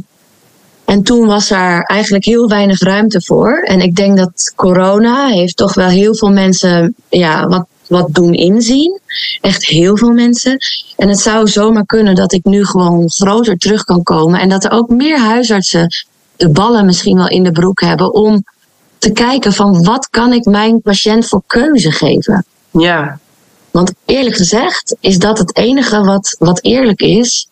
en 0.86 1.04
toen 1.04 1.28
was 1.28 1.50
er 1.50 1.84
eigenlijk 1.84 2.26
heel 2.26 2.48
weinig 2.48 2.80
ruimte 2.80 3.22
voor. 3.22 3.58
En 3.58 3.82
ik 3.82 3.96
denk 3.96 4.18
dat 4.18 4.54
corona 4.56 5.28
heeft 5.28 5.58
toch 5.58 5.74
wel 5.74 5.88
heel 5.88 6.16
veel 6.16 6.32
mensen 6.32 6.96
ja, 7.10 7.48
wat, 7.48 7.66
wat 7.88 8.14
doen 8.14 8.34
inzien. 8.34 9.00
Echt 9.42 9.66
heel 9.66 9.98
veel 9.98 10.12
mensen. 10.12 10.58
En 10.98 11.08
het 11.10 11.20
zou 11.20 11.48
zomaar 11.48 11.86
kunnen 11.86 12.16
dat 12.16 12.34
ik 12.34 12.44
nu 12.44 12.66
gewoon 12.66 13.10
groter 13.10 13.58
terug 13.58 13.84
kan 13.84 14.04
komen. 14.04 14.40
En 14.40 14.50
dat 14.50 14.64
er 14.64 14.72
ook 14.72 14.90
meer 14.90 15.20
huisartsen 15.20 15.88
de 16.36 16.50
ballen 16.50 16.86
misschien 16.86 17.18
wel 17.18 17.30
in 17.30 17.44
de 17.44 17.52
broek 17.52 17.82
hebben 17.82 18.14
om 18.14 18.44
te 18.98 19.12
kijken 19.12 19.54
van 19.54 19.84
wat 19.84 20.10
kan 20.10 20.34
ik 20.34 20.46
mijn 20.46 20.82
patiënt 20.82 21.28
voor 21.28 21.42
keuze 21.48 21.92
geven. 21.92 22.46
ja, 22.72 23.20
Want 23.72 23.94
eerlijk 24.06 24.36
gezegd 24.36 24.96
is 25.00 25.18
dat 25.18 25.38
het 25.38 25.58
enige 25.58 26.04
wat, 26.04 26.36
wat 26.40 26.64
eerlijk 26.64 27.02
is. 27.02 27.48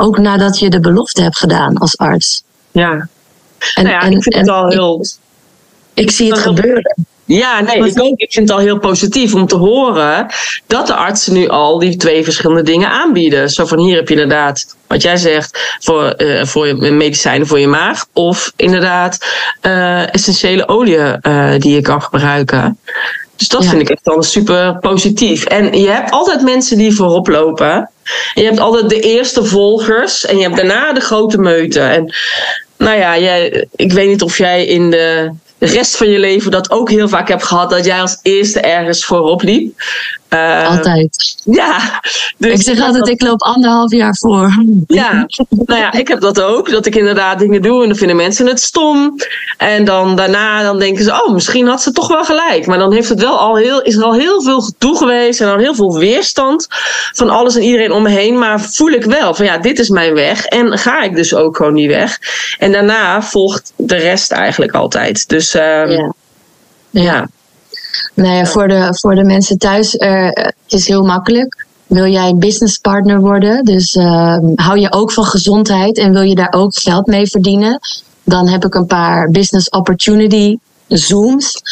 Ook 0.00 0.18
nadat 0.18 0.58
je 0.58 0.70
de 0.70 0.80
belofte 0.80 1.22
hebt 1.22 1.38
gedaan 1.38 1.76
als 1.76 1.98
arts. 1.98 2.42
ja. 2.70 3.08
En, 3.74 3.84
nou 3.84 3.88
ja, 3.96 4.02
en- 4.02 4.12
ik 4.12 4.22
vind 4.22 4.34
het 4.34 4.48
al 4.48 4.68
heel. 4.68 5.00
Ik, 5.94 6.04
ik 6.04 6.10
zie 6.10 6.30
het 6.30 6.38
gebeuren. 6.38 6.96
Ja, 7.24 7.60
nee, 7.60 7.88
ik 7.90 8.00
ook. 8.02 8.18
Ik 8.18 8.32
vind 8.32 8.48
het 8.48 8.58
al 8.58 8.64
heel 8.64 8.78
positief 8.78 9.34
om 9.34 9.46
te 9.46 9.56
horen 9.56 10.26
dat 10.66 10.86
de 10.86 10.94
artsen 10.94 11.32
nu 11.32 11.48
al 11.48 11.78
die 11.78 11.96
twee 11.96 12.24
verschillende 12.24 12.62
dingen 12.62 12.90
aanbieden. 12.90 13.50
Zo 13.50 13.66
van 13.66 13.78
hier 13.78 13.96
heb 13.96 14.08
je 14.08 14.14
inderdaad, 14.14 14.76
wat 14.86 15.02
jij 15.02 15.16
zegt, 15.16 15.76
voor, 15.80 16.04
eh, 16.10 16.44
voor 16.44 16.66
je 16.66 16.74
medicijnen 16.74 17.46
voor 17.46 17.58
je 17.58 17.66
maag. 17.68 18.06
Of 18.12 18.52
inderdaad 18.56 19.18
eh, 19.60 20.14
essentiële 20.14 20.68
olie 20.68 20.96
eh, 20.98 21.52
die 21.58 21.74
je 21.74 21.80
kan 21.80 22.02
gebruiken. 22.02 22.78
Dus 23.36 23.48
dat 23.48 23.62
Ja. 23.62 23.68
vind 23.68 23.80
ik 23.82 23.88
echt 23.90 24.08
al 24.08 24.22
super 24.22 24.78
positief. 24.78 25.44
En 25.44 25.78
je 25.80 25.88
hebt 25.88 26.10
altijd 26.10 26.42
mensen 26.42 26.78
die 26.78 26.94
voorop 26.94 27.28
lopen. 27.28 27.90
En 28.34 28.42
je 28.42 28.48
hebt 28.48 28.60
altijd 28.60 28.88
de 28.88 29.00
eerste 29.00 29.44
volgers. 29.44 30.26
En 30.26 30.36
je 30.36 30.42
hebt 30.42 30.56
daarna 30.56 30.92
de 30.92 31.00
grote 31.00 31.38
meuten. 31.38 31.90
En 31.90 32.14
nou 32.78 32.98
ja, 32.98 33.18
jij, 33.18 33.66
ik 33.76 33.92
weet 33.92 34.08
niet 34.08 34.22
of 34.22 34.38
jij 34.38 34.66
in 34.66 34.90
de 34.90 35.30
rest 35.58 35.96
van 35.96 36.10
je 36.10 36.18
leven 36.18 36.50
dat 36.50 36.70
ook 36.70 36.90
heel 36.90 37.08
vaak 37.08 37.28
hebt 37.28 37.44
gehad. 37.44 37.70
Dat 37.70 37.84
jij 37.84 38.00
als 38.00 38.18
eerste 38.22 38.60
ergens 38.60 39.04
voorop 39.04 39.42
liep. 39.42 39.82
Eh, 40.30 40.68
Altijd. 40.68 41.36
Ja. 41.44 42.00
Dus 42.36 42.52
ik 42.52 42.62
zeg 42.62 42.80
altijd, 42.86 43.08
ik 43.08 43.22
loop 43.22 43.42
anderhalf 43.42 43.92
jaar 43.92 44.16
voor. 44.16 44.64
ja, 44.86 45.26
nou 45.48 45.80
ja, 45.80 45.92
ik 45.92 46.08
heb 46.08 46.20
dat 46.20 46.40
ook. 46.40 46.70
Dat 46.70 46.86
ik 46.86 46.94
inderdaad 46.96 47.38
dingen 47.38 47.62
doe 47.62 47.82
en 47.82 47.88
dan 47.88 47.96
vinden 47.96 48.16
mensen 48.16 48.46
het 48.46 48.60
stom. 48.60 49.14
En 49.56 49.84
dan 49.84 50.16
daarna 50.16 50.62
dan 50.62 50.78
denken 50.78 51.04
ze, 51.04 51.10
oh, 51.24 51.32
misschien 51.32 51.66
had 51.66 51.82
ze 51.82 51.92
toch 51.92 52.08
wel 52.08 52.24
gelijk. 52.24 52.66
Maar 52.66 52.78
dan 52.78 52.92
heeft 52.92 53.08
het 53.08 53.20
wel 53.20 53.38
al 53.38 53.56
heel, 53.56 53.82
is 53.82 53.96
er 53.96 54.04
al 54.04 54.14
heel 54.14 54.42
veel 54.42 54.60
gedoe 54.60 54.96
geweest 54.96 55.40
en 55.40 55.48
al 55.48 55.56
heel 55.58 55.74
veel 55.74 55.98
weerstand 55.98 56.66
van 57.12 57.30
alles 57.30 57.56
en 57.56 57.62
iedereen 57.62 57.92
om 57.92 58.02
me 58.02 58.08
heen. 58.10 58.38
Maar 58.38 58.60
voel 58.60 58.90
ik 58.90 59.04
wel 59.04 59.34
van 59.34 59.44
ja, 59.44 59.58
dit 59.58 59.78
is 59.78 59.88
mijn 59.88 60.14
weg. 60.14 60.44
En 60.44 60.78
ga 60.78 61.02
ik 61.02 61.14
dus 61.14 61.34
ook 61.34 61.56
gewoon 61.56 61.74
niet 61.74 61.90
weg. 61.90 62.18
En 62.58 62.72
daarna 62.72 63.22
volgt 63.22 63.72
de 63.76 63.96
rest 63.96 64.32
eigenlijk 64.32 64.72
altijd. 64.74 65.28
Dus 65.28 65.54
ehm, 65.54 65.90
Ja. 65.90 66.12
ja. 66.90 67.28
Nou 68.14 68.34
ja, 68.34 68.46
voor 68.46 68.68
de, 68.68 68.88
voor 68.90 69.14
de 69.14 69.24
mensen 69.24 69.58
thuis 69.58 69.96
eh, 69.96 70.24
het 70.32 70.54
is 70.68 70.88
heel 70.88 71.04
makkelijk. 71.04 71.66
Wil 71.86 72.06
jij 72.06 72.34
business 72.36 72.78
partner 72.78 73.20
worden, 73.20 73.64
dus 73.64 73.94
eh, 73.94 74.36
hou 74.54 74.78
je 74.78 74.92
ook 74.92 75.12
van 75.12 75.24
gezondheid 75.24 75.98
en 75.98 76.12
wil 76.12 76.22
je 76.22 76.34
daar 76.34 76.52
ook 76.52 76.78
geld 76.78 77.06
mee 77.06 77.26
verdienen, 77.26 77.80
dan 78.24 78.48
heb 78.48 78.64
ik 78.64 78.74
een 78.74 78.86
paar 78.86 79.30
business 79.30 79.68
opportunity 79.68 80.56
zooms. 80.88 81.62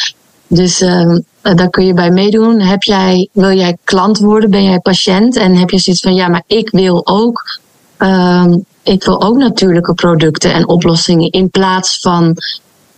Dus 0.46 0.80
eh, 0.80 1.16
daar 1.42 1.70
kun 1.70 1.86
je 1.86 1.94
bij 1.94 2.10
meedoen. 2.10 2.60
Heb 2.60 2.82
jij, 2.82 3.28
wil 3.32 3.56
jij 3.56 3.76
klant 3.84 4.18
worden? 4.18 4.50
Ben 4.50 4.64
jij 4.64 4.78
patiënt? 4.78 5.36
En 5.36 5.56
heb 5.56 5.70
je 5.70 5.78
zoiets 5.78 6.02
van 6.02 6.14
ja, 6.14 6.28
maar 6.28 6.42
ik 6.46 6.70
wil 6.70 7.06
ook, 7.06 7.60
ehm, 7.96 8.58
ik 8.82 9.04
wil 9.04 9.22
ook 9.22 9.36
natuurlijke 9.36 9.94
producten 9.94 10.52
en 10.52 10.68
oplossingen 10.68 11.30
in 11.30 11.50
plaats 11.50 12.00
van 12.00 12.36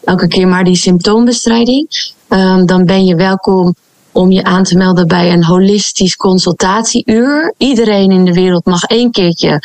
elke 0.05 0.29
keer 0.29 0.49
maar 0.49 0.65
die 0.65 0.77
symptoombestrijding. 0.77 1.87
Ehm, 2.31 2.67
dan 2.67 2.85
ben 2.85 3.05
je 3.05 3.15
welkom 3.15 3.75
om 4.13 4.31
je 4.31 4.45
aan 4.45 4.63
te 4.63 4.77
melden 4.77 5.07
bij 5.09 5.33
een 5.33 5.45
holistisch 5.45 6.17
consultatieuur. 6.17 7.55
Iedereen 7.57 8.11
in 8.11 8.25
de 8.25 8.33
wereld 8.33 8.65
mag 8.65 8.83
één 8.85 9.11
keertje 9.11 9.61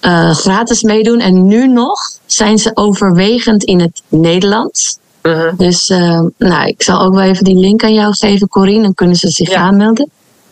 eh, 0.00 0.30
gratis 0.30 0.82
meedoen. 0.82 1.20
En 1.20 1.46
nu 1.46 1.68
nog 1.68 2.00
zijn 2.26 2.58
ze 2.58 2.70
overwegend 2.74 3.64
in 3.64 3.80
het 3.80 4.02
Nederlands. 4.08 4.98
Mhm. 5.22 5.56
Dus 5.56 5.88
ehm, 5.88 6.26
nou, 6.38 6.66
ik 6.68 6.82
zal 6.82 7.00
ook 7.00 7.14
wel 7.14 7.22
even 7.22 7.44
die 7.44 7.56
link 7.56 7.84
aan 7.84 7.94
jou 7.94 8.14
geven, 8.14 8.48
Corine. 8.48 8.82
Dan 8.82 8.94
kunnen 8.94 9.16
ze 9.16 9.28
zich 9.28 9.50
Ja. 9.50 9.56
aanmelden. 9.56 10.10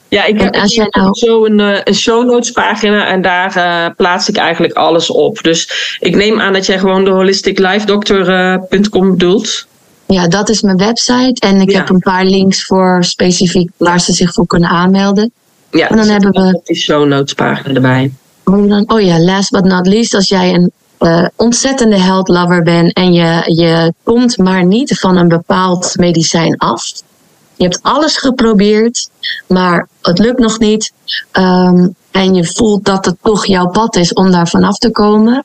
Ja, 0.08 0.24
ik 0.24 0.40
heb 0.40 0.54
als 0.56 0.74
jij 0.74 0.86
nou- 0.90 1.14
zo 1.14 1.44
een, 1.44 1.60
eh, 1.60 1.80
een 1.84 1.94
show 1.94 2.26
notes 2.26 2.50
pagina 2.50 3.06
en 3.06 3.22
daar 3.22 3.56
eh, 3.56 3.86
plaats 3.96 4.28
ik 4.28 4.36
eigenlijk 4.36 4.74
alles 4.74 5.10
op. 5.10 5.42
Dus 5.42 5.68
ik 6.00 6.16
neem 6.16 6.40
aan 6.40 6.52
dat 6.52 6.66
jij 6.66 6.78
gewoon 6.78 7.04
de 7.04 7.10
holisticlifedoctor.com 7.10 9.10
bedoelt. 9.10 9.66
Ja, 10.06 10.28
dat 10.28 10.48
is 10.48 10.60
mijn 10.62 10.76
website. 10.76 11.36
En 11.46 11.60
ik 11.60 11.70
Ja. 11.70 11.78
heb 11.78 11.88
een 11.88 11.98
paar 11.98 12.24
links 12.24 12.64
voor 12.64 13.04
specifiek 13.04 13.70
waar 13.76 14.00
ze 14.00 14.12
zich 14.12 14.32
voor 14.32 14.46
kunnen 14.46 14.68
aanmelden. 14.68 15.32
Ja, 15.70 15.88
En 15.88 15.96
dan 15.96 16.06
hebben 16.08 16.30
we- 16.32 16.60
die 16.64 16.76
show 16.76 17.06
notes 17.06 17.32
pagina 17.34 17.74
erbij. 17.74 18.12
Oh, 18.44 18.68
dan- 18.68 18.90
oh 18.92 19.00
ja, 19.00 19.20
last 19.20 19.50
but 19.50 19.64
not 19.64 19.86
least, 19.86 20.14
als 20.14 20.28
jij 20.28 20.54
een 20.54 20.70
eh, 20.98 21.26
ontzettende 21.36 21.98
health 22.00 22.28
lover 22.28 22.62
bent 22.62 22.92
en 22.92 23.12
je, 23.12 23.42
je 23.54 23.92
komt 24.02 24.38
maar 24.38 24.64
niet 24.64 24.98
van 24.98 25.16
een 25.16 25.28
bepaald 25.28 25.92
medicijn 25.96 26.56
af. 26.58 26.92
Je 27.56 27.64
hebt 27.64 27.78
alles 27.82 28.16
geprobeerd, 28.16 29.08
maar 29.48 29.88
het 30.02 30.18
lukt 30.18 30.38
nog 30.38 30.58
niet. 30.58 30.92
Ehm, 31.32 31.88
en 32.10 32.34
je 32.34 32.44
voelt 32.44 32.84
dat 32.84 33.04
het 33.04 33.16
toch 33.22 33.46
jouw 33.46 33.66
pad 33.68 33.96
is 33.96 34.12
om 34.12 34.30
daar 34.30 34.48
vanaf 34.48 34.78
te 34.78 34.90
komen. 34.90 35.44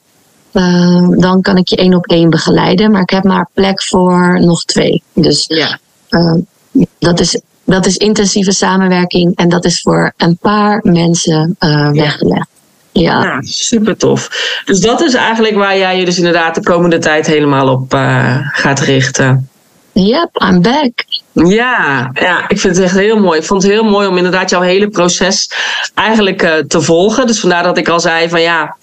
Ehm, 0.54 1.20
dan 1.20 1.42
kan 1.42 1.58
ik 1.58 1.68
je 1.68 1.76
één 1.76 1.94
op 1.94 2.06
één 2.06 2.30
begeleiden. 2.30 2.92
Maar 2.92 3.02
ik 3.02 3.10
heb 3.10 3.24
maar 3.24 3.50
plek 3.54 3.84
voor 3.84 4.40
nog 4.42 4.64
twee. 4.64 5.04
Dus 5.14 5.46
Ja. 5.48 5.80
ehm, 6.10 6.40
dat, 7.00 7.20
is, 7.20 7.42
dat 7.66 7.86
is 7.86 7.98
intensieve 7.98 8.52
samenwerking. 8.52 9.36
En 9.36 9.50
dat 9.50 9.66
is 9.66 9.82
voor 9.82 10.14
een 10.18 10.38
paar 10.38 10.80
mensen 10.84 11.56
eh, 11.60 11.90
weggelegd. 11.92 12.48
Ja. 12.92 13.24
Ja, 13.24 13.42
super 13.42 13.98
tof. 13.98 14.30
Dus 14.66 14.80
dat 14.80 15.02
is 15.02 15.14
eigenlijk 15.14 15.56
waar 15.56 15.78
jij 15.78 16.00
je 16.00 16.06
dus 16.06 16.18
inderdaad 16.18 16.56
de 16.56 16.64
komende 16.64 16.98
tijd 16.98 17.26
helemaal 17.28 17.68
op 17.70 17.94
eh, 17.94 18.38
gaat 18.52 18.80
richten. 18.80 19.50
Yep, 19.94 20.44
I'm 20.50 20.62
back. 20.62 20.92
Ja, 21.34 22.10
ja, 22.14 22.50
ik 22.50 22.60
vind 22.60 22.76
het 22.76 22.86
echt 22.86 22.96
heel 22.96 23.20
mooi. 23.20 23.40
Ik 23.40 23.46
vond 23.46 23.64
het 23.64 23.72
heel 23.72 23.84
mooi 23.84 24.08
om 24.08 24.18
inderdaad 24.18 24.50
jouw 24.50 24.62
hele 24.62 24.90
proces 24.90 25.50
eigenlijk 25.96 26.44
uh, 26.44 26.54
te 26.56 26.82
volgen. 26.82 27.28
Dus 27.28 27.40
vandaar 27.40 27.64
dat 27.64 27.78
ik 27.78 27.88
al 27.90 28.00
zei 28.00 28.30
van 28.30 28.42
ja, 28.42 28.76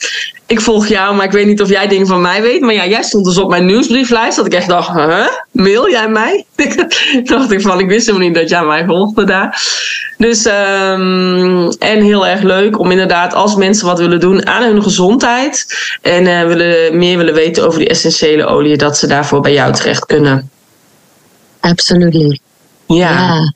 ik 0.49 0.61
volg 0.61 0.87
jou, 0.87 1.17
maar 1.17 1.25
ik 1.25 1.33
weet 1.33 1.47
niet 1.47 1.63
of 1.63 1.69
jij 1.69 1.89
dingen 1.89 2.07
van 2.07 2.21
mij 2.21 2.43
weet. 2.43 2.61
Maar 2.61 2.75
ja, 2.75 2.87
jij 2.87 3.03
stond 3.03 3.25
dus 3.25 3.39
op 3.39 3.49
mijn 3.51 3.67
nieuwsbrieflijst. 3.67 4.37
Dat 4.37 4.47
ik 4.47 4.55
echt 4.55 4.69
dacht, 4.69 4.89
huh? 4.89 5.27
mail 5.51 5.91
jij 5.91 6.09
mij? 6.09 6.45
dacht 7.25 7.53
ik 7.53 7.61
van, 7.61 7.81
ik 7.81 7.89
wist 7.89 8.07
helemaal 8.07 8.29
niet 8.29 8.37
dat 8.37 8.49
jij 8.49 8.65
mij 8.65 8.85
volgde 8.85 9.25
daar. 9.25 9.63
Dus, 10.17 10.47
um, 10.47 11.69
en 11.69 12.03
heel 12.03 12.27
erg 12.27 12.43
leuk 12.43 12.79
om 12.79 12.91
inderdaad 12.91 13.35
als 13.35 13.55
mensen 13.55 13.87
wat 13.87 13.99
willen 13.99 14.21
doen 14.21 14.47
aan 14.47 14.63
hun 14.63 14.83
gezondheid. 14.83 15.67
En 16.03 16.25
uh, 16.25 16.43
willen, 16.43 16.99
meer 16.99 17.17
willen 17.17 17.35
weten 17.35 17.67
over 17.67 17.79
die 17.79 17.89
essentiële 17.89 18.47
olie, 18.47 18.77
dat 18.77 18.99
ze 18.99 19.07
daarvoor 19.07 19.41
bij 19.41 19.53
jou 19.53 19.73
terecht 19.73 20.07
kunnen. 20.07 20.51
Absolutely. 21.61 22.39
Ja. 22.87 23.11
ja. 23.11 23.53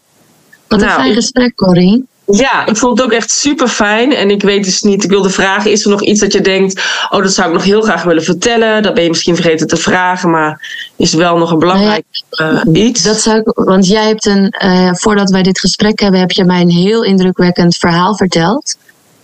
Wat 0.68 0.80
een 0.80 0.86
Nou, 0.86 1.00
fijn 1.00 1.14
gesprek, 1.14 1.54
Corrie. 1.54 2.10
Ja, 2.26 2.66
ik 2.66 2.76
vond 2.76 2.98
het 2.98 3.06
ook 3.06 3.12
echt 3.12 3.30
super 3.30 3.68
fijn. 3.68 4.14
En 4.14 4.30
ik 4.30 4.42
weet 4.42 4.64
dus 4.64 4.82
niet, 4.82 5.04
ik 5.04 5.10
wilde 5.10 5.30
vragen, 5.30 5.70
is 5.70 5.84
er 5.84 5.90
nog 5.90 6.02
iets 6.02 6.20
dat 6.20 6.32
je 6.32 6.40
denkt, 6.40 6.82
oh, 7.10 7.22
dat 7.22 7.32
zou 7.32 7.48
ik 7.48 7.54
nog 7.54 7.64
heel 7.64 7.82
graag 7.82 8.02
willen 8.02 8.22
vertellen? 8.22 8.82
Dat 8.82 8.94
ben 8.94 9.02
je 9.02 9.08
misschien 9.08 9.34
vergeten 9.34 9.66
te 9.66 9.76
vragen, 9.76 10.30
maar 10.30 10.60
is 10.96 11.14
wel 11.14 11.36
nog 11.38 11.50
een 11.50 11.58
belangrijk 11.58 12.04
eh, 12.30 12.60
iets? 12.72 13.02
Dat 13.02 13.20
zou 13.20 13.38
ik, 13.38 13.50
want 13.54 13.86
jij 13.86 14.06
hebt 14.06 14.26
een, 14.26 14.48
eh, 14.48 14.90
voordat 14.92 15.30
wij 15.30 15.42
dit 15.42 15.60
gesprek 15.60 16.00
hebben, 16.00 16.20
heb 16.20 16.30
je 16.30 16.44
mij 16.44 16.60
een 16.60 16.70
heel 16.70 17.04
indrukwekkend 17.04 17.76
verhaal 17.76 18.16
verteld. 18.16 18.76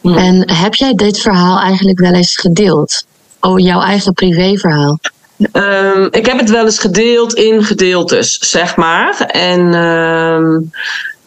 En 0.02 0.52
heb 0.52 0.74
jij 0.74 0.94
dit 0.94 1.20
verhaal 1.20 1.58
eigenlijk 1.60 1.98
wel 1.98 2.12
eens 2.12 2.36
gedeeld? 2.36 3.04
Oh, 3.40 3.58
jouw 3.58 3.80
eigen 3.80 4.12
privéverhaal. 4.12 4.98
Ehm, 5.52 6.08
ik 6.10 6.26
heb 6.26 6.38
het 6.38 6.50
wel 6.50 6.64
eens 6.64 6.78
gedeeld 6.78 7.34
in 7.34 7.64
gedeeltes, 7.64 8.38
zeg 8.38 8.76
maar. 8.76 9.20
En 9.20 9.74
ehm, 9.74 10.60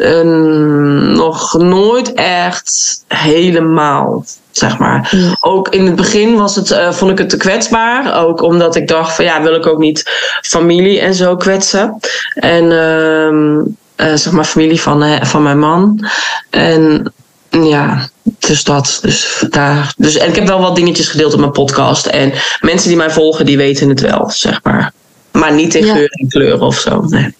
ehm, 0.01 1.11
nog 1.13 1.53
nooit 1.57 2.13
echt 2.13 3.03
helemaal, 3.07 4.25
zeg 4.51 4.77
maar. 4.77 5.07
Ja. 5.15 5.37
Ook 5.39 5.69
in 5.69 5.85
het 5.85 5.95
begin 5.95 6.37
was 6.37 6.55
het, 6.55 6.71
eh, 6.71 6.91
vond 6.91 7.11
ik 7.11 7.17
het 7.17 7.29
te 7.29 7.37
kwetsbaar. 7.37 8.15
Ook 8.25 8.41
omdat 8.41 8.75
ik 8.75 8.87
dacht 8.87 9.15
van 9.15 9.25
ja, 9.25 9.41
wil 9.41 9.55
ik 9.55 9.65
ook 9.67 9.79
niet 9.79 10.09
familie 10.41 10.99
en 10.99 11.13
zo 11.13 11.35
kwetsen. 11.35 11.99
En 12.33 12.71
ehm, 12.71 13.59
eh, 13.95 14.15
zeg 14.15 14.31
maar 14.33 14.45
familie 14.45 14.81
van, 14.81 15.03
eh, 15.03 15.23
van 15.23 15.43
mijn 15.43 15.59
man. 15.59 16.07
En 16.49 17.13
ja, 17.49 18.09
dus 18.39 18.63
dat. 18.63 18.99
Dus 19.01 19.43
daar. 19.49 19.93
Dus, 19.97 20.17
en 20.17 20.29
ik 20.29 20.35
heb 20.35 20.47
wel 20.47 20.61
wat 20.61 20.75
dingetjes 20.75 21.07
gedeeld 21.07 21.33
op 21.33 21.39
mijn 21.39 21.51
podcast. 21.51 22.05
En 22.05 22.33
mensen 22.61 22.87
die 22.87 22.97
mij 22.97 23.11
volgen, 23.11 23.45
die 23.45 23.57
weten 23.57 23.89
het 23.89 23.99
wel, 24.01 24.29
zeg 24.29 24.59
maar. 24.63 24.91
Maar 25.31 25.53
niet 25.53 25.75
in 25.75 25.85
Ja. 25.85 25.93
geur 25.93 26.09
en 26.09 26.27
kleur 26.27 26.61
of 26.61 26.79
zo. 26.79 27.01
Nee. 27.01 27.35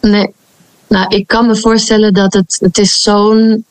Nee. 0.00 0.32
Nou, 0.92 1.06
ik 1.08 1.26
kan 1.26 1.46
me 1.46 1.56
voorstellen 1.56 2.14
dat 2.14 2.32
het, 2.32 2.56
het 2.60 2.78
is 2.78 3.02
zo'n 3.02 3.64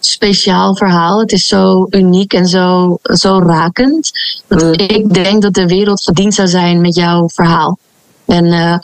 speciaal 0.00 0.76
verhaal. 0.76 1.20
Het 1.20 1.32
is 1.32 1.46
zo 1.46 1.86
uniek 1.90 2.32
en 2.32 2.46
zo, 2.46 2.98
zo 3.02 3.38
rakend. 3.38 4.10
Dat 4.46 4.62
Mm. 4.62 4.72
ik 4.72 5.14
denk 5.14 5.42
dat 5.42 5.54
de 5.54 5.66
wereld 5.66 6.02
gediend 6.02 6.34
zou 6.34 6.48
zijn 6.48 6.80
met 6.80 6.94
jouw 6.94 7.28
verhaal. 7.28 7.78
En 8.24 8.44
eh, 8.44 8.78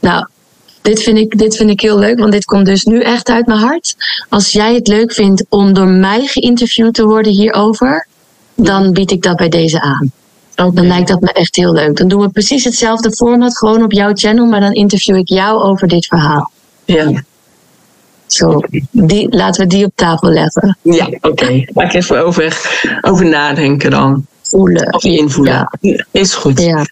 nou, 0.00 0.26
dit 0.82 1.02
vind, 1.02 1.18
ik, 1.18 1.38
dit 1.38 1.56
vind 1.56 1.70
ik 1.70 1.80
heel 1.80 1.98
leuk, 1.98 2.18
want 2.18 2.32
dit 2.32 2.44
komt 2.44 2.66
dus 2.66 2.84
nu 2.84 3.00
echt 3.00 3.28
uit 3.28 3.46
mijn 3.46 3.58
hart. 3.58 3.96
Als 4.28 4.52
jij 4.52 4.74
het 4.74 4.88
leuk 4.88 5.12
vindt 5.12 5.44
om 5.48 5.72
door 5.72 5.88
mij 5.88 6.26
geïnterviewd 6.26 6.94
te 6.94 7.04
worden 7.04 7.32
hierover, 7.32 8.06
dan 8.54 8.92
bied 8.92 9.10
ik 9.10 9.22
dat 9.22 9.36
bij 9.36 9.48
deze 9.48 9.80
aan. 9.80 10.12
Dan 10.54 10.86
lijkt 10.86 11.08
dat 11.08 11.20
me 11.20 11.32
echt 11.32 11.56
heel 11.56 11.72
leuk. 11.72 11.96
Dan 11.96 12.08
doen 12.08 12.20
we 12.20 12.28
precies 12.28 12.64
hetzelfde 12.64 13.12
format, 13.12 13.58
gewoon 13.58 13.82
op 13.82 13.92
jouw 13.92 14.10
channel, 14.14 14.46
maar 14.46 14.60
dan 14.60 14.72
interview 14.72 15.16
ik 15.16 15.28
jou 15.28 15.62
over 15.62 15.88
dit 15.88 16.06
verhaal. 16.06 16.50
Ja, 16.94 17.22
Zo, 18.26 18.60
die, 18.90 19.36
laten 19.36 19.62
we 19.62 19.68
die 19.68 19.84
op 19.84 19.92
tafel 19.94 20.28
leggen. 20.28 20.78
ja 20.82 21.08
oké. 21.20 21.64
Ga 21.66 21.82
ik 21.82 21.92
even 21.94 22.24
over, 22.24 22.80
over 23.00 23.26
nadenken 23.26 23.90
dan. 23.90 24.26
Voelen. 24.42 24.94
Of 24.94 25.04
invoelen. 25.04 25.68
Ja. 25.80 26.04
Is 26.10 26.34
goed. 26.34 26.60
Ja. 26.60 26.84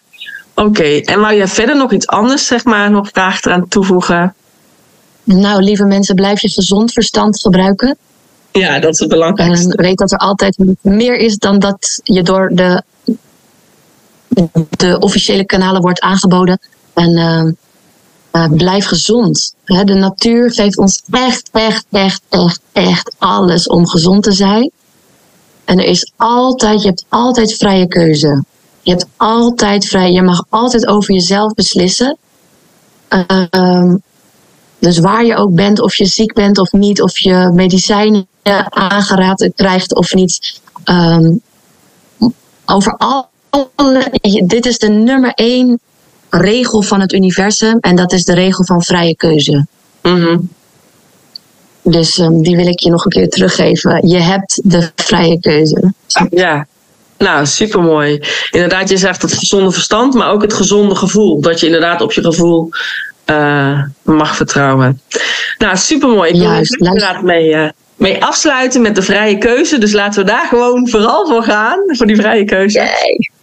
Oké, 0.55 0.83
en 0.83 1.19
wou 1.19 1.35
jij 1.35 1.47
verder 1.47 1.75
nog 1.75 1.91
iets 1.91 2.07
anders, 2.07 2.45
zeg 2.47 2.63
maar, 2.63 2.91
nog 2.91 3.09
graag 3.11 3.43
eraan 3.43 3.67
toevoegen? 3.67 4.33
Nou, 5.23 5.61
lieve 5.61 5.85
mensen, 5.85 6.15
blijf 6.15 6.41
je 6.41 6.49
gezond 6.49 6.91
verstand 6.91 7.41
gebruiken. 7.41 7.97
Ja, 8.51 8.79
dat 8.79 8.93
is 8.93 8.99
het 8.99 9.09
belangrijkste. 9.09 9.71
En 9.71 9.81
weet 9.81 9.97
dat 9.97 10.11
er 10.11 10.17
altijd 10.17 10.57
meer 10.81 11.15
is 11.15 11.37
dan 11.37 11.59
dat 11.59 11.99
je 12.03 12.23
door 12.23 12.49
de, 12.53 12.83
de 14.69 14.99
officiële 14.99 15.45
kanalen 15.45 15.81
wordt 15.81 15.99
aangeboden. 15.99 16.59
En 16.93 17.15
eh, 17.15 17.43
eh, 18.31 18.51
blijf 18.51 18.85
gezond. 18.85 19.53
De 19.65 19.93
natuur 19.93 20.51
geeft 20.53 20.77
ons 20.77 21.03
echt, 21.11 21.49
echt, 21.51 21.85
echt, 21.91 22.21
echt, 22.29 22.61
echt 22.71 23.15
alles 23.17 23.67
om 23.67 23.87
gezond 23.87 24.23
te 24.23 24.31
zijn. 24.31 24.71
En 25.65 25.79
er 25.79 25.85
is 25.85 26.11
altijd, 26.17 26.81
je 26.81 26.87
hebt 26.87 27.05
altijd 27.09 27.53
vrije 27.53 27.87
keuze. 27.87 28.43
Je 28.81 28.91
hebt 28.91 29.05
altijd 29.17 29.85
vrij, 29.85 30.11
je 30.11 30.21
mag 30.21 30.45
altijd 30.49 30.87
over 30.87 31.13
jezelf 31.13 31.53
beslissen. 31.53 32.17
Ehm, 33.07 33.95
dus 34.79 34.99
waar 34.99 35.25
je 35.25 35.35
ook 35.35 35.53
bent, 35.53 35.79
of 35.79 35.95
je 35.95 36.05
ziek 36.05 36.33
bent 36.33 36.57
of 36.57 36.71
niet, 36.71 37.01
of 37.01 37.19
je 37.19 37.51
medicijnen 37.53 38.27
aangeraad 38.69 39.49
krijgt 39.55 39.95
of 39.95 40.13
niet. 40.13 40.61
ehm, 40.83 41.35
over 42.65 42.97
alle. 42.97 43.27
Dit 44.45 44.65
is 44.65 44.77
de 44.77 44.89
nummer 44.89 45.31
één 45.33 45.79
regel 46.29 46.81
van 46.81 46.99
het 47.01 47.13
universum 47.13 47.77
en 47.79 47.95
dat 47.95 48.11
is 48.11 48.23
de 48.23 48.33
regel 48.33 48.65
van 48.65 48.81
vrije 48.81 49.15
keuze. 49.15 49.65
Mhm. 50.01 50.37
Dus 51.83 52.17
ehm, 52.17 52.41
die 52.41 52.55
wil 52.55 52.67
ik 52.67 52.79
je 52.79 52.89
nog 52.89 53.05
een 53.05 53.11
keer 53.11 53.29
teruggeven. 53.29 54.07
Je 54.07 54.17
hebt 54.17 54.61
de 54.63 54.91
vrije 54.95 55.39
keuze. 55.39 55.93
Ja, 56.29 56.67
nou 57.17 57.45
supermooi. 57.45 58.21
Inderdaad, 58.51 58.89
je 58.89 58.97
zegt 58.97 59.21
het 59.21 59.33
gezonde 59.33 59.71
verstand, 59.71 60.13
maar 60.13 60.31
ook 60.31 60.41
het 60.41 60.53
gezonde 60.53 60.95
gevoel. 60.95 61.41
Dat 61.41 61.59
je 61.59 61.65
inderdaad 61.65 62.01
op 62.01 62.11
je 62.11 62.21
gevoel 62.21 62.69
eh, 63.25 63.81
mag 64.03 64.35
vertrouwen. 64.35 65.01
Nou, 65.57 65.77
supermooi. 65.77 66.29
Ik 66.29 66.39
wil 66.39 66.49
Juist, 66.49 66.73
er 66.73 66.87
inderdaad 66.87 67.21
mee, 67.21 67.53
eh, 67.53 67.69
mee 67.95 68.23
afsluiten 68.23 68.81
met 68.81 68.95
de 68.95 69.01
vrije 69.01 69.37
keuze. 69.37 69.77
Dus 69.77 69.93
laten 69.93 70.23
we 70.23 70.31
daar 70.31 70.47
gewoon 70.47 70.89
vooral 70.89 71.27
voor 71.27 71.43
gaan, 71.43 71.79
voor 71.87 72.05
die 72.05 72.15
vrije 72.15 72.45
keuze. 72.45 72.89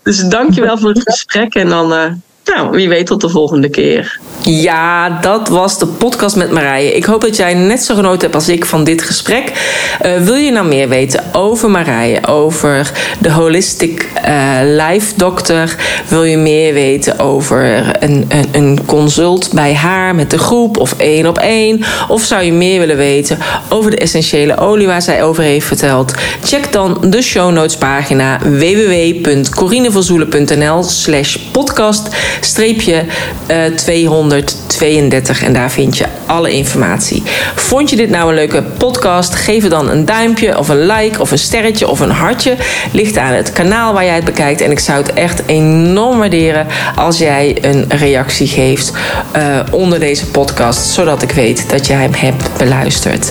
Dus 0.02 0.18
dankjewel 0.18 0.78
voor 0.78 0.88
het 0.88 1.02
gesprek 1.02 1.54
en 1.54 1.68
dan, 1.68 1.92
eh, 1.92 2.12
nou, 2.54 2.70
wie 2.70 2.88
weet 2.88 3.06
tot 3.06 3.20
de 3.20 3.28
volgende 3.28 3.68
keer. 3.68 4.18
Ja, 4.42 5.18
dat 5.20 5.48
was 5.48 5.78
de 5.78 5.86
podcast 5.86 6.36
met 6.36 6.50
Marije. 6.50 6.92
Ik 6.92 7.04
hoop 7.04 7.20
dat 7.20 7.36
jij 7.36 7.54
net 7.54 7.82
zo 7.82 7.94
genoten 7.94 8.20
hebt 8.20 8.34
als 8.34 8.48
ik 8.48 8.64
van 8.64 8.84
dit 8.84 9.02
gesprek. 9.02 9.52
Eh, 10.00 10.16
wil 10.16 10.34
je 10.34 10.50
nou 10.50 10.66
meer 10.66 10.88
weten 10.88 11.24
over 11.32 11.70
Marije, 11.70 12.26
over 12.26 12.92
de 13.18 13.32
Holistic 13.32 14.08
eh, 14.22 14.58
Life 14.62 15.12
Doctor? 15.16 15.74
Wil 16.08 16.24
je 16.24 16.36
meer 16.36 16.72
weten 16.72 17.18
over 17.18 17.86
een, 18.02 18.24
een, 18.28 18.48
een 18.52 18.80
consult 18.86 19.52
bij 19.52 19.74
haar 19.74 20.14
met 20.14 20.30
de 20.30 20.38
groep 20.38 20.76
of 20.76 20.94
één 20.98 21.26
op 21.26 21.38
één? 21.38 21.84
Of 22.08 22.22
zou 22.22 22.42
je 22.42 22.52
meer 22.52 22.78
willen 22.78 22.96
weten 22.96 23.38
over 23.68 23.90
de 23.90 23.96
essentiële 23.96 24.58
olie 24.58 24.86
waar 24.86 25.02
zij 25.02 25.24
over 25.24 25.42
heeft 25.42 25.66
verteld? 25.66 26.14
Check 26.42 26.72
dan 26.72 26.98
de 27.00 27.22
show 27.22 27.52
notes 27.52 27.76
pagina 27.76 28.38
www.corinevanzoelen.nl 28.38 30.82
slash 30.82 31.36
podcast 31.36 32.08
streepje 32.40 33.04
eh, 33.46 33.64
232 33.64 35.42
en 35.42 35.52
daar 35.52 35.70
vind 35.70 35.98
je 35.98 36.04
alle 36.26 36.50
informatie. 36.50 37.22
Vond 37.54 37.90
je 37.90 37.96
dit 37.96 38.10
nou 38.10 38.28
een 38.28 38.34
leuke 38.34 38.62
podcast? 38.62 39.34
Geef 39.34 39.64
er 39.64 39.70
dan 39.70 39.90
een 39.90 40.04
duimpje 40.04 40.58
of 40.58 40.68
een 40.68 40.86
like 40.86 41.20
of 41.20 41.30
een 41.30 41.38
sterretje 41.38 41.88
of 41.88 42.00
een 42.00 42.10
hartje. 42.10 42.56
Ligt 42.92 43.16
aan 43.16 43.32
het 43.32 43.52
kanaal 43.52 43.92
waar 43.92 44.04
jij 44.04 44.14
het 44.14 44.24
bekijkt. 44.24 44.60
En 44.60 44.70
ik 44.70 44.78
zou 44.78 44.98
het 44.98 45.12
echt 45.12 45.42
enorm 45.46 46.18
waarderen 46.18 46.66
als 46.96 47.18
jij 47.18 47.58
een 47.60 47.84
reactie 47.88 48.46
geeft 48.46 48.92
eh, 49.32 49.58
onder 49.70 49.98
deze 50.00 50.26
podcast, 50.26 50.90
zodat 50.90 51.22
ik 51.22 51.30
weet 51.30 51.70
dat 51.70 51.86
jij 51.86 52.00
hem 52.00 52.14
hebt 52.14 52.56
beluisterd. 52.58 53.30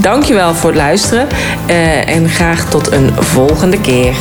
Dankjewel 0.00 0.54
voor 0.54 0.70
het 0.70 0.78
luisteren 0.78 1.28
eh, 1.66 2.08
en 2.08 2.28
graag 2.28 2.70
tot 2.70 2.92
een 2.92 3.10
volgende 3.18 3.80
keer. 3.80 4.14